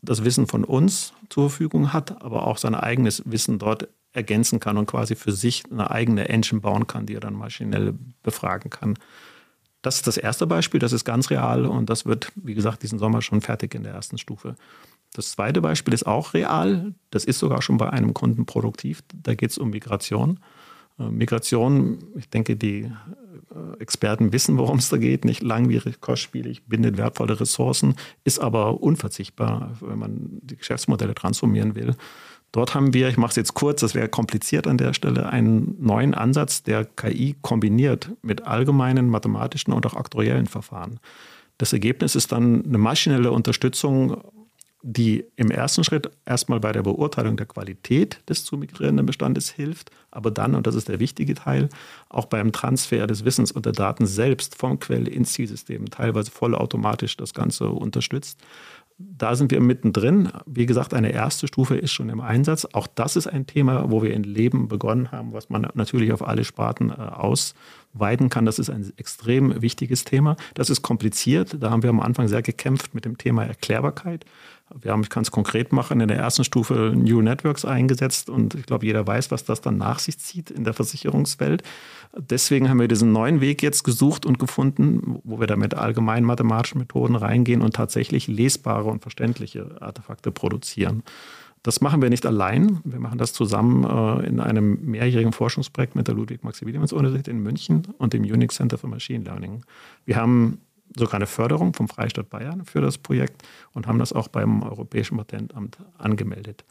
das 0.00 0.22
Wissen 0.22 0.46
von 0.46 0.62
uns 0.62 1.12
zur 1.28 1.50
Verfügung 1.50 1.92
hat, 1.92 2.22
aber 2.22 2.46
auch 2.46 2.56
sein 2.56 2.76
eigenes 2.76 3.24
Wissen 3.26 3.58
dort 3.58 3.88
ergänzen 4.12 4.60
kann 4.60 4.76
und 4.76 4.86
quasi 4.86 5.16
für 5.16 5.32
sich 5.32 5.64
eine 5.72 5.90
eigene 5.90 6.28
Engine 6.28 6.60
bauen 6.60 6.86
kann, 6.86 7.04
die 7.04 7.14
er 7.14 7.20
dann 7.20 7.34
maschinell 7.34 7.94
befragen 8.22 8.70
kann. 8.70 8.96
Das 9.82 9.96
ist 9.96 10.06
das 10.06 10.18
erste 10.18 10.46
Beispiel, 10.46 10.78
das 10.78 10.92
ist 10.92 11.04
ganz 11.04 11.30
real 11.30 11.66
und 11.66 11.90
das 11.90 12.06
wird, 12.06 12.30
wie 12.36 12.54
gesagt, 12.54 12.84
diesen 12.84 13.00
Sommer 13.00 13.22
schon 13.22 13.40
fertig 13.40 13.74
in 13.74 13.82
der 13.82 13.94
ersten 13.94 14.18
Stufe. 14.18 14.54
Das 15.14 15.32
zweite 15.32 15.60
Beispiel 15.60 15.94
ist 15.94 16.06
auch 16.06 16.32
real, 16.32 16.94
das 17.10 17.24
ist 17.24 17.40
sogar 17.40 17.60
schon 17.60 17.76
bei 17.76 17.90
einem 17.90 18.14
Kunden 18.14 18.46
produktiv, 18.46 19.02
da 19.12 19.34
geht 19.34 19.50
es 19.50 19.58
um 19.58 19.70
Migration. 19.70 20.38
Äh, 21.00 21.10
Migration, 21.10 21.98
ich 22.16 22.28
denke, 22.28 22.56
die 22.56 22.82
äh, 22.82 23.80
Experten 23.80 24.32
wissen, 24.32 24.58
worum 24.58 24.78
es 24.78 24.90
da 24.90 24.98
geht, 24.98 25.24
nicht 25.24 25.42
langwierig, 25.42 26.00
kostspielig, 26.00 26.64
bindet 26.66 26.98
wertvolle 26.98 27.40
Ressourcen, 27.40 27.94
ist 28.24 28.38
aber 28.38 28.82
unverzichtbar, 28.82 29.76
wenn 29.80 29.98
man 29.98 30.40
die 30.42 30.56
Geschäftsmodelle 30.56 31.14
transformieren 31.14 31.74
will. 31.74 31.94
Dort 32.52 32.74
haben 32.74 32.94
wir, 32.94 33.08
ich 33.08 33.16
mache 33.16 33.30
es 33.30 33.36
jetzt 33.36 33.54
kurz, 33.54 33.80
das 33.80 33.94
wäre 33.94 34.08
kompliziert 34.08 34.66
an 34.66 34.76
der 34.76 34.92
Stelle, 34.92 35.28
einen 35.28 35.76
neuen 35.78 36.14
Ansatz, 36.14 36.64
der 36.64 36.84
KI 36.84 37.36
kombiniert 37.42 38.10
mit 38.22 38.44
allgemeinen 38.44 39.08
mathematischen 39.08 39.72
und 39.72 39.86
auch 39.86 39.94
aktuellen 39.94 40.46
Verfahren. 40.46 40.98
Das 41.58 41.72
Ergebnis 41.72 42.16
ist 42.16 42.32
dann 42.32 42.64
eine 42.64 42.78
maschinelle 42.78 43.30
Unterstützung 43.30 44.16
die 44.82 45.24
im 45.36 45.50
ersten 45.50 45.84
Schritt 45.84 46.10
erstmal 46.24 46.60
bei 46.60 46.72
der 46.72 46.82
Beurteilung 46.82 47.36
der 47.36 47.46
Qualität 47.46 48.20
des 48.28 48.44
zu 48.44 48.56
migrierenden 48.56 49.06
Bestandes 49.06 49.50
hilft, 49.50 49.90
aber 50.10 50.30
dann, 50.30 50.54
und 50.54 50.66
das 50.66 50.74
ist 50.74 50.88
der 50.88 51.00
wichtige 51.00 51.34
Teil, 51.34 51.68
auch 52.08 52.26
beim 52.26 52.52
Transfer 52.52 53.06
des 53.06 53.24
Wissens 53.24 53.52
und 53.52 53.66
der 53.66 53.72
Daten 53.72 54.06
selbst 54.06 54.54
vom 54.54 54.78
Quelle 54.78 55.10
ins 55.10 55.34
Zielsystem 55.34 55.90
teilweise 55.90 56.30
vollautomatisch 56.30 57.16
das 57.16 57.34
Ganze 57.34 57.68
unterstützt. 57.68 58.40
Da 59.02 59.34
sind 59.34 59.50
wir 59.50 59.62
mittendrin. 59.62 60.28
Wie 60.44 60.66
gesagt, 60.66 60.92
eine 60.92 61.10
erste 61.10 61.46
Stufe 61.46 61.74
ist 61.74 61.90
schon 61.90 62.10
im 62.10 62.20
Einsatz. 62.20 62.66
Auch 62.72 62.86
das 62.86 63.16
ist 63.16 63.26
ein 63.26 63.46
Thema, 63.46 63.90
wo 63.90 64.02
wir 64.02 64.12
in 64.12 64.24
Leben 64.24 64.68
begonnen 64.68 65.10
haben, 65.10 65.32
was 65.32 65.48
man 65.48 65.66
natürlich 65.72 66.12
auf 66.12 66.26
alle 66.26 66.44
Sparten 66.44 66.90
äh, 66.90 66.94
ausweiten 66.94 68.28
kann. 68.28 68.44
Das 68.44 68.58
ist 68.58 68.68
ein 68.68 68.92
extrem 68.98 69.62
wichtiges 69.62 70.04
Thema. 70.04 70.36
Das 70.52 70.68
ist 70.68 70.82
kompliziert. 70.82 71.56
Da 71.60 71.70
haben 71.70 71.82
wir 71.82 71.88
am 71.88 72.00
Anfang 72.00 72.28
sehr 72.28 72.42
gekämpft 72.42 72.94
mit 72.94 73.06
dem 73.06 73.16
Thema 73.16 73.44
Erklärbarkeit. 73.44 74.26
Wir 74.80 74.92
haben, 74.92 75.02
ich 75.02 75.10
kann 75.10 75.22
es 75.22 75.30
konkret 75.30 75.72
machen, 75.72 76.00
in 76.00 76.08
der 76.08 76.18
ersten 76.18 76.44
Stufe 76.44 76.92
New 76.94 77.22
Networks 77.22 77.64
eingesetzt 77.64 78.30
und 78.30 78.54
ich 78.54 78.66
glaube, 78.66 78.86
jeder 78.86 79.06
weiß, 79.06 79.30
was 79.30 79.44
das 79.44 79.60
dann 79.60 79.78
nach 79.78 79.98
sich 79.98 80.18
zieht 80.18 80.50
in 80.50 80.64
der 80.64 80.74
Versicherungswelt. 80.74 81.62
Deswegen 82.16 82.68
haben 82.68 82.80
wir 82.80 82.88
diesen 82.88 83.12
neuen 83.12 83.40
Weg 83.40 83.62
jetzt 83.62 83.82
gesucht 83.82 84.26
und 84.26 84.38
gefunden, 84.38 85.20
wo 85.24 85.40
wir 85.40 85.46
da 85.46 85.56
mit 85.56 85.74
allgemeinen 85.74 86.26
mathematischen 86.26 86.78
Methoden 86.80 87.16
reingehen 87.16 87.62
und 87.62 87.74
tatsächlich 87.74 88.28
lesbare 88.28 88.88
und 88.88 89.02
verständliche 89.02 89.80
Artefakte 89.80 90.30
produzieren. 90.30 91.02
Das 91.62 91.82
machen 91.82 92.00
wir 92.00 92.08
nicht 92.08 92.24
allein. 92.24 92.80
Wir 92.84 93.00
machen 93.00 93.18
das 93.18 93.34
zusammen 93.34 93.84
äh, 93.84 94.26
in 94.26 94.40
einem 94.40 94.78
mehrjährigen 94.82 95.32
Forschungsprojekt 95.32 95.94
mit 95.94 96.08
der 96.08 96.14
Ludwig-Maximilians-Universität 96.14 97.28
in 97.28 97.42
München 97.42 97.88
und 97.98 98.14
dem 98.14 98.22
Unix 98.22 98.54
Center 98.54 98.78
for 98.78 98.88
Machine 98.88 99.24
Learning. 99.24 99.62
Wir 100.06 100.16
haben 100.16 100.58
sogar 100.96 101.14
eine 101.14 101.26
Förderung 101.26 101.74
vom 101.74 101.88
Freistaat 101.88 102.30
Bayern 102.30 102.64
für 102.64 102.80
das 102.80 102.98
Projekt 102.98 103.42
und 103.72 103.86
haben 103.86 103.98
das 103.98 104.12
auch 104.12 104.28
beim 104.28 104.62
Europäischen 104.62 105.16
Patentamt 105.16 105.78
angemeldet. 105.98 106.64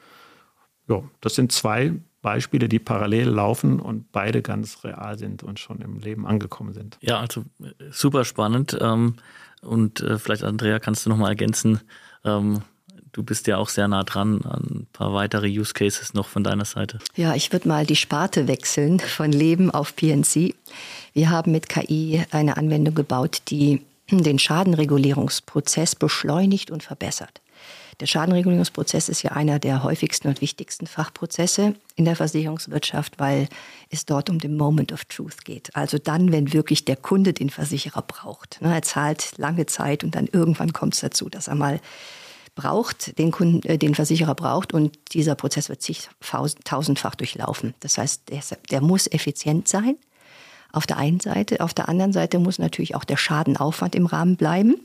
Ja, 0.88 1.03
das 1.21 1.36
sind 1.36 1.51
zwei 1.51 1.93
Beispiele, 2.21 2.67
die 2.67 2.79
parallel 2.79 3.29
laufen 3.29 3.79
und 3.79 4.12
beide 4.12 4.41
ganz 4.41 4.84
real 4.84 5.17
sind 5.17 5.43
und 5.43 5.60
schon 5.60 5.79
im 5.82 5.99
Leben 5.99 6.25
angekommen 6.25 6.73
sind. 6.73 6.97
Ja, 7.01 7.19
also 7.19 7.41
äh, 7.62 7.71
super 7.91 8.25
spannend. 8.25 8.77
Ähm, 8.82 9.15
und 9.62 10.01
äh, 10.01 10.17
vielleicht, 10.17 10.43
Andrea, 10.43 10.79
kannst 10.79 11.05
du 11.05 11.10
noch 11.10 11.17
mal 11.17 11.29
ergänzen, 11.29 11.79
ähm, 12.25 12.62
du 13.12 13.23
bist 13.23 13.47
ja 13.47 13.58
auch 13.58 13.69
sehr 13.69 13.88
nah 13.88 14.03
dran 14.03 14.41
an 14.43 14.63
ein 14.69 14.88
paar 14.91 15.13
weitere 15.13 15.47
Use 15.47 15.73
Cases 15.73 16.13
noch 16.13 16.27
von 16.27 16.43
deiner 16.43 16.65
Seite. 16.65 16.99
Ja, 17.15 17.36
ich 17.36 17.51
würde 17.51 17.67
mal 17.67 17.86
die 17.86 17.95
Sparte 17.95 18.47
wechseln 18.47 18.99
von 18.99 19.32
Leben 19.32 19.71
auf 19.71 19.95
PNC. 19.95 20.55
Wir 21.13 21.29
haben 21.29 21.51
mit 21.51 21.69
KI 21.69 22.23
eine 22.32 22.58
Anwendung 22.58 22.95
gebaut, 22.95 23.41
die 23.49 23.82
den 24.17 24.39
Schadenregulierungsprozess 24.39 25.95
beschleunigt 25.95 26.72
und 26.72 26.82
verbessert. 26.84 27.41
Der 28.00 28.08
Schadenregulierungsprozess 28.08 29.10
ist 29.10 29.24
ja 29.24 29.32
einer 29.32 29.60
der 29.60 29.84
häufigsten 29.84 30.30
und 30.30 30.39
wichtigsten 30.39 30.88
Fachprozesse 30.88 31.76
in 31.95 32.06
der 32.06 32.15
Versicherungswirtschaft, 32.15 33.19
weil 33.19 33.50
es 33.89 34.06
dort 34.06 34.30
um 34.30 34.39
den 34.39 34.56
Moment 34.56 34.93
of 34.93 35.04
Truth 35.06 35.43
geht. 35.43 35.76
Also 35.76 35.98
dann, 35.98 36.32
wenn 36.32 36.54
wirklich 36.54 36.86
der 36.86 36.95
Kunde 36.95 37.34
den 37.34 37.50
Versicherer 37.50 38.02
braucht. 38.02 38.62
Ne, 38.62 38.74
er 38.74 38.82
zahlt 38.84 39.38
lange 39.38 39.65
Zeit 39.65 40.04
und 40.06 40.15
dann 40.15 40.28
irgendwann 40.28 40.72
kommt 40.72 40.93
es 40.93 41.02
dazu, 41.02 41.30
dass 41.30 41.50
er 41.50 41.56
mal 41.56 41.82
braucht, 42.56 43.17
den, 43.17 43.32
Kunden, 43.32 43.67
äh, 43.67 43.78
den 43.78 43.95
Versicherer 43.95 44.36
braucht 44.36 44.74
und 44.74 44.98
dieser 45.13 45.36
Prozess 45.36 45.69
wird 45.69 45.82
sich 45.82 46.10
tausendfach 46.63 47.15
durchlaufen. 47.15 47.74
Das 47.82 47.98
heißt, 47.98 48.30
der, 48.30 48.41
der 48.72 48.82
muss 48.82 49.08
effizient 49.08 49.67
sein 49.67 49.98
auf 50.71 50.88
der 50.88 50.97
einen 50.97 51.19
Seite. 51.19 51.62
Auf 51.62 51.73
der 51.73 51.89
anderen 51.89 52.13
Seite 52.13 52.39
muss 52.39 52.60
natürlich 52.60 52.95
auch 52.95 53.03
der 53.03 53.17
Schadenaufwand 53.17 53.95
im 53.95 54.05
Rahmen 54.05 54.36
bleiben. 54.36 54.75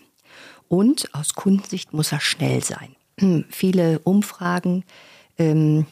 Und 0.68 1.14
aus 1.14 1.34
Kundensicht 1.34 1.92
muss 1.92 2.12
er 2.12 2.20
schnell 2.20 2.62
sein. 2.62 2.96
Viele 3.50 3.98
Umfragen 4.00 4.84
ähm, 5.38 5.86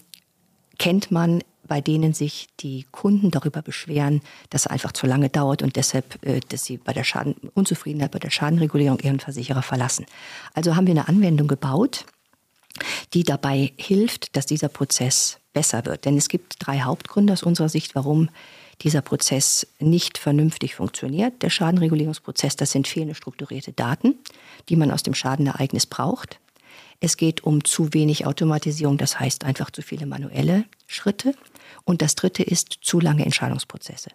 kennt 0.79 1.11
man, 1.11 1.43
bei 1.69 1.81
denen 1.81 2.13
sich 2.13 2.49
die 2.61 2.87
Kunden 2.91 3.31
darüber 3.31 3.63
beschweren, 3.63 4.21
dass 4.51 4.63
es 4.63 4.67
einfach 4.67 4.93
zu 4.93 5.07
lange 5.07 5.29
dauert 5.29 5.63
und 5.63 5.77
deshalb, 5.77 6.19
äh, 6.27 6.41
dass 6.49 6.65
sie 6.65 6.77
bei 6.77 6.93
der 6.93 7.05
Schaden 7.05 7.35
Unzufriedenheit 7.55 8.11
bei 8.11 8.19
der 8.19 8.31
Schadenregulierung 8.31 8.99
ihren 9.01 9.21
Versicherer 9.21 9.63
verlassen. 9.63 10.07
Also 10.55 10.75
haben 10.77 10.87
wir 10.87 10.93
eine 10.93 11.09
Anwendung 11.09 11.49
gebaut, 11.49 12.05
die 13.15 13.23
dabei 13.23 13.73
hilft, 13.77 14.37
dass 14.37 14.47
dieser 14.47 14.69
Prozess 14.69 15.39
besser 15.53 15.85
wird. 15.85 16.05
Denn 16.05 16.17
es 16.17 16.29
gibt 16.29 16.57
drei 16.59 16.81
Hauptgründe 16.81 17.33
aus 17.33 17.43
unserer 17.43 17.69
Sicht, 17.69 17.95
warum 17.95 18.29
dieser 18.81 19.03
Prozess 19.03 19.67
nicht 19.79 20.19
vernünftig 20.19 20.75
funktioniert. 20.75 21.43
Der 21.43 21.51
Schadenregulierungsprozess, 21.51 22.57
das 22.57 22.73
sind 22.73 22.89
fehlende 22.89 23.15
strukturierte 23.15 23.73
Daten, 23.73 24.17
die 24.69 24.77
man 24.77 24.91
aus 24.91 25.03
dem 25.03 25.15
Schadenereignis 25.15 25.87
braucht. 25.87 26.41
Es 27.01 27.17
geht 27.17 27.43
um 27.43 27.65
zu 27.65 27.93
wenig 27.93 28.27
Automatisierung, 28.27 28.97
das 28.97 29.19
heißt 29.19 29.45
einfach 29.45 29.71
zu 29.71 29.83
viele 29.83 30.07
manuelle 30.07 30.65
Schritte. 30.87 31.35
Und 31.85 32.01
das 32.01 32.15
dritte 32.15 32.43
ist 32.43 32.79
zu 32.81 33.01
lange 33.01 33.25
Entscheidungsprozesse. 33.25 34.11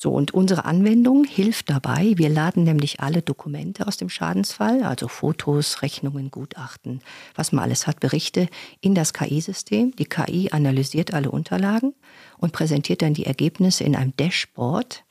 So, 0.00 0.12
und 0.12 0.32
unsere 0.32 0.64
Anwendung 0.64 1.24
hilft 1.24 1.70
dabei. 1.70 2.12
Wir 2.16 2.28
laden 2.28 2.62
nämlich 2.62 3.00
alle 3.00 3.20
Dokumente 3.20 3.84
aus 3.88 3.96
dem 3.96 4.08
Schadensfall, 4.08 4.84
also 4.84 5.08
Fotos, 5.08 5.82
Rechnungen, 5.82 6.30
Gutachten, 6.30 7.00
was 7.34 7.50
man 7.50 7.64
alles 7.64 7.88
hat, 7.88 7.98
Berichte, 7.98 8.48
in 8.80 8.94
das 8.94 9.12
KI-System. 9.12 9.96
Die 9.96 10.04
KI 10.04 10.50
analysiert 10.52 11.12
alle 11.12 11.32
Unterlagen 11.32 11.94
und 12.36 12.52
präsentiert 12.52 13.02
dann 13.02 13.14
die 13.14 13.26
Ergebnisse 13.26 13.82
in 13.82 13.96
einem 13.96 14.16
Dashboard 14.16 15.02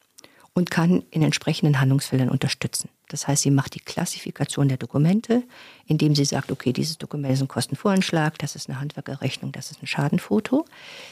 und 0.54 0.71
kann 0.71 1.04
in 1.12 1.21
entsprechenden 1.21 1.82
Handlungsfeldern 1.82 2.30
unterstützen. 2.30 2.89
Das 3.10 3.28
heißt, 3.28 3.43
sie 3.43 3.52
macht 3.52 3.76
die 3.76 3.80
Klassifikation 3.80 4.69
der 4.69 4.78
Dokumente, 4.78 5.43
indem 5.86 6.15
sie 6.15 6.26
sagt, 6.26 6.50
okay, 6.50 6.71
dieses 6.71 6.97
Dokument 6.97 7.34
ist 7.34 7.41
ein 7.41 7.47
Kostenvoranschlag, 7.47 8.39
das 8.39 8.56
ist 8.56 8.69
eine 8.69 8.80
Handwerkerrechnung, 8.80 9.52
das 9.52 9.69
ist 9.69 9.84
ein 9.84 9.88
Schadenfoto. 9.88 10.65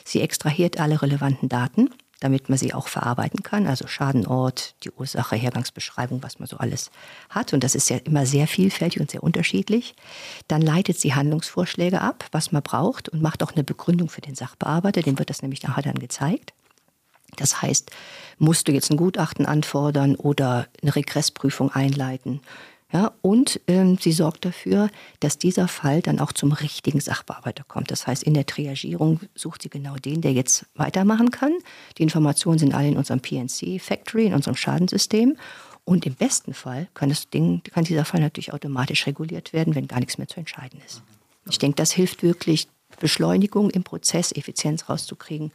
Sie 0.06 0.22
extrahiert 0.22 0.80
alle 0.80 1.02
relevanten 1.02 1.50
Daten 1.50 1.90
damit 2.20 2.50
man 2.50 2.58
sie 2.58 2.74
auch 2.74 2.88
verarbeiten 2.88 3.44
kann. 3.44 3.68
Also 3.68 3.88
Schadenort, 3.88 4.76
die 4.84 4.92
Ursache, 4.92 5.36
Hergangsbeschreibung, 5.36 6.24
was 6.24 6.40
man 6.40 6.48
so 6.48 6.58
alles 6.58 6.92
hat. 7.30 7.54
Und 7.54 7.64
das 7.64 7.76
ist 7.76 7.90
ja 7.90 7.98
immer 7.98 8.26
sehr 8.26 8.48
vielfältig 8.48 9.02
und 9.02 9.12
sehr 9.12 9.24
unterschiedlich. 9.24 9.96
Dann 10.48 10.62
leitet 10.62 11.00
sie 11.00 11.14
Handlungsvorschläge 11.14 12.02
ab, 12.02 12.26
was 12.32 12.52
man 12.52 12.64
braucht 12.64 13.10
und 13.10 13.22
macht 13.22 13.44
auch 13.44 13.54
eine 13.54 13.64
Begründung 13.64 14.10
für 14.10 14.22
den 14.22 14.36
Sachbearbeiter. 14.36 15.02
Dem 15.02 15.20
wird 15.20 15.30
das 15.30 15.42
nämlich 15.42 15.64
nachher 15.64 15.84
dann 15.84 16.00
gezeigt. 16.00 16.54
Das 17.38 17.62
heißt, 17.62 17.92
musst 18.38 18.68
du 18.68 18.72
jetzt 18.72 18.92
ein 18.92 18.98
Gutachten 18.98 19.46
anfordern 19.46 20.16
oder 20.16 20.68
eine 20.82 20.96
Regressprüfung 20.96 21.72
einleiten? 21.72 22.42
Ja, 22.94 23.14
und 23.22 23.60
ähm, 23.68 23.98
sie 24.00 24.12
sorgt 24.12 24.46
dafür, 24.46 24.90
dass 25.20 25.38
dieser 25.38 25.68
Fall 25.68 26.02
dann 26.02 26.20
auch 26.20 26.32
zum 26.32 26.52
richtigen 26.52 27.00
Sachbearbeiter 27.00 27.64
kommt. 27.68 27.90
Das 27.90 28.06
heißt, 28.06 28.24
in 28.24 28.36
der 28.36 28.46
Triagierung 28.46 29.22
sucht 29.34 29.64
sie 29.64 29.70
genau 29.70 29.96
den, 29.96 30.22
der 30.22 30.34
jetzt 30.34 30.66
weitermachen 30.76 31.32
kann. 31.32 31.54
Die 31.98 32.04
Informationen 32.04 32.60
sind 32.60 32.76
alle 32.76 32.88
in 32.88 32.98
unserem 32.98 33.22
PNC 33.22 33.82
Factory, 33.82 34.28
in 34.28 34.34
unserem 34.34 34.56
Schadensystem. 34.56 35.36
Und 35.84 36.06
im 36.06 36.16
besten 36.16 36.54
Fall 36.54 36.88
kann, 36.94 37.10
das 37.10 37.30
Ding, 37.30 37.62
kann 37.72 37.84
dieser 37.84 38.06
Fall 38.06 38.20
natürlich 38.20 38.54
automatisch 38.54 39.06
reguliert 39.08 39.54
werden, 39.54 39.76
wenn 39.76 39.88
gar 39.88 40.00
nichts 40.00 40.18
mehr 40.18 40.28
zu 40.28 40.40
entscheiden 40.40 40.80
ist. 40.86 41.04
Ich 41.50 41.60
denke, 41.60 41.76
das 41.76 41.92
hilft 41.92 42.24
wirklich, 42.24 42.68
Beschleunigung 43.00 43.70
im 43.72 43.84
Prozess, 43.84 44.32
Effizienz 44.32 44.90
rauszukriegen 44.90 45.52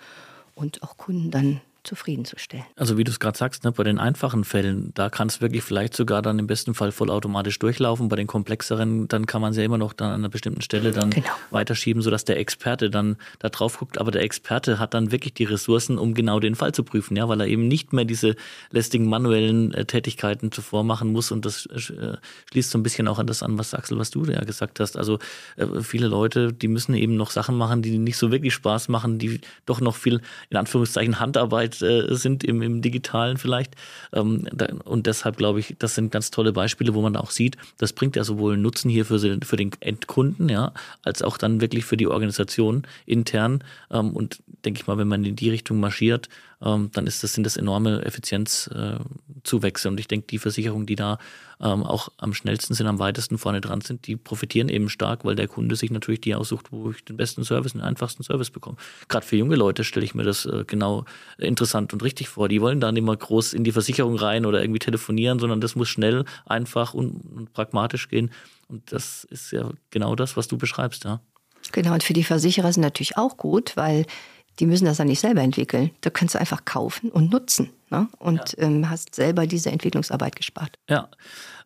und 0.54 0.82
auch 0.82 0.96
Kunden 0.96 1.30
dann 1.30 1.60
zufriedenzustellen. 1.84 2.64
Also 2.76 2.98
wie 2.98 3.04
du 3.04 3.10
es 3.10 3.20
gerade 3.20 3.36
sagst, 3.36 3.64
ne, 3.64 3.72
bei 3.72 3.84
den 3.84 3.98
einfachen 3.98 4.44
Fällen, 4.44 4.92
da 4.94 5.10
kann 5.10 5.28
es 5.28 5.40
wirklich 5.40 5.62
vielleicht 5.62 5.94
sogar 5.94 6.22
dann 6.22 6.38
im 6.38 6.46
besten 6.46 6.74
Fall 6.74 6.92
vollautomatisch 6.92 7.58
durchlaufen. 7.58 8.08
Bei 8.08 8.16
den 8.16 8.26
komplexeren, 8.26 9.08
dann 9.08 9.26
kann 9.26 9.40
man 9.40 9.52
es 9.52 9.56
ja 9.56 9.64
immer 9.64 9.78
noch 9.78 9.92
dann 9.92 10.08
an 10.08 10.20
einer 10.20 10.28
bestimmten 10.28 10.60
Stelle 10.60 10.92
dann 10.92 11.10
genau. 11.10 11.28
weiterschieben, 11.50 12.02
sodass 12.02 12.24
der 12.24 12.38
Experte 12.38 12.90
dann 12.90 13.16
da 13.38 13.48
drauf 13.48 13.78
guckt. 13.78 13.98
Aber 13.98 14.10
der 14.10 14.22
Experte 14.22 14.78
hat 14.78 14.94
dann 14.94 15.12
wirklich 15.12 15.34
die 15.34 15.44
Ressourcen, 15.44 15.98
um 15.98 16.14
genau 16.14 16.40
den 16.40 16.54
Fall 16.54 16.72
zu 16.72 16.84
prüfen, 16.84 17.16
ja, 17.16 17.28
weil 17.28 17.40
er 17.40 17.46
eben 17.46 17.68
nicht 17.68 17.92
mehr 17.92 18.04
diese 18.04 18.36
lästigen 18.70 19.06
manuellen 19.06 19.72
äh, 19.74 19.84
Tätigkeiten 19.84 20.52
zuvor 20.52 20.84
machen 20.84 21.12
muss. 21.12 21.32
Und 21.32 21.44
das 21.44 21.66
äh, 21.66 22.16
schließt 22.50 22.70
so 22.70 22.78
ein 22.78 22.82
bisschen 22.82 23.08
auch 23.08 23.18
an 23.18 23.26
das 23.26 23.42
an, 23.42 23.58
was 23.58 23.74
Axel, 23.74 23.98
was 23.98 24.10
du 24.10 24.24
ja 24.24 24.44
gesagt 24.44 24.80
hast. 24.80 24.96
Also 24.96 25.18
äh, 25.56 25.66
viele 25.82 26.08
Leute, 26.08 26.52
die 26.52 26.68
müssen 26.68 26.94
eben 26.94 27.16
noch 27.16 27.30
Sachen 27.30 27.56
machen, 27.56 27.82
die 27.82 27.98
nicht 27.98 28.16
so 28.16 28.30
wirklich 28.30 28.54
Spaß 28.54 28.88
machen, 28.88 29.18
die 29.18 29.40
doch 29.66 29.80
noch 29.80 29.96
viel 29.96 30.20
in 30.50 30.56
Anführungszeichen 30.56 31.20
Handarbeit 31.20 31.69
weit 31.70 31.82
äh, 31.82 32.14
sind 32.14 32.44
im, 32.44 32.62
im 32.62 32.82
Digitalen 32.82 33.36
vielleicht. 33.36 33.74
Ähm, 34.12 34.46
da, 34.52 34.66
und 34.84 35.06
deshalb 35.06 35.36
glaube 35.36 35.60
ich, 35.60 35.76
das 35.78 35.94
sind 35.94 36.12
ganz 36.12 36.30
tolle 36.30 36.52
Beispiele, 36.52 36.94
wo 36.94 37.02
man 37.02 37.16
auch 37.16 37.30
sieht, 37.30 37.56
das 37.78 37.92
bringt 37.92 38.16
ja 38.16 38.24
sowohl 38.24 38.56
Nutzen 38.56 38.90
hier 38.90 39.04
für, 39.04 39.18
für 39.18 39.56
den 39.56 39.70
Endkunden, 39.80 40.48
ja, 40.48 40.72
als 41.02 41.22
auch 41.22 41.38
dann 41.38 41.60
wirklich 41.60 41.84
für 41.84 41.96
die 41.96 42.06
Organisation 42.06 42.82
intern. 43.06 43.62
Ähm, 43.90 44.10
und 44.10 44.42
denke 44.64 44.80
ich 44.80 44.86
mal, 44.86 44.98
wenn 44.98 45.08
man 45.08 45.24
in 45.24 45.36
die 45.36 45.50
Richtung 45.50 45.80
marschiert, 45.80 46.28
ähm, 46.62 46.90
dann 46.92 47.06
ist 47.06 47.22
das, 47.22 47.32
sind 47.34 47.44
das 47.44 47.56
enorme 47.56 48.04
Effizienzzuwächse. 48.04 49.88
Äh, 49.88 49.90
und 49.90 50.00
ich 50.00 50.08
denke, 50.08 50.26
die 50.26 50.38
Versicherungen, 50.38 50.86
die 50.86 50.96
da 50.96 51.18
ähm, 51.60 51.84
auch 51.84 52.10
am 52.18 52.34
schnellsten 52.34 52.74
sind, 52.74 52.86
am 52.86 52.98
weitesten 52.98 53.38
vorne 53.38 53.60
dran 53.60 53.80
sind, 53.80 54.06
die 54.06 54.16
profitieren 54.16 54.68
eben 54.68 54.88
stark, 54.88 55.24
weil 55.24 55.36
der 55.36 55.48
Kunde 55.48 55.76
sich 55.76 55.90
natürlich 55.90 56.20
die 56.20 56.34
aussucht, 56.34 56.72
wo 56.72 56.90
ich 56.90 57.04
den 57.04 57.16
besten 57.16 57.44
Service, 57.44 57.72
den 57.72 57.80
einfachsten 57.80 58.22
Service 58.22 58.50
bekomme. 58.50 58.76
Gerade 59.08 59.26
für 59.26 59.36
junge 59.36 59.56
Leute 59.56 59.84
stelle 59.84 60.04
ich 60.04 60.14
mir 60.14 60.24
das 60.24 60.46
äh, 60.46 60.64
genau 60.66 61.04
interessant 61.38 61.92
und 61.92 62.02
richtig 62.02 62.28
vor. 62.28 62.48
Die 62.48 62.60
wollen 62.60 62.80
da 62.80 62.92
nicht 62.92 63.04
mal 63.04 63.16
groß 63.16 63.52
in 63.52 63.64
die 63.64 63.72
Versicherung 63.72 64.16
rein 64.16 64.46
oder 64.46 64.62
irgendwie 64.62 64.80
telefonieren, 64.80 65.38
sondern 65.38 65.60
das 65.60 65.76
muss 65.76 65.88
schnell, 65.88 66.24
einfach 66.46 66.94
und, 66.94 67.20
und 67.34 67.52
pragmatisch 67.52 68.08
gehen. 68.08 68.30
Und 68.68 68.92
das 68.92 69.24
ist 69.24 69.52
ja 69.52 69.70
genau 69.90 70.14
das, 70.14 70.36
was 70.36 70.48
du 70.48 70.56
beschreibst, 70.56 71.04
ja. 71.04 71.20
Genau, 71.72 71.92
und 71.92 72.02
für 72.02 72.14
die 72.14 72.24
Versicherer 72.24 72.68
ist 72.68 72.78
natürlich 72.78 73.16
auch 73.16 73.36
gut, 73.36 73.76
weil 73.76 74.06
die 74.60 74.66
müssen 74.66 74.84
das 74.84 74.98
ja 74.98 75.04
nicht 75.04 75.20
selber 75.20 75.40
entwickeln. 75.40 75.90
Da 76.02 76.10
kannst 76.10 76.34
du 76.34 76.38
einfach 76.38 76.64
kaufen 76.64 77.10
und 77.10 77.32
nutzen. 77.32 77.70
Ne? 77.90 78.08
Und 78.18 78.56
ja. 78.58 78.66
ähm, 78.66 78.88
hast 78.88 79.14
selber 79.14 79.46
diese 79.46 79.70
Entwicklungsarbeit 79.70 80.36
gespart. 80.36 80.78
Ja, 80.88 81.08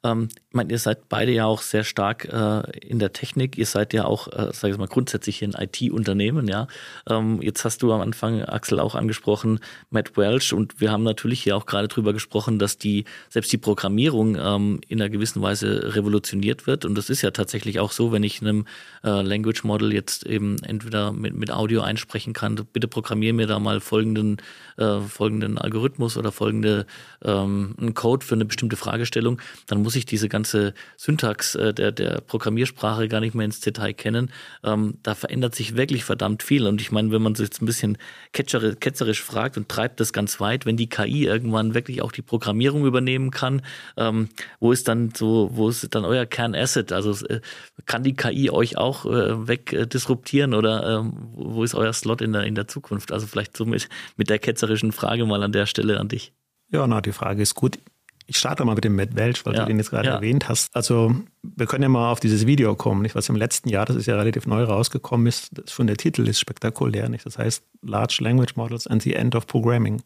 ähm, 0.05 0.29
ich 0.31 0.55
meine, 0.55 0.71
ihr 0.71 0.79
seid 0.79 1.09
beide 1.09 1.33
ja 1.33 1.47
auch 1.47 1.63
sehr 1.63 1.83
stark 1.83 2.27
äh, 2.27 2.79
in 2.79 2.99
der 2.99 3.13
Technik. 3.13 3.59
Ihr 3.59 3.67
seid 3.67 3.93
ja 3.93 4.05
auch, 4.05 4.29
äh, 4.29 4.53
sage 4.53 4.75
ich 4.75 4.79
mal, 4.79 4.87
grundsätzlich 4.87 5.43
ein 5.43 5.55
IT-Unternehmen. 5.59 6.47
Ja, 6.47 6.69
ähm, 7.09 7.43
jetzt 7.43 7.65
hast 7.65 7.83
du 7.83 7.93
am 7.93 8.01
Anfang 8.01 8.43
Axel 8.43 8.79
auch 8.79 8.95
angesprochen, 8.95 9.59
Matt 9.91 10.17
Welch, 10.17 10.53
und 10.53 10.81
wir 10.81 10.93
haben 10.93 11.03
natürlich 11.03 11.43
hier 11.43 11.57
auch 11.57 11.67
gerade 11.67 11.89
drüber 11.89 12.13
gesprochen, 12.13 12.59
dass 12.59 12.79
die 12.79 13.05
selbst 13.31 13.51
die 13.53 13.59
Programmierung 13.59 14.37
ähm, 14.37 14.81
in 14.87 15.01
einer 15.01 15.11
gewissen 15.11 15.43
Weise 15.43 15.95
revolutioniert 15.97 16.67
wird. 16.67 16.85
Und 16.85 16.97
das 16.97 17.11
ist 17.11 17.23
ja 17.23 17.31
tatsächlich 17.31 17.81
auch 17.81 17.91
so, 17.91 18.13
wenn 18.13 18.23
ich 18.23 18.41
einem 18.41 18.67
äh, 19.03 19.23
Language 19.23 19.65
Model 19.65 19.93
jetzt 19.93 20.27
eben 20.27 20.59
entweder 20.63 21.13
mit, 21.13 21.35
mit 21.35 21.51
Audio 21.51 21.81
einsprechen 21.81 22.35
kann, 22.35 22.55
bitte 22.73 22.87
programmier 22.87 23.33
mir 23.33 23.47
da 23.47 23.59
mal 23.59 23.81
folgenden 23.81 24.37
äh, 24.77 25.01
folgenden 25.01 25.59
Algorithmus 25.59 26.17
oder 26.17 26.33
folgende 26.33 26.87
ähm, 27.23 27.75
einen 27.81 27.95
Code 27.95 28.25
für 28.25 28.35
eine 28.35 28.45
bestimmte 28.45 28.77
Fragestellung, 28.77 29.41
dann 29.67 29.83
muss 29.83 29.94
ich 29.97 30.07
diese 30.07 30.29
ganze 30.29 30.75
Syntax 30.97 31.55
äh, 31.55 31.73
der, 31.75 31.93
der 31.93 32.21
Programmiersprache 32.21 33.09
gar 33.09 33.21
nicht 33.21 33.35
mehr 33.35 33.45
ins 33.45 33.61
Detail 33.61 33.93
kennen. 33.93 34.31
Ähm, 34.63 34.99
da 35.03 35.15
verändert 35.15 35.55
sich 35.55 35.77
wirklich 35.77 36.05
verdammt 36.05 36.43
viel. 36.43 36.67
Und 36.67 36.81
ich 36.81 36.93
meine, 36.93 37.11
wenn 37.11 37.23
man 37.23 37.35
sich 37.35 37.47
jetzt 37.47 37.63
ein 37.63 37.67
bisschen 37.67 37.99
ketzerisch, 38.33 39.23
fragt 39.23 39.57
und 39.57 39.69
treibt 39.69 40.01
das 40.01 40.13
ganz 40.13 40.41
weit, 40.41 40.67
wenn 40.67 40.77
die 40.77 40.89
KI 40.89 41.25
irgendwann 41.25 41.75
wirklich 41.75 42.03
auch 42.03 42.13
die 42.13 42.23
Programmierung 42.23 42.87
übernehmen 42.87 43.31
kann, 43.31 43.63
ähm, 43.97 44.29
wo 44.61 44.73
ist 44.73 44.89
dann 44.89 45.13
so, 45.15 45.51
wo 45.53 45.69
ist 45.69 45.95
dann 45.95 46.05
euer 46.05 46.27
Kernasset? 46.27 46.93
Also 46.93 47.27
äh, 47.27 47.41
kann 47.87 48.03
die 48.03 48.15
KI 48.15 48.51
euch 48.51 48.77
auch 48.77 49.07
äh, 49.07 49.49
wegdisruptieren 49.49 50.55
oder 50.55 51.01
ähm, 51.01 51.13
wo 51.33 51.65
ist 51.65 51.75
euer 51.75 51.93
Slot 51.93 52.23
in 52.23 52.33
der, 52.33 52.45
in 52.45 52.55
der 52.55 52.69
Zukunft? 52.69 53.13
Also 53.13 53.27
vielleicht 53.27 53.57
so 53.57 53.65
mit, 53.65 53.89
mit 54.17 54.31
der 54.31 54.39
ketzerischen 54.39 54.93
Frage 54.93 55.27
mal 55.27 55.43
an 55.43 55.53
der 55.53 55.67
Stelle 55.67 56.01
an 56.01 56.09
dich. 56.09 56.33
Ja, 56.71 56.87
na, 56.87 57.01
die 57.01 57.13
Frage 57.13 57.43
ist 57.43 57.55
gut. 57.55 57.79
Ich 58.27 58.39
starte 58.39 58.65
mal 58.65 58.75
mit 58.75 58.85
dem 58.85 58.97
Matt 58.97 59.17
Welch, 59.17 59.45
weil 59.45 59.55
ja. 59.55 59.61
du 59.61 59.67
den 59.67 59.79
jetzt 59.79 59.91
gerade 59.91 60.09
ja. 60.09 60.15
erwähnt 60.15 60.49
hast. 60.49 60.75
Also 60.75 61.15
wir 61.43 61.67
können 61.67 61.83
ja 61.83 61.89
mal 61.89 62.11
auf 62.11 62.21
dieses 62.21 62.47
Video 62.47 62.75
kommen, 62.75 63.03
nicht? 63.03 63.15
was 63.15 63.29
im 63.29 63.37
letzten 63.37 63.69
Jahr, 63.69 63.85
das 63.85 63.97
ist 63.97 64.07
ja 64.07 64.17
relativ 64.17 64.47
neu 64.47 64.63
rausgekommen 64.65 65.27
ist, 65.27 65.71
schon 65.71 65.87
der 65.87 65.97
Titel 65.97 66.27
ist 66.27 66.41
spektakulär. 66.41 67.09
Nicht? 67.09 67.27
Das 67.27 67.37
heißt 67.37 67.63
Large 67.83 68.19
Language 68.21 68.57
Models 68.57 68.87
and 68.87 69.03
the 69.03 69.15
End 69.15 69.35
of 69.35 69.47
Programming. 69.47 70.03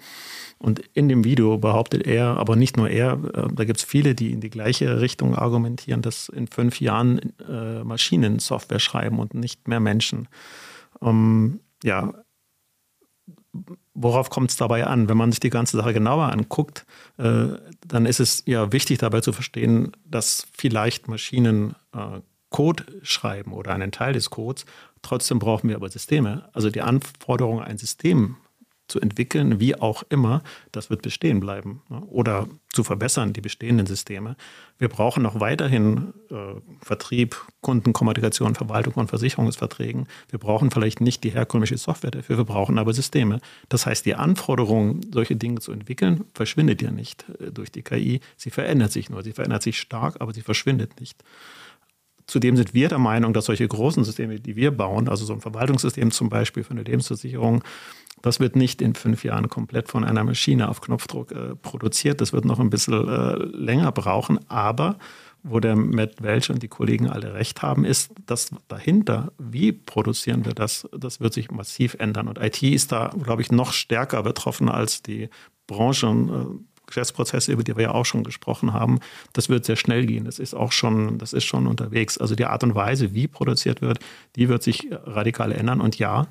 Und 0.59 0.81
in 0.95 1.09
dem 1.09 1.25
Video 1.25 1.59
behauptet 1.59 2.07
er, 2.07 2.37
aber 2.37 2.57
nicht 2.57 2.77
nur 2.77 2.91
er, 2.91 3.13
äh, 3.13 3.49
da 3.53 3.65
gibt 3.65 3.79
es 3.79 3.85
viele, 3.85 4.15
die 4.15 4.33
in 4.33 4.41
die 4.41 4.51
gleiche 4.51 5.01
Richtung 5.01 5.37
argumentieren, 5.37 6.03
dass 6.03 6.29
in 6.29 6.49
fünf 6.49 6.81
Jahren 6.81 7.21
äh, 7.49 7.85
Maschinen 7.85 8.41
Software 8.41 8.81
schreiben 8.81 9.21
und 9.21 9.35
nicht 9.35 9.69
mehr 9.69 9.81
Menschen. 9.81 10.29
Ähm, 11.01 11.61
ja, 11.85 12.13
worauf 14.01 14.31
kommt 14.31 14.51
es 14.51 14.57
dabei 14.57 14.87
an? 14.87 15.09
Wenn 15.09 15.17
man 15.17 15.33
sich 15.33 15.41
die 15.41 15.51
ganze 15.51 15.77
Sache 15.77 15.93
genauer 15.93 16.33
anguckt, 16.33 16.87
äh, 17.19 17.49
dann 17.87 18.07
ist 18.07 18.21
es 18.21 18.43
ja 18.47 18.73
wichtig 18.73 18.99
dabei 18.99 19.21
zu 19.21 19.33
verstehen, 19.33 19.93
dass 20.05 20.47
vielleicht 20.57 21.09
Maschinen 21.09 21.75
äh, 21.93 22.21
Code 22.51 22.85
schreiben 23.03 23.53
oder 23.53 23.75
einen 23.75 23.93
Teil 23.93 24.13
des 24.13 24.31
Codes. 24.31 24.65
Trotzdem 25.03 25.39
brauchen 25.39 25.69
wir 25.69 25.77
aber 25.77 25.91
Systeme. 25.91 26.49
Also 26.53 26.71
die 26.71 26.81
Anforderung, 26.81 27.61
ein 27.61 27.79
System 27.79 28.37
zu 28.89 29.01
entwickeln, 29.01 29.61
wie 29.61 29.77
auch 29.77 30.03
immer, 30.09 30.43
das 30.73 30.91
wird 30.91 31.03
bestehen 31.03 31.41
bleiben. 31.41 31.83
Ne? 31.89 32.01
Oder 32.07 32.49
zu 32.73 32.85
verbessern, 32.85 33.33
die 33.33 33.41
bestehenden 33.41 33.87
Systeme. 33.87 34.37
Wir 34.79 34.89
brauchen 34.89 35.23
noch 35.23 35.41
weiterhin 35.41 36.13
äh, 36.31 36.35
Vertrieb, 36.81 37.37
Kundenkommunikation, 37.61 38.55
Verwaltung 38.55 38.95
von 38.95 39.09
Versicherungsverträgen. 39.09 40.07
Wir 40.31 40.39
brauchen 40.39 40.71
vielleicht 40.71 41.01
nicht 41.01 41.25
die 41.25 41.31
herkömmliche 41.31 41.77
Software 41.79 42.11
dafür, 42.11 42.37
wir 42.37 42.45
brauchen 42.45 42.79
aber 42.79 42.93
Systeme. 42.93 43.41
Das 43.69 43.87
heißt, 43.87 44.07
die 44.07 44.15
Anforderung, 44.15 45.01
solche 45.13 45.37
Dinge 45.37 45.61
zu 45.61 45.73
entwickeln, 45.73 46.25
verschwindet 46.35 46.83
ja 46.83 46.91
nicht 46.91 47.25
äh, 47.41 47.51
durch 47.53 47.71
die 47.71 47.83
KI. 47.83 48.21
Sie 48.37 48.51
verändert 48.51 48.93
sich 48.93 49.11
nur. 49.11 49.23
Sie 49.23 49.33
verändert 49.33 49.63
sich 49.63 49.79
stark, 49.79 50.21
aber 50.21 50.33
sie 50.33 50.43
verschwindet 50.43 51.01
nicht. 51.01 51.23
Zudem 52.29 52.57
sind 52.59 52.75
wir 52.75 52.89
der 52.89 52.99
Meinung, 52.99 53.33
dass 53.33 53.47
solche 53.47 53.67
großen 53.67 54.05
Systeme, 54.05 54.39
die 54.39 54.55
wir 54.55 54.71
bauen, 54.71 55.09
also 55.09 55.25
so 55.25 55.33
ein 55.33 55.41
Verwaltungssystem 55.41 56.11
zum 56.11 56.29
Beispiel 56.29 56.63
für 56.63 56.73
eine 56.73 56.83
Lebensversicherung, 56.83 57.65
das 58.23 58.41
wird 58.41 58.57
nicht 58.57 58.83
in 58.83 58.95
fünf 58.95 59.25
Jahren 59.25 59.49
komplett 59.49 59.89
von 59.89 60.05
einer 60.05 60.25
Maschine 60.25 60.69
auf 60.69 60.81
Knopfdruck 60.81 61.33
äh, 61.33 61.55
produziert. 61.57 62.21
Das 62.21 62.33
wird 62.33 62.45
noch 62.45 62.59
ein 62.59 62.71
bisschen 62.71 63.09
äh, 63.09 63.35
länger 63.37 63.93
brauchen. 63.93 64.39
Aber 64.49 64.99
wo 65.43 65.61
der 65.61 65.77
Matt 65.77 66.23
Welch 66.23 66.51
und 66.51 66.63
die 66.63 66.69
Kollegen 66.69 67.09
alle 67.09 67.35
recht 67.35 67.63
haben, 67.63 67.85
ist, 67.85 68.13
dass 68.27 68.51
dahinter, 68.67 69.33
wie 69.39 69.73
produzieren 69.73 70.45
wir 70.45 70.53
das, 70.53 70.89
das 70.97 71.21
wird 71.21 71.33
sich 71.33 71.51
massiv 71.51 71.95
ändern. 71.99 72.29
Und 72.29 72.39
IT 72.39 72.63
ist 72.63 72.93
da, 72.93 73.11
glaube 73.23 73.43
ich, 73.43 73.53
noch 73.53 73.73
stärker 73.73 74.23
betroffen 74.23 74.69
als 74.69 75.03
die 75.03 75.29
Branchen. 75.67 76.29
Äh, 76.29 76.69
Geschäftsprozesse, 76.89 77.53
über 77.53 77.63
die 77.63 77.77
wir 77.77 77.85
ja 77.85 77.91
auch 77.93 78.07
schon 78.07 78.25
gesprochen 78.25 78.73
haben, 78.73 78.99
das 79.35 79.49
wird 79.49 79.65
sehr 79.65 79.77
schnell 79.77 80.07
gehen. 80.07 80.25
Das 80.25 80.39
ist 80.39 80.55
auch 80.55 80.73
schon, 80.73 81.19
das 81.19 81.33
ist 81.33 81.45
schon 81.45 81.67
unterwegs. 81.67 82.19
Also 82.19 82.35
die 82.35 82.47
Art 82.47 82.65
und 82.65 82.75
Weise, 82.75 83.15
wie 83.15 83.29
produziert 83.29 83.81
wird, 83.81 84.01
die 84.35 84.49
wird 84.49 84.63
sich 84.63 84.89
radikal 84.91 85.53
ändern. 85.53 85.81
Und 85.81 85.99
ja, 85.99 86.27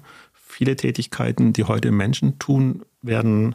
viele 0.57 0.75
Tätigkeiten, 0.75 1.53
die 1.53 1.65
heute 1.65 1.91
Menschen 1.91 2.39
tun, 2.39 2.83
werden 3.03 3.53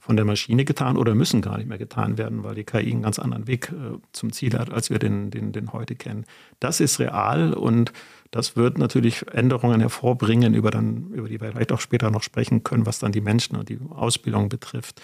von 0.00 0.16
der 0.16 0.24
Maschine 0.24 0.64
getan 0.64 0.96
oder 0.96 1.14
müssen 1.14 1.40
gar 1.40 1.56
nicht 1.56 1.68
mehr 1.68 1.78
getan 1.78 2.18
werden, 2.18 2.42
weil 2.42 2.56
die 2.56 2.64
KI 2.64 2.90
einen 2.90 3.02
ganz 3.02 3.20
anderen 3.20 3.46
Weg 3.46 3.70
äh, 3.70 3.98
zum 4.10 4.32
Ziel 4.32 4.58
hat, 4.58 4.72
als 4.72 4.90
wir 4.90 4.98
den, 4.98 5.30
den, 5.30 5.52
den 5.52 5.72
heute 5.72 5.94
kennen. 5.94 6.24
Das 6.58 6.80
ist 6.80 6.98
real 6.98 7.54
und 7.54 7.92
das 8.32 8.56
wird 8.56 8.76
natürlich 8.76 9.24
Änderungen 9.28 9.78
hervorbringen, 9.78 10.54
über, 10.54 10.72
dann, 10.72 11.12
über 11.12 11.28
die 11.28 11.40
wir 11.40 11.52
vielleicht 11.52 11.70
auch 11.70 11.80
später 11.80 12.10
noch 12.10 12.24
sprechen 12.24 12.64
können, 12.64 12.86
was 12.86 12.98
dann 12.98 13.12
die 13.12 13.20
Menschen 13.20 13.56
und 13.56 13.68
die 13.68 13.78
Ausbildung 13.90 14.48
betrifft. 14.48 15.00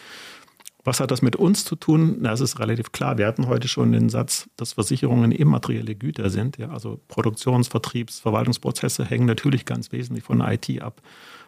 Was 0.84 1.00
hat 1.00 1.10
das 1.10 1.22
mit 1.22 1.36
uns 1.36 1.64
zu 1.64 1.76
tun? 1.76 2.18
Na, 2.20 2.32
es 2.32 2.40
ist 2.40 2.60
relativ 2.60 2.92
klar. 2.92 3.18
Wir 3.18 3.26
hatten 3.26 3.46
heute 3.46 3.68
schon 3.68 3.92
den 3.92 4.08
Satz, 4.08 4.48
dass 4.56 4.74
Versicherungen 4.74 5.32
immaterielle 5.32 5.94
Güter 5.94 6.30
sind. 6.30 6.56
Ja, 6.56 6.70
also 6.70 7.00
Produktions-, 7.08 7.68
Vertriebs-, 7.68 8.20
Verwaltungsprozesse 8.20 9.04
hängen 9.04 9.26
natürlich 9.26 9.64
ganz 9.64 9.92
wesentlich 9.92 10.24
von 10.24 10.40
IT 10.40 10.80
ab. 10.80 11.02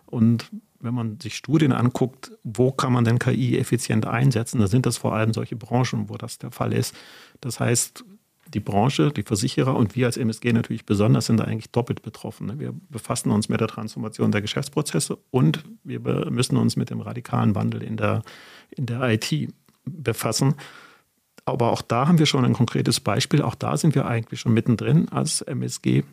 Und 0.07 0.51
wenn 0.81 0.95
man 0.95 1.21
sich 1.21 1.37
Studien 1.37 1.73
anguckt, 1.73 2.33
wo 2.43 2.73
kann 2.73 2.93
man 2.93 3.05
denn 3.05 3.19
KI 3.19 3.59
effizient 3.59 4.07
einsetzen, 4.07 4.59
dann 4.59 4.69
sind 4.69 4.87
das 4.87 4.97
vor 4.97 5.15
allem 5.15 5.33
solche 5.33 5.57
Branchen, 5.57 6.09
wo 6.09 6.17
das 6.17 6.39
der 6.39 6.51
Fall 6.51 6.73
ist. 6.73 6.95
Das 7.41 7.61
heißt, 7.61 8.05
die 8.55 8.61
Branche, 8.61 9.11
die 9.11 9.23
Versicherer 9.23 9.77
und 9.77 9.97
wir 9.97 10.07
als 10.07 10.17
MSG 10.17 10.53
natürlich 10.53 10.85
besonders 10.85 11.27
sind 11.27 11.39
da 11.39 11.45
eigentlich 11.45 11.71
doppelt 11.71 12.03
betroffen. 12.03 12.59
Wir 12.59 12.75
befassen 12.89 13.31
uns 13.31 13.49
mit 13.49 13.61
der 13.61 13.69
Transformation 13.69 14.33
der 14.33 14.43
Geschäftsprozesse 14.43 15.19
und 15.31 15.65
wir 15.85 16.01
müssen 16.31 16.57
uns 16.57 16.77
mit 16.77 16.91
dem 16.91 17.01
radikalen 17.01 17.55
Wandel 17.55 17.83
in 17.83 17.97
der, 17.97 18.23
in 18.71 18.87
der 18.87 19.03
IT 19.11 19.53
befassen. 19.85 20.55
Aber 21.45 21.73
auch 21.73 21.83
da 21.83 22.07
haben 22.07 22.19
wir 22.19 22.27
schon 22.27 22.45
ein 22.45 22.53
konkretes 22.53 23.01
Beispiel. 23.01 23.43
Auch 23.43 23.55
da 23.55 23.77
sind 23.77 23.95
wir 23.95 24.07
eigentlich 24.07 24.41
schon 24.41 24.53
mittendrin 24.53 25.09
als 25.09 25.41
MSG. 25.43 26.05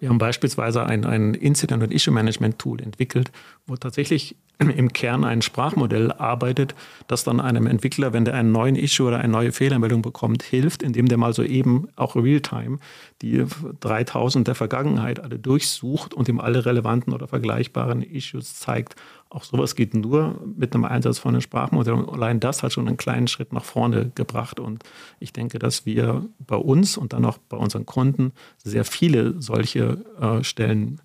Wir 0.00 0.08
haben 0.08 0.18
beispielsweise 0.18 0.84
ein, 0.84 1.04
ein 1.04 1.34
Incident- 1.34 1.82
und 1.82 1.92
Issue-Management-Tool 1.92 2.80
entwickelt, 2.80 3.30
wo 3.66 3.76
tatsächlich 3.76 4.34
im 4.58 4.92
Kern 4.92 5.24
ein 5.24 5.42
Sprachmodell 5.42 6.10
arbeitet, 6.12 6.74
das 7.06 7.24
dann 7.24 7.38
einem 7.38 7.66
Entwickler, 7.66 8.12
wenn 8.12 8.24
der 8.24 8.34
einen 8.34 8.50
neuen 8.50 8.76
Issue 8.76 9.08
oder 9.08 9.18
eine 9.18 9.32
neue 9.32 9.52
Fehlermeldung 9.52 10.02
bekommt, 10.02 10.42
hilft, 10.42 10.82
indem 10.82 11.08
der 11.08 11.18
mal 11.18 11.34
so 11.34 11.42
eben 11.42 11.88
auch 11.96 12.16
real-time 12.16 12.78
die 13.22 13.44
3000 13.80 14.48
der 14.48 14.54
Vergangenheit 14.54 15.20
alle 15.20 15.38
durchsucht 15.38 16.14
und 16.14 16.28
ihm 16.28 16.40
alle 16.40 16.64
relevanten 16.64 17.12
oder 17.12 17.28
vergleichbaren 17.28 18.02
Issues 18.02 18.54
zeigt. 18.54 18.96
Auch 19.30 19.44
sowas 19.44 19.76
geht 19.76 19.94
nur 19.94 20.40
mit 20.56 20.74
einem 20.74 20.84
Einsatz 20.84 21.18
von 21.18 21.34
einem 21.34 21.40
Sprachmodell. 21.40 21.94
Und 21.94 22.08
allein 22.08 22.40
das 22.40 22.64
hat 22.64 22.72
schon 22.72 22.88
einen 22.88 22.96
kleinen 22.96 23.28
Schritt 23.28 23.52
nach 23.52 23.62
vorne 23.62 24.10
gebracht. 24.16 24.58
Und 24.58 24.82
ich 25.20 25.32
denke, 25.32 25.60
dass 25.60 25.86
wir 25.86 26.26
bei 26.40 26.56
uns 26.56 26.96
und 26.96 27.12
dann 27.12 27.24
auch 27.24 27.38
bei 27.38 27.56
unseren 27.56 27.86
Kunden 27.86 28.32
sehr 28.58 28.84
viele 28.84 29.40
solche 29.40 30.04
äh, 30.20 30.42
Stellen 30.42 31.00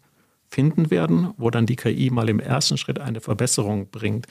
finden 0.50 0.90
werden, 0.90 1.34
wo 1.38 1.52
dann 1.52 1.68
die 1.68 1.76
KI 1.76 2.10
mal 2.10 2.28
im 2.28 2.40
ersten 2.40 2.78
Schritt 2.78 3.00
eine 3.00 3.22
Verbesserung 3.22 3.90
bringt. 3.92 4.26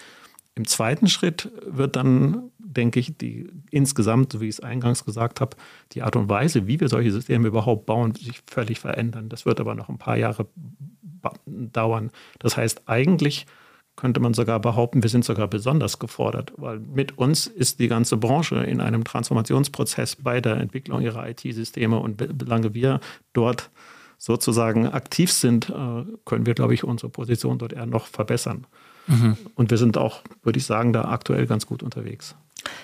Im 0.57 0.67
zweiten 0.67 1.07
Schritt 1.07 1.51
wird 1.65 1.95
dann, 1.95 2.51
denke 2.59 2.99
ich, 2.99 3.17
die 3.17 3.49
insgesamt, 3.71 4.33
so 4.33 4.41
wie 4.41 4.49
ich 4.49 4.57
es 4.57 4.61
eingangs 4.61 5.05
gesagt 5.05 5.41
habe, 5.41 5.57
die 5.93 6.03
Art 6.03 6.17
und 6.17 6.29
Weise, 6.29 6.67
wie 6.67 6.81
wir 6.81 6.89
solche 6.89 7.13
Systeme 7.13 7.47
überhaupt 7.47 7.87
bauen, 7.87 8.15
sich 8.15 8.43
völlig 8.49 8.81
verändern. 8.81 9.29
Das 9.29 9.47
wird 9.47 9.61
aber 9.61 9.75
noch 9.77 9.89
ein 9.89 9.99
paar 9.99 10.17
Jahre 10.17 10.47
dauern. 11.47 12.11
Das 12.39 12.57
heißt, 12.57 12.83
eigentlich 12.87 13.47
könnte 13.97 14.21
man 14.21 14.35
sogar 14.35 14.61
behaupten, 14.61 15.03
wir 15.03 15.11
sind 15.11 15.25
sogar 15.25 15.49
besonders 15.49 15.99
gefordert, 15.99 16.53
weil 16.57 16.81
mit 16.81 17.17
uns 17.17 17.47
ist 17.47 17.79
die 17.79 17.89
ganze 17.89 18.17
Branche 18.17 18.57
in 18.57 18.81
einem 18.81 19.05
Transformationsprozess 19.05 20.17
bei 20.17 20.41
der 20.41 20.57
Entwicklung 20.57 21.01
ihrer 21.01 21.29
IT-Systeme 21.29 21.99
und 21.99 22.23
solange 22.41 22.75
wir 22.75 23.01
dort 23.33 23.71
sozusagen 24.19 24.89
aktiv 24.89 25.31
sind, 25.31 25.71
äh, 25.71 26.05
können 26.25 26.47
wir, 26.47 26.55
glaube 26.55 26.75
ich, 26.75 26.85
unsere 26.85 27.11
Position 27.11 27.59
dort 27.59 27.73
eher 27.73 27.87
noch 27.87 28.07
verbessern. 28.07 28.67
Mhm. 29.07 29.37
Und 29.55 29.71
wir 29.71 29.79
sind 29.79 29.99
auch, 29.99 30.23
würde 30.43 30.59
ich 30.59 30.65
sagen, 30.65 30.93
da 30.93 31.07
aktuell 31.07 31.47
ganz 31.47 31.67
gut 31.67 31.83
unterwegs. 31.83 32.35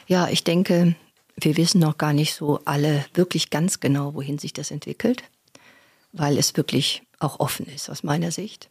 Ja, 0.06 0.28
ich 0.28 0.44
denke, 0.44 0.94
wir 1.36 1.56
wissen 1.56 1.80
noch 1.80 1.96
gar 1.96 2.12
nicht 2.12 2.34
so 2.34 2.60
alle 2.64 3.04
wirklich 3.14 3.50
ganz 3.50 3.80
genau, 3.80 4.14
wohin 4.14 4.38
sich 4.38 4.52
das 4.52 4.70
entwickelt, 4.70 5.24
weil 6.12 6.36
es 6.38 6.56
wirklich 6.56 7.02
auch 7.18 7.40
offen 7.40 7.66
ist 7.66 7.88
aus 7.88 8.02
meiner 8.02 8.30
Sicht. 8.30 8.68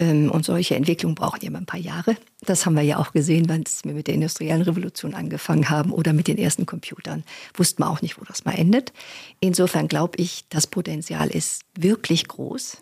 Ähm, 0.00 0.30
und 0.30 0.44
solche 0.44 0.74
Entwicklungen 0.74 1.14
brauchen 1.14 1.40
ja 1.42 1.48
immer 1.48 1.58
ein 1.58 1.66
paar 1.66 1.78
Jahre. 1.78 2.16
Das 2.40 2.64
haben 2.64 2.74
wir 2.74 2.82
ja 2.82 2.96
auch 2.96 3.12
gesehen, 3.12 3.48
wenn 3.48 3.64
wir 3.84 3.92
mit 3.92 4.08
der 4.08 4.14
industriellen 4.14 4.62
Revolution 4.62 5.14
angefangen 5.14 5.68
haben 5.68 5.92
oder 5.92 6.12
mit 6.12 6.26
den 6.26 6.38
ersten 6.38 6.66
Computern. 6.66 7.22
Wussten 7.54 7.82
wir 7.82 7.90
auch 7.90 8.00
nicht, 8.02 8.18
wo 8.18 8.24
das 8.24 8.44
mal 8.44 8.54
endet. 8.54 8.92
Insofern 9.40 9.86
glaube 9.86 10.16
ich, 10.16 10.46
das 10.48 10.66
Potenzial 10.66 11.28
ist 11.28 11.62
wirklich 11.78 12.26
groß. 12.26 12.78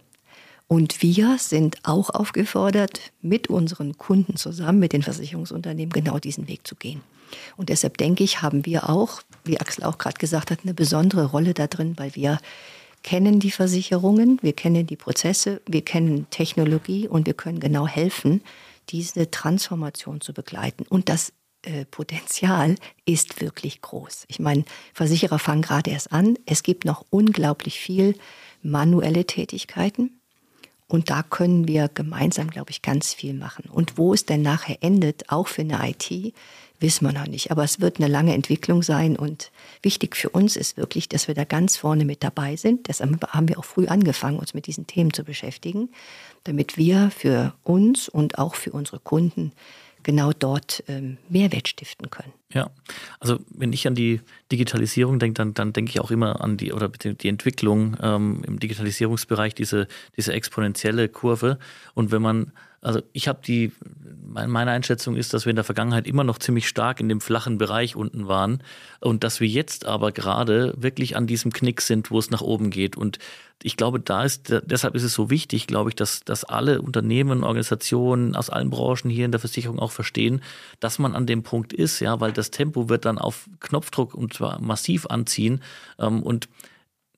Und 0.68 1.02
wir 1.02 1.36
sind 1.38 1.78
auch 1.82 2.10
aufgefordert, 2.10 3.00
mit 3.20 3.48
unseren 3.48 3.98
Kunden 3.98 4.36
zusammen, 4.36 4.78
mit 4.78 4.92
den 4.92 5.02
Versicherungsunternehmen, 5.02 5.92
genau 5.92 6.18
diesen 6.18 6.46
Weg 6.46 6.66
zu 6.66 6.76
gehen. 6.76 7.00
Und 7.56 7.68
deshalb 7.70 7.96
denke 7.96 8.22
ich, 8.22 8.42
haben 8.42 8.64
wir 8.64 8.88
auch, 8.88 9.22
wie 9.44 9.58
Axel 9.58 9.84
auch 9.84 9.98
gerade 9.98 10.18
gesagt 10.18 10.50
hat, 10.50 10.60
eine 10.62 10.74
besondere 10.74 11.24
Rolle 11.24 11.54
da 11.54 11.66
drin, 11.66 11.94
weil 11.96 12.14
wir 12.14 12.38
kennen 13.02 13.40
die 13.40 13.50
Versicherungen, 13.50 14.38
wir 14.42 14.52
kennen 14.52 14.86
die 14.86 14.96
Prozesse, 14.96 15.60
wir 15.66 15.82
kennen 15.82 16.26
Technologie 16.30 17.08
und 17.08 17.26
wir 17.26 17.34
können 17.34 17.60
genau 17.60 17.86
helfen, 17.86 18.42
diese 18.90 19.30
Transformation 19.30 20.20
zu 20.20 20.32
begleiten. 20.32 20.84
Und 20.88 21.08
das 21.08 21.32
äh, 21.62 21.84
Potenzial 21.84 22.76
ist 23.04 23.40
wirklich 23.40 23.80
groß. 23.80 24.24
Ich 24.28 24.38
meine, 24.38 24.64
Versicherer 24.94 25.38
fangen 25.38 25.62
gerade 25.62 25.90
erst 25.90 26.12
an. 26.12 26.38
Es 26.46 26.62
gibt 26.62 26.84
noch 26.84 27.04
unglaublich 27.10 27.80
viel 27.80 28.14
manuelle 28.62 29.26
Tätigkeiten. 29.26 30.20
Und 30.86 31.10
da 31.10 31.22
können 31.22 31.68
wir 31.68 31.88
gemeinsam, 31.88 32.48
glaube 32.48 32.70
ich, 32.70 32.80
ganz 32.80 33.12
viel 33.12 33.34
machen. 33.34 33.68
Und 33.70 33.98
wo 33.98 34.14
es 34.14 34.24
denn 34.24 34.40
nachher 34.40 34.78
endet, 34.80 35.30
auch 35.30 35.46
für 35.46 35.60
eine 35.60 35.90
IT, 35.90 36.32
wissen 36.80 37.06
wir 37.06 37.12
noch 37.12 37.26
nicht. 37.26 37.50
Aber 37.50 37.64
es 37.64 37.80
wird 37.80 37.98
eine 37.98 38.08
lange 38.08 38.34
Entwicklung 38.34 38.82
sein 38.82 39.16
und 39.16 39.50
wichtig 39.82 40.16
für 40.16 40.30
uns 40.30 40.56
ist 40.56 40.76
wirklich, 40.76 41.08
dass 41.08 41.28
wir 41.28 41.34
da 41.34 41.44
ganz 41.44 41.76
vorne 41.76 42.04
mit 42.04 42.22
dabei 42.22 42.56
sind. 42.56 42.88
Deshalb 42.88 43.26
haben 43.28 43.48
wir 43.48 43.58
auch 43.58 43.64
früh 43.64 43.86
angefangen, 43.86 44.38
uns 44.38 44.54
mit 44.54 44.66
diesen 44.66 44.86
Themen 44.86 45.12
zu 45.12 45.24
beschäftigen, 45.24 45.90
damit 46.44 46.76
wir 46.76 47.10
für 47.10 47.54
uns 47.64 48.08
und 48.08 48.38
auch 48.38 48.54
für 48.54 48.70
unsere 48.70 49.00
Kunden 49.00 49.52
genau 50.02 50.32
dort 50.32 50.82
ähm, 50.88 51.18
Mehrwert 51.28 51.68
stiften 51.68 52.08
können. 52.08 52.32
Ja, 52.52 52.70
also 53.20 53.38
wenn 53.50 53.72
ich 53.72 53.86
an 53.86 53.94
die 53.94 54.20
Digitalisierung 54.50 55.18
denke, 55.18 55.34
dann, 55.34 55.54
dann 55.54 55.72
denke 55.72 55.90
ich 55.90 56.00
auch 56.00 56.10
immer 56.10 56.40
an 56.40 56.56
die 56.56 56.72
oder 56.72 56.88
die 56.88 57.28
Entwicklung 57.28 57.96
ähm, 58.00 58.42
im 58.46 58.58
Digitalisierungsbereich, 58.58 59.54
diese, 59.54 59.86
diese 60.16 60.32
exponentielle 60.32 61.08
Kurve. 61.08 61.58
Und 61.94 62.10
wenn 62.10 62.22
man 62.22 62.52
also 62.80 63.02
ich 63.12 63.26
habe 63.26 63.40
die, 63.44 63.72
meine 64.24 64.70
Einschätzung 64.70 65.16
ist, 65.16 65.34
dass 65.34 65.46
wir 65.46 65.50
in 65.50 65.56
der 65.56 65.64
Vergangenheit 65.64 66.06
immer 66.06 66.22
noch 66.22 66.38
ziemlich 66.38 66.68
stark 66.68 67.00
in 67.00 67.08
dem 67.08 67.20
flachen 67.20 67.58
Bereich 67.58 67.96
unten 67.96 68.28
waren 68.28 68.62
und 69.00 69.24
dass 69.24 69.40
wir 69.40 69.48
jetzt 69.48 69.84
aber 69.84 70.12
gerade 70.12 70.74
wirklich 70.76 71.16
an 71.16 71.26
diesem 71.26 71.52
Knick 71.52 71.80
sind, 71.80 72.10
wo 72.10 72.18
es 72.18 72.30
nach 72.30 72.40
oben 72.40 72.70
geht. 72.70 72.96
Und 72.96 73.18
ich 73.64 73.76
glaube, 73.76 73.98
da 73.98 74.22
ist, 74.22 74.54
deshalb 74.64 74.94
ist 74.94 75.02
es 75.02 75.12
so 75.12 75.28
wichtig, 75.28 75.66
glaube 75.66 75.90
ich, 75.90 75.96
dass, 75.96 76.20
dass 76.20 76.44
alle 76.44 76.80
Unternehmen, 76.80 77.42
Organisationen 77.42 78.36
aus 78.36 78.48
allen 78.50 78.70
Branchen 78.70 79.10
hier 79.10 79.24
in 79.24 79.32
der 79.32 79.40
Versicherung 79.40 79.80
auch 79.80 79.90
verstehen, 79.90 80.42
dass 80.78 81.00
man 81.00 81.16
an 81.16 81.26
dem 81.26 81.42
Punkt 81.42 81.72
ist, 81.72 81.98
ja, 81.98 82.20
weil 82.20 82.32
das 82.32 82.52
Tempo 82.52 82.88
wird 82.88 83.04
dann 83.04 83.18
auf 83.18 83.48
Knopfdruck 83.58 84.14
und 84.14 84.34
zwar 84.34 84.60
massiv 84.60 85.06
anziehen. 85.06 85.62
Ähm, 85.98 86.22
und 86.22 86.48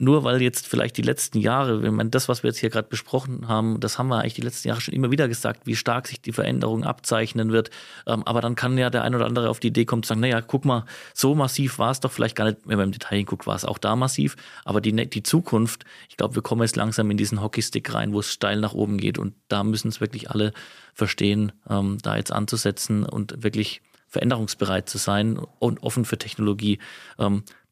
nur 0.01 0.25
weil 0.25 0.41
jetzt 0.41 0.67
vielleicht 0.67 0.97
die 0.97 1.03
letzten 1.03 1.39
Jahre, 1.39 1.83
wenn 1.83 1.95
man 1.95 2.11
das, 2.11 2.27
was 2.27 2.43
wir 2.43 2.49
jetzt 2.49 2.59
hier 2.59 2.71
gerade 2.71 2.89
besprochen 2.89 3.49
haben, 3.49 3.81
das 3.81 3.99
haben 3.99 4.09
wir 4.09 4.21
eigentlich 4.21 4.35
die 4.35 4.41
letzten 4.41 4.69
Jahre 4.69 4.81
schon 4.81 4.95
immer 4.95 5.11
wieder 5.11 5.29
gesagt, 5.29 5.67
wie 5.67 5.77
stark 5.77 6.09
sich 6.09 6.23
die 6.23 6.33
Veränderung 6.33 6.85
abzeichnen 6.85 7.53
wird. 7.53 7.69
Ähm, 8.07 8.23
aber 8.27 8.41
dann 8.41 8.55
kann 8.55 8.79
ja 8.79 8.89
der 8.89 9.03
ein 9.03 9.15
oder 9.15 9.27
andere 9.27 9.51
auf 9.51 9.61
die 9.61 9.69
Idee 9.69 9.85
kommen 9.85 10.03
zu 10.03 10.09
sagen, 10.09 10.23
naja, 10.23 10.41
guck 10.41 10.65
mal, 10.65 10.87
so 11.13 11.35
massiv 11.35 11.79
war 11.79 11.91
es 11.91 12.01
doch 12.01 12.11
vielleicht 12.11 12.35
gar 12.35 12.47
nicht, 12.47 12.59
wenn 12.65 12.79
man 12.79 12.87
im 12.87 12.93
Detail 12.93 13.19
hinguckt, 13.19 13.47
war 13.47 13.55
es 13.55 13.67
auch 13.67 13.77
da 13.77 13.95
massiv. 13.95 14.37
Aber 14.65 14.81
die, 14.81 14.93
die 14.93 15.23
Zukunft, 15.23 15.85
ich 16.09 16.17
glaube, 16.17 16.35
wir 16.35 16.43
kommen 16.43 16.63
jetzt 16.63 16.77
langsam 16.77 17.11
in 17.11 17.19
diesen 17.19 17.43
Hockeystick 17.43 17.93
rein, 17.93 18.15
wo 18.15 18.21
es 18.21 18.33
steil 18.33 18.59
nach 18.59 18.73
oben 18.73 18.97
geht. 18.97 19.19
Und 19.19 19.35
da 19.49 19.65
müssen 19.65 19.89
es 19.89 20.01
wirklich 20.01 20.31
alle 20.31 20.55
verstehen, 20.95 21.53
ähm, 21.69 21.99
da 22.03 22.17
jetzt 22.17 22.33
anzusetzen 22.33 23.05
und 23.05 23.43
wirklich 23.43 23.83
veränderungsbereit 24.11 24.89
zu 24.89 24.99
sein 24.99 25.39
und 25.59 25.83
offen 25.83 26.05
für 26.05 26.19
Technologie. 26.19 26.79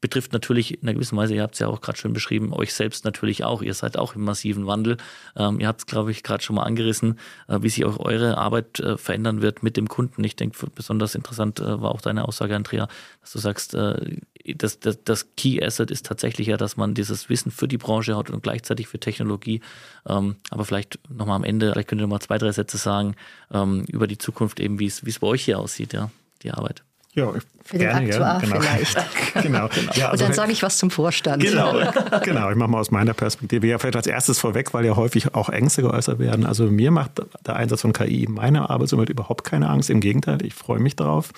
Betrifft 0.00 0.32
natürlich 0.32 0.74
in 0.74 0.82
einer 0.82 0.94
gewissen 0.94 1.16
Weise, 1.16 1.34
ihr 1.34 1.42
habt 1.42 1.54
es 1.54 1.60
ja 1.60 1.66
auch 1.66 1.80
gerade 1.80 1.98
schon 1.98 2.12
beschrieben, 2.12 2.52
euch 2.52 2.72
selbst 2.72 3.04
natürlich 3.04 3.44
auch. 3.44 3.62
Ihr 3.62 3.74
seid 3.74 3.96
auch 3.96 4.14
im 4.14 4.22
massiven 4.22 4.66
Wandel. 4.66 4.96
Ähm, 5.36 5.58
ihr 5.58 5.66
habt 5.66 5.80
es, 5.80 5.86
glaube 5.86 6.12
ich, 6.12 6.22
gerade 6.22 6.42
schon 6.42 6.56
mal 6.56 6.62
angerissen, 6.62 7.18
äh, 7.48 7.58
wie 7.62 7.68
sich 7.68 7.84
auch 7.84 7.98
eure 7.98 8.38
Arbeit 8.38 8.78
äh, 8.78 8.96
verändern 8.96 9.42
wird 9.42 9.62
mit 9.62 9.76
dem 9.76 9.88
Kunden. 9.88 10.22
Ich 10.22 10.36
denke, 10.36 10.56
besonders 10.74 11.14
interessant 11.14 11.58
äh, 11.58 11.80
war 11.80 11.90
auch 11.90 12.00
deine 12.00 12.26
Aussage, 12.28 12.54
Andrea, 12.54 12.88
dass 13.20 13.32
du 13.32 13.38
sagst, 13.38 13.74
äh, 13.74 14.18
das, 14.54 14.78
das, 14.80 15.02
das 15.02 15.34
Key 15.36 15.62
Asset 15.62 15.90
ist 15.90 16.06
tatsächlich 16.06 16.46
ja, 16.46 16.56
dass 16.56 16.76
man 16.76 16.94
dieses 16.94 17.28
Wissen 17.28 17.50
für 17.50 17.68
die 17.68 17.78
Branche 17.78 18.16
hat 18.16 18.30
und 18.30 18.42
gleichzeitig 18.42 18.88
für 18.88 19.00
Technologie. 19.00 19.60
Ähm, 20.06 20.36
aber 20.50 20.64
vielleicht 20.64 20.98
nochmal 21.08 21.36
am 21.36 21.44
Ende, 21.44 21.72
vielleicht 21.72 21.88
könnt 21.88 22.00
ihr 22.00 22.06
nochmal 22.06 22.20
zwei, 22.20 22.38
drei 22.38 22.52
Sätze 22.52 22.78
sagen 22.78 23.16
ähm, 23.52 23.84
über 23.88 24.06
die 24.06 24.18
Zukunft, 24.18 24.60
eben 24.60 24.78
wie 24.78 24.86
es 24.86 25.18
bei 25.18 25.26
euch 25.26 25.44
hier 25.44 25.58
aussieht, 25.58 25.92
ja, 25.92 26.10
die 26.42 26.52
Arbeit. 26.52 26.84
Ja, 27.18 27.32
Für 27.64 27.78
den 27.78 27.88
gerne, 27.88 28.06
Aktuar 28.06 28.40
genau. 28.40 28.60
vielleicht. 28.60 28.96
genau. 29.42 29.68
genau. 29.68 29.92
Ja, 29.94 30.10
also 30.10 30.24
Und 30.24 30.30
dann 30.30 30.36
sage 30.36 30.52
ich 30.52 30.62
was 30.62 30.78
zum 30.78 30.90
Vorstand. 30.90 31.42
Genau, 31.42 31.72
genau. 32.24 32.50
ich 32.50 32.56
mache 32.56 32.70
mal 32.70 32.78
aus 32.78 32.90
meiner 32.90 33.14
Perspektive. 33.14 33.66
Ja, 33.66 33.78
vielleicht 33.78 33.96
als 33.96 34.06
erstes 34.06 34.38
vorweg, 34.38 34.72
weil 34.72 34.84
ja 34.84 34.96
häufig 34.96 35.34
auch 35.34 35.48
Ängste 35.48 35.82
geäußert 35.82 36.18
werden. 36.18 36.46
Also 36.46 36.64
mir 36.64 36.90
macht 36.90 37.22
der 37.46 37.56
Einsatz 37.56 37.80
von 37.80 37.92
KI 37.92 38.24
in 38.24 38.32
meiner 38.32 38.70
Arbeit 38.70 38.88
somit 38.88 39.08
überhaupt 39.08 39.44
keine 39.44 39.68
Angst. 39.68 39.90
Im 39.90 40.00
Gegenteil, 40.00 40.44
ich 40.44 40.54
freue 40.54 40.78
mich 40.78 40.96
darauf, 40.96 41.32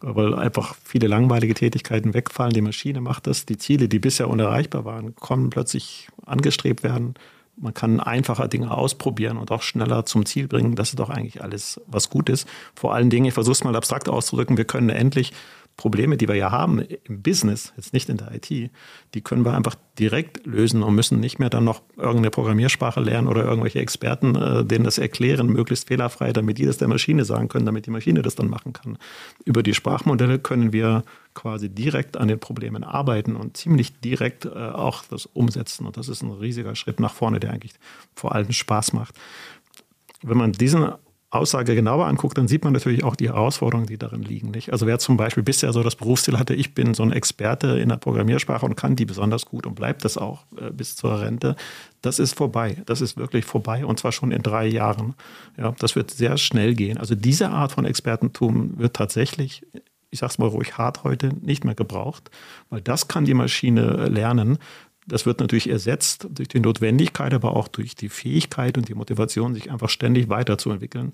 weil 0.00 0.34
einfach 0.34 0.74
viele 0.84 1.06
langweilige 1.06 1.54
Tätigkeiten 1.54 2.14
wegfallen. 2.14 2.52
Die 2.52 2.60
Maschine 2.60 3.00
macht 3.00 3.26
das. 3.26 3.46
Die 3.46 3.58
Ziele, 3.58 3.88
die 3.88 4.00
bisher 4.00 4.28
unerreichbar 4.28 4.84
waren, 4.84 5.14
kommen 5.14 5.50
plötzlich 5.50 6.08
angestrebt 6.26 6.82
werden 6.82 7.14
man 7.56 7.74
kann 7.74 8.00
einfacher 8.00 8.48
Dinge 8.48 8.70
ausprobieren 8.70 9.36
und 9.36 9.50
auch 9.50 9.62
schneller 9.62 10.04
zum 10.06 10.24
Ziel 10.26 10.48
bringen. 10.48 10.74
Das 10.74 10.90
ist 10.90 10.98
doch 10.98 11.10
eigentlich 11.10 11.42
alles, 11.42 11.80
was 11.86 12.08
gut 12.08 12.28
ist. 12.28 12.48
Vor 12.74 12.94
allen 12.94 13.10
Dingen, 13.10 13.26
ich 13.26 13.34
versuche 13.34 13.52
es 13.52 13.64
mal 13.64 13.76
abstrakt 13.76 14.08
auszudrücken, 14.08 14.56
wir 14.56 14.64
können 14.64 14.88
endlich 14.88 15.32
Probleme, 15.76 16.16
die 16.16 16.28
wir 16.28 16.34
ja 16.34 16.50
haben 16.50 16.80
im 16.80 17.22
Business, 17.22 17.72
jetzt 17.76 17.92
nicht 17.92 18.08
in 18.08 18.18
der 18.18 18.32
IT, 18.34 18.48
die 18.50 19.20
können 19.20 19.44
wir 19.44 19.54
einfach 19.54 19.74
direkt 19.98 20.46
lösen 20.46 20.82
und 20.82 20.94
müssen 20.94 21.18
nicht 21.18 21.38
mehr 21.38 21.50
dann 21.50 21.64
noch 21.64 21.82
irgendeine 21.96 22.30
Programmiersprache 22.30 23.00
lernen 23.00 23.26
oder 23.26 23.44
irgendwelche 23.44 23.80
Experten, 23.80 24.34
äh, 24.36 24.64
denen 24.64 24.84
das 24.84 24.98
erklären, 24.98 25.48
möglichst 25.48 25.88
fehlerfrei, 25.88 26.32
damit 26.32 26.58
die 26.58 26.66
das 26.66 26.78
der 26.78 26.88
Maschine 26.88 27.24
sagen 27.24 27.48
können, 27.48 27.66
damit 27.66 27.86
die 27.86 27.90
Maschine 27.90 28.22
das 28.22 28.34
dann 28.34 28.48
machen 28.48 28.72
kann. 28.72 28.98
Über 29.44 29.62
die 29.62 29.74
Sprachmodelle 29.74 30.38
können 30.38 30.72
wir 30.72 31.04
quasi 31.34 31.68
direkt 31.68 32.16
an 32.16 32.28
den 32.28 32.38
Problemen 32.38 32.84
arbeiten 32.84 33.36
und 33.36 33.56
ziemlich 33.56 33.98
direkt 34.00 34.44
äh, 34.44 34.50
auch 34.50 35.04
das 35.10 35.26
umsetzen. 35.26 35.86
Und 35.86 35.96
das 35.96 36.08
ist 36.08 36.22
ein 36.22 36.30
riesiger 36.30 36.74
Schritt 36.74 37.00
nach 37.00 37.14
vorne, 37.14 37.40
der 37.40 37.50
eigentlich 37.50 37.74
vor 38.14 38.34
allem 38.34 38.52
Spaß 38.52 38.92
macht. 38.92 39.14
Wenn 40.22 40.38
man 40.38 40.52
diesen 40.52 40.92
Aussage 41.32 41.74
genauer 41.74 42.06
anguckt, 42.06 42.36
dann 42.36 42.46
sieht 42.46 42.62
man 42.62 42.74
natürlich 42.74 43.04
auch 43.04 43.16
die 43.16 43.28
Herausforderungen, 43.28 43.86
die 43.86 43.96
darin 43.96 44.22
liegen. 44.22 44.50
Nicht? 44.50 44.70
Also 44.70 44.86
wer 44.86 44.98
zum 44.98 45.16
Beispiel 45.16 45.42
bisher 45.42 45.72
so 45.72 45.82
das 45.82 45.96
Berufsziel 45.96 46.38
hatte, 46.38 46.54
ich 46.54 46.74
bin 46.74 46.92
so 46.92 47.02
ein 47.02 47.10
Experte 47.10 47.78
in 47.78 47.88
der 47.88 47.96
Programmiersprache 47.96 48.66
und 48.66 48.76
kann 48.76 48.96
die 48.96 49.06
besonders 49.06 49.46
gut 49.46 49.66
und 49.66 49.74
bleibt 49.74 50.04
das 50.04 50.18
auch 50.18 50.44
äh, 50.58 50.70
bis 50.70 50.94
zur 50.94 51.20
Rente, 51.20 51.56
das 52.02 52.18
ist 52.18 52.36
vorbei. 52.36 52.82
Das 52.84 53.00
ist 53.00 53.16
wirklich 53.16 53.46
vorbei 53.46 53.86
und 53.86 53.98
zwar 53.98 54.12
schon 54.12 54.30
in 54.30 54.42
drei 54.42 54.66
Jahren. 54.66 55.14
Ja, 55.56 55.74
das 55.78 55.96
wird 55.96 56.10
sehr 56.10 56.36
schnell 56.36 56.74
gehen. 56.74 56.98
Also 56.98 57.14
diese 57.14 57.48
Art 57.48 57.72
von 57.72 57.86
Expertentum 57.86 58.78
wird 58.78 58.94
tatsächlich 58.94 59.62
ich 60.12 60.18
sage 60.18 60.30
es 60.30 60.38
mal 60.38 60.48
ruhig 60.48 60.76
hart 60.76 61.04
heute, 61.04 61.30
nicht 61.40 61.64
mehr 61.64 61.74
gebraucht, 61.74 62.30
weil 62.68 62.82
das 62.82 63.08
kann 63.08 63.24
die 63.24 63.32
Maschine 63.32 64.08
lernen. 64.08 64.58
Das 65.06 65.26
wird 65.26 65.40
natürlich 65.40 65.68
ersetzt 65.68 66.28
durch 66.30 66.48
die 66.48 66.60
Notwendigkeit, 66.60 67.34
aber 67.34 67.56
auch 67.56 67.68
durch 67.68 67.94
die 67.94 68.08
Fähigkeit 68.08 68.78
und 68.78 68.88
die 68.88 68.94
Motivation, 68.94 69.54
sich 69.54 69.70
einfach 69.70 69.88
ständig 69.88 70.28
weiterzuentwickeln. 70.28 71.12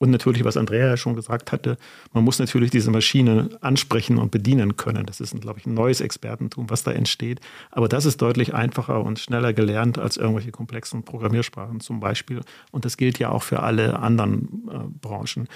Und 0.00 0.10
natürlich, 0.10 0.44
was 0.44 0.56
Andrea 0.56 0.86
ja 0.86 0.96
schon 0.96 1.14
gesagt 1.14 1.52
hatte, 1.52 1.76
man 2.14 2.24
muss 2.24 2.38
natürlich 2.38 2.70
diese 2.70 2.90
Maschine 2.90 3.50
ansprechen 3.60 4.16
und 4.16 4.30
bedienen 4.30 4.76
können. 4.76 5.04
Das 5.04 5.20
ist, 5.20 5.38
glaube 5.42 5.58
ich, 5.58 5.66
ein 5.66 5.74
neues 5.74 6.00
Expertentum, 6.00 6.70
was 6.70 6.84
da 6.84 6.90
entsteht. 6.90 7.40
Aber 7.70 7.86
das 7.86 8.06
ist 8.06 8.22
deutlich 8.22 8.54
einfacher 8.54 9.04
und 9.04 9.18
schneller 9.18 9.52
gelernt 9.52 9.98
als 9.98 10.16
irgendwelche 10.16 10.52
komplexen 10.52 11.02
Programmiersprachen 11.02 11.80
zum 11.80 12.00
Beispiel. 12.00 12.40
Und 12.70 12.86
das 12.86 12.96
gilt 12.96 13.18
ja 13.18 13.28
auch 13.28 13.42
für 13.42 13.62
alle 13.62 13.98
anderen 13.98 14.68
äh, 14.70 14.78
Branchen 15.02 15.48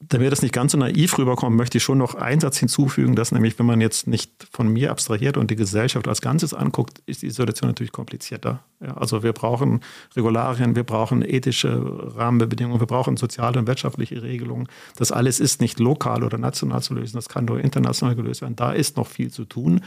damit 0.00 0.32
das 0.32 0.42
nicht 0.42 0.54
ganz 0.54 0.72
so 0.72 0.78
naiv 0.78 1.18
rüberkommt, 1.18 1.56
möchte 1.56 1.78
ich 1.78 1.84
schon 1.84 1.98
noch 1.98 2.14
einen 2.14 2.40
Satz 2.40 2.58
hinzufügen, 2.58 3.14
dass 3.14 3.32
nämlich, 3.32 3.58
wenn 3.58 3.66
man 3.66 3.80
jetzt 3.80 4.06
nicht 4.06 4.46
von 4.50 4.68
mir 4.68 4.90
abstrahiert 4.90 5.36
und 5.36 5.50
die 5.50 5.56
Gesellschaft 5.56 6.08
als 6.08 6.20
Ganzes 6.20 6.54
anguckt, 6.54 7.02
ist 7.06 7.22
die 7.22 7.30
Situation 7.30 7.68
natürlich 7.68 7.92
komplizierter. 7.92 8.62
Ja, 8.80 8.96
also 8.96 9.22
wir 9.22 9.32
brauchen 9.32 9.80
Regularien, 10.16 10.76
wir 10.76 10.84
brauchen 10.84 11.22
ethische 11.22 11.80
Rahmenbedingungen, 12.16 12.80
wir 12.80 12.86
brauchen 12.86 13.16
soziale 13.16 13.58
und 13.58 13.66
wirtschaftliche 13.66 14.22
Regelungen. 14.22 14.68
Das 14.96 15.12
alles 15.12 15.40
ist 15.40 15.60
nicht 15.60 15.78
lokal 15.78 16.24
oder 16.24 16.38
national 16.38 16.82
zu 16.82 16.94
lösen, 16.94 17.16
das 17.16 17.28
kann 17.28 17.44
nur 17.44 17.60
international 17.60 18.14
gelöst 18.14 18.40
werden. 18.40 18.56
Da 18.56 18.72
ist 18.72 18.96
noch 18.96 19.06
viel 19.06 19.30
zu 19.30 19.44
tun. 19.44 19.82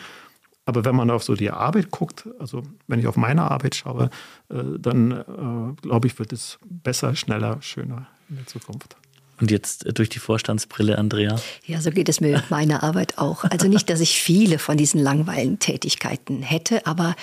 Aber 0.66 0.86
wenn 0.86 0.96
man 0.96 1.10
auf 1.10 1.24
so 1.24 1.36
die 1.36 1.50
Arbeit 1.50 1.90
guckt, 1.90 2.30
also 2.40 2.62
wenn 2.88 3.00
ich 3.00 3.08
auf 3.08 3.18
meine 3.18 3.50
Arbeit 3.50 3.76
schaue, 3.76 4.12
äh, 4.50 4.64
dann 4.78 5.12
äh, 5.12 5.82
glaube 5.82 6.08
ich, 6.08 6.20
wird 6.20 6.32
es 6.32 6.60
besser, 6.64 7.16
schneller, 7.16 7.58
schöner 7.62 8.08
in 8.30 8.36
der 8.36 8.46
Zukunft. 8.46 8.96
Und 9.42 9.52
jetzt 9.52 9.86
äh, 9.86 9.94
durch 9.94 10.10
die 10.10 10.20
Vorstandsbrille, 10.20 10.98
Andrea? 10.98 11.36
Ja, 11.66 11.82
so 11.82 11.92
geht 11.92 12.08
es 12.08 12.22
mir 12.22 12.38
mit 12.38 12.52
meiner 12.52 12.84
Arbeit 12.84 13.18
auch. 13.18 13.44
Also 13.44 13.68
nicht, 13.68 13.90
dass 13.90 14.00
ich 14.00 14.22
viele 14.22 14.60
von 14.60 14.78
diesen 14.78 15.02
langweiligen 15.02 15.60
Tätigkeiten 15.60 16.42
hätte, 16.42 16.86
aber 16.86 17.16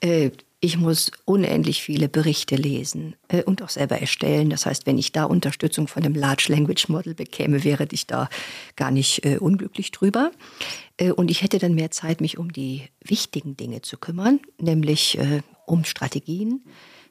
äh, 0.00 0.30
ich 0.60 0.78
muss 0.78 1.10
unendlich 1.26 1.82
viele 1.82 2.08
Berichte 2.08 2.56
lesen 2.56 3.14
äh, 3.28 3.42
und 3.42 3.62
auch 3.62 3.68
selber 3.68 4.00
erstellen. 4.00 4.48
Das 4.48 4.64
heißt, 4.64 4.86
wenn 4.86 4.96
ich 4.96 5.12
da 5.12 5.24
Unterstützung 5.24 5.86
von 5.86 6.02
dem 6.02 6.14
Large 6.14 6.46
Language 6.48 6.88
Model 6.88 7.14
bekäme, 7.14 7.62
wäre 7.62 7.86
ich 7.92 8.06
da 8.06 8.28
gar 8.74 8.90
nicht 8.90 9.24
äh, 9.24 9.36
unglücklich 9.36 9.90
drüber. 9.90 10.30
Äh, 10.96 11.12
und 11.12 11.30
ich 11.30 11.42
hätte 11.42 11.58
dann 11.58 11.74
mehr 11.74 11.90
Zeit, 11.90 12.22
mich 12.22 12.38
um 12.38 12.52
die 12.52 12.88
wichtigen 13.04 13.56
Dinge 13.56 13.82
zu 13.82 13.98
kümmern, 13.98 14.40
nämlich 14.58 15.18
äh, 15.18 15.42
um 15.66 15.84
Strategien, 15.84 16.64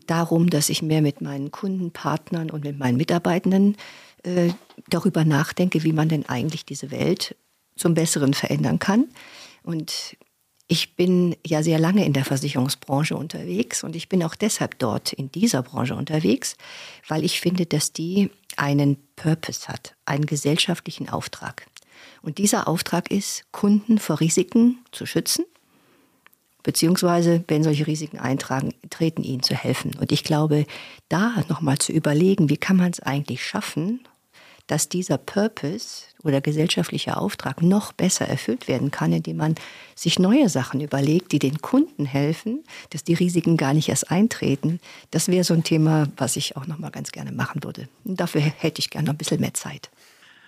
darum, 0.08 0.50
dass 0.50 0.70
ich 0.70 0.82
mehr 0.82 1.02
mit 1.02 1.22
meinen 1.22 1.52
Kunden, 1.52 1.92
Partnern 1.92 2.50
und 2.50 2.64
mit 2.64 2.80
meinen 2.80 2.98
Mitarbeitenden 2.98 3.78
äh, 4.26 4.54
darüber 4.90 5.24
nachdenke, 5.24 5.84
wie 5.84 5.94
man 5.94 6.10
denn 6.10 6.28
eigentlich 6.28 6.66
diese 6.66 6.92
Welt 6.92 7.36
zum 7.76 7.94
Besseren 7.94 8.34
verändern 8.34 8.80
kann. 8.80 9.08
Und 9.64 10.18
ich 10.68 10.96
bin 10.96 11.36
ja 11.46 11.62
sehr 11.62 11.80
lange 11.80 12.06
in 12.06 12.14
der 12.14 12.26
Versicherungsbranche 12.26 13.16
unterwegs 13.16 13.84
und 13.84 13.96
ich 13.96 14.10
bin 14.10 14.24
auch 14.24 14.36
deshalb 14.36 14.80
dort 14.80 15.14
in 15.14 15.32
dieser 15.32 15.62
Branche 15.62 15.96
unterwegs, 15.96 16.56
weil 17.08 17.24
ich 17.24 17.40
finde, 17.40 17.66
dass 17.66 17.94
die 17.94 18.32
einen 18.58 18.98
Purpose 19.16 19.68
hat, 19.68 19.96
einen 20.06 20.26
gesellschaftlichen 20.26 21.10
Auftrag. 21.10 21.68
Und 22.22 22.40
dieser 22.40 22.68
Auftrag 22.68 23.12
ist, 23.12 23.44
Kunden 23.52 24.00
vor 24.00 24.20
Risiken 24.20 24.80
zu 24.92 25.06
schützen, 25.06 25.46
beziehungsweise, 26.64 27.44
wenn 27.48 27.64
solche 27.64 27.86
Risiken 27.86 28.18
eintragen, 28.18 28.74
treten, 28.90 29.24
ihnen 29.24 29.44
zu 29.44 29.54
helfen. 29.54 29.92
Und 30.00 30.12
ich 30.12 30.24
glaube, 30.24 30.66
da 31.10 31.44
nochmal 31.48 31.78
zu 31.78 31.92
überlegen, 31.92 32.50
wie 32.50 32.58
kann 32.58 32.78
man 32.78 32.90
es 32.90 33.00
eigentlich 33.00 33.46
schaffen, 33.46 34.00
dass 34.68 34.90
dieser 34.90 35.18
Purpose 35.18 36.06
oder 36.24 36.42
gesellschaftliche 36.42 37.18
Auftrag 37.18 37.62
noch 37.62 37.94
besser 37.94 38.28
erfüllt 38.28 38.68
werden 38.68 38.92
kann, 38.92 39.14
indem 39.14 39.38
man 39.38 39.56
sich 39.96 40.18
neue 40.18 40.50
Sachen 40.50 40.82
überlegt, 40.82 41.32
die 41.32 41.40
den 41.40 41.62
Kunden 41.62 42.06
helfen, 42.06 42.64
dass 42.90 43.04
die 43.04 43.14
Risiken 43.14 43.58
gar 43.58 43.74
nicht 43.74 43.90
erst 43.90 44.10
eintreten. 44.10 44.80
Das 45.12 45.28
wäre 45.28 45.44
so 45.44 45.54
ein 45.54 45.64
Thema, 45.64 46.08
was 46.18 46.36
ich 46.36 46.58
auch 46.58 46.66
noch 46.66 46.80
mal 46.80 46.92
ganz 46.92 47.12
gerne 47.12 47.32
machen 47.32 47.64
würde. 47.64 47.88
Und 48.04 48.20
dafür 48.20 48.42
hätte 48.42 48.80
ich 48.80 48.90
gerne 48.90 49.08
noch 49.08 49.14
ein 49.14 49.18
bisschen 49.18 49.42
mehr 49.42 49.54
Zeit. 49.54 49.90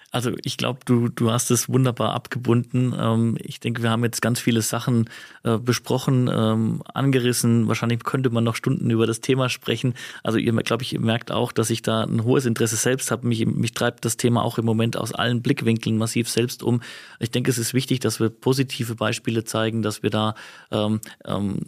Also 0.09 0.31
ich 0.43 0.55
glaube, 0.55 0.79
du, 0.85 1.09
du 1.09 1.31
hast 1.31 1.51
es 1.51 1.67
wunderbar 1.67 2.13
abgebunden. 2.13 2.95
Ähm, 2.97 3.37
ich 3.41 3.59
denke, 3.59 3.83
wir 3.83 3.89
haben 3.89 4.05
jetzt 4.05 4.21
ganz 4.21 4.39
viele 4.39 4.61
Sachen 4.61 5.09
äh, 5.43 5.57
besprochen, 5.57 6.29
ähm, 6.33 6.81
angerissen. 6.93 7.67
Wahrscheinlich 7.67 7.99
könnte 8.03 8.29
man 8.29 8.45
noch 8.45 8.55
Stunden 8.55 8.89
über 8.89 9.05
das 9.05 9.19
Thema 9.19 9.49
sprechen. 9.49 9.95
Also 10.23 10.37
ihr, 10.37 10.53
glaube 10.53 10.83
ich, 10.83 10.93
ihr 10.93 11.01
merkt 11.01 11.29
auch, 11.31 11.51
dass 11.51 11.69
ich 11.69 11.81
da 11.81 12.03
ein 12.03 12.23
hohes 12.23 12.45
Interesse 12.45 12.77
selbst 12.77 13.11
habe. 13.11 13.27
Mich, 13.27 13.45
mich 13.45 13.73
treibt 13.73 14.05
das 14.05 14.15
Thema 14.15 14.43
auch 14.43 14.57
im 14.57 14.65
Moment 14.65 14.95
aus 14.95 15.11
allen 15.11 15.41
Blickwinkeln 15.41 15.97
massiv 15.97 16.29
selbst 16.29 16.63
um. 16.63 16.81
Ich 17.19 17.31
denke, 17.31 17.51
es 17.51 17.57
ist 17.57 17.73
wichtig, 17.73 17.99
dass 17.99 18.21
wir 18.21 18.29
positive 18.29 18.95
Beispiele 18.95 19.43
zeigen, 19.43 19.81
dass 19.81 20.03
wir 20.03 20.09
da 20.09 20.35
ähm, 20.71 21.01
ähm, 21.25 21.59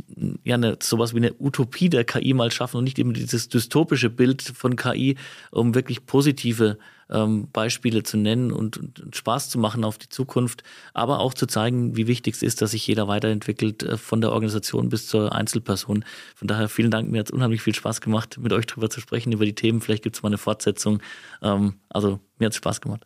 ja 0.46 0.56
eine, 0.56 0.78
sowas 0.82 1.14
wie 1.14 1.18
eine 1.18 1.34
Utopie 1.40 1.90
der 1.90 2.06
KI 2.06 2.34
mal 2.34 2.52
schaffen 2.52 2.78
und 2.78 2.86
nicht 2.86 3.00
eben 3.00 3.14
dieses 3.14 3.50
dystopische 3.50 4.10
Bild 4.10 4.42
von 4.42 4.78
KI, 4.78 5.18
um 5.52 5.76
wirklich 5.76 6.06
positive 6.06 6.78
ähm, 7.10 7.48
Beispiele 7.52 8.04
zu 8.04 8.18
nennen 8.18 8.52
und, 8.52 8.78
und, 8.78 9.16
Spaß 9.16 9.50
zu 9.50 9.60
machen 9.60 9.84
auf 9.84 9.98
die 9.98 10.10
Zukunft, 10.10 10.64
aber 10.94 11.20
auch 11.20 11.34
zu 11.34 11.48
zeigen, 11.48 11.96
wie 11.96 12.08
wichtig 12.08 12.36
es 12.36 12.44
ist, 12.44 12.62
dass 12.62 12.72
sich 12.72 12.86
jeder 12.86 13.08
weiterentwickelt, 13.08 13.84
äh, 13.84 13.98
von 13.98 14.22
der 14.22 14.32
Organisation 14.32 14.90
bis 14.90 15.08
zur 15.08 15.34
Einzelperson. 15.34 16.06
Von 16.36 16.48
daher 16.48 16.70
vielen 16.70 16.92
Dank, 16.92 17.10
mir 17.10 17.20
hat 17.20 17.28
es 17.28 17.32
unheimlich 17.32 17.62
viel 17.62 17.76
Spaß 17.76 18.02
gemacht, 18.02 18.38
mit 18.40 18.54
euch 18.54 18.68
darüber 18.68 18.90
zu 18.90 19.02
sprechen, 19.02 19.32
über 19.32 19.46
die 19.46 19.56
Themen. 19.56 19.82
Vielleicht 19.82 20.04
gibt 20.04 20.16
es 20.16 20.24
mal 20.24 20.30
eine 20.30 20.38
Fortsetzung. 20.38 21.02
Ähm, 21.42 21.76
also 21.90 22.20
mir 22.38 22.46
hat 22.46 22.54
es 22.54 22.58
Spaß 22.58 22.82
gemacht. 22.82 23.06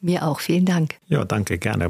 Mir 0.00 0.26
auch, 0.26 0.40
vielen 0.40 0.64
Dank. 0.64 0.96
Ja, 1.08 1.24
danke, 1.24 1.58
gerne. 1.58 1.89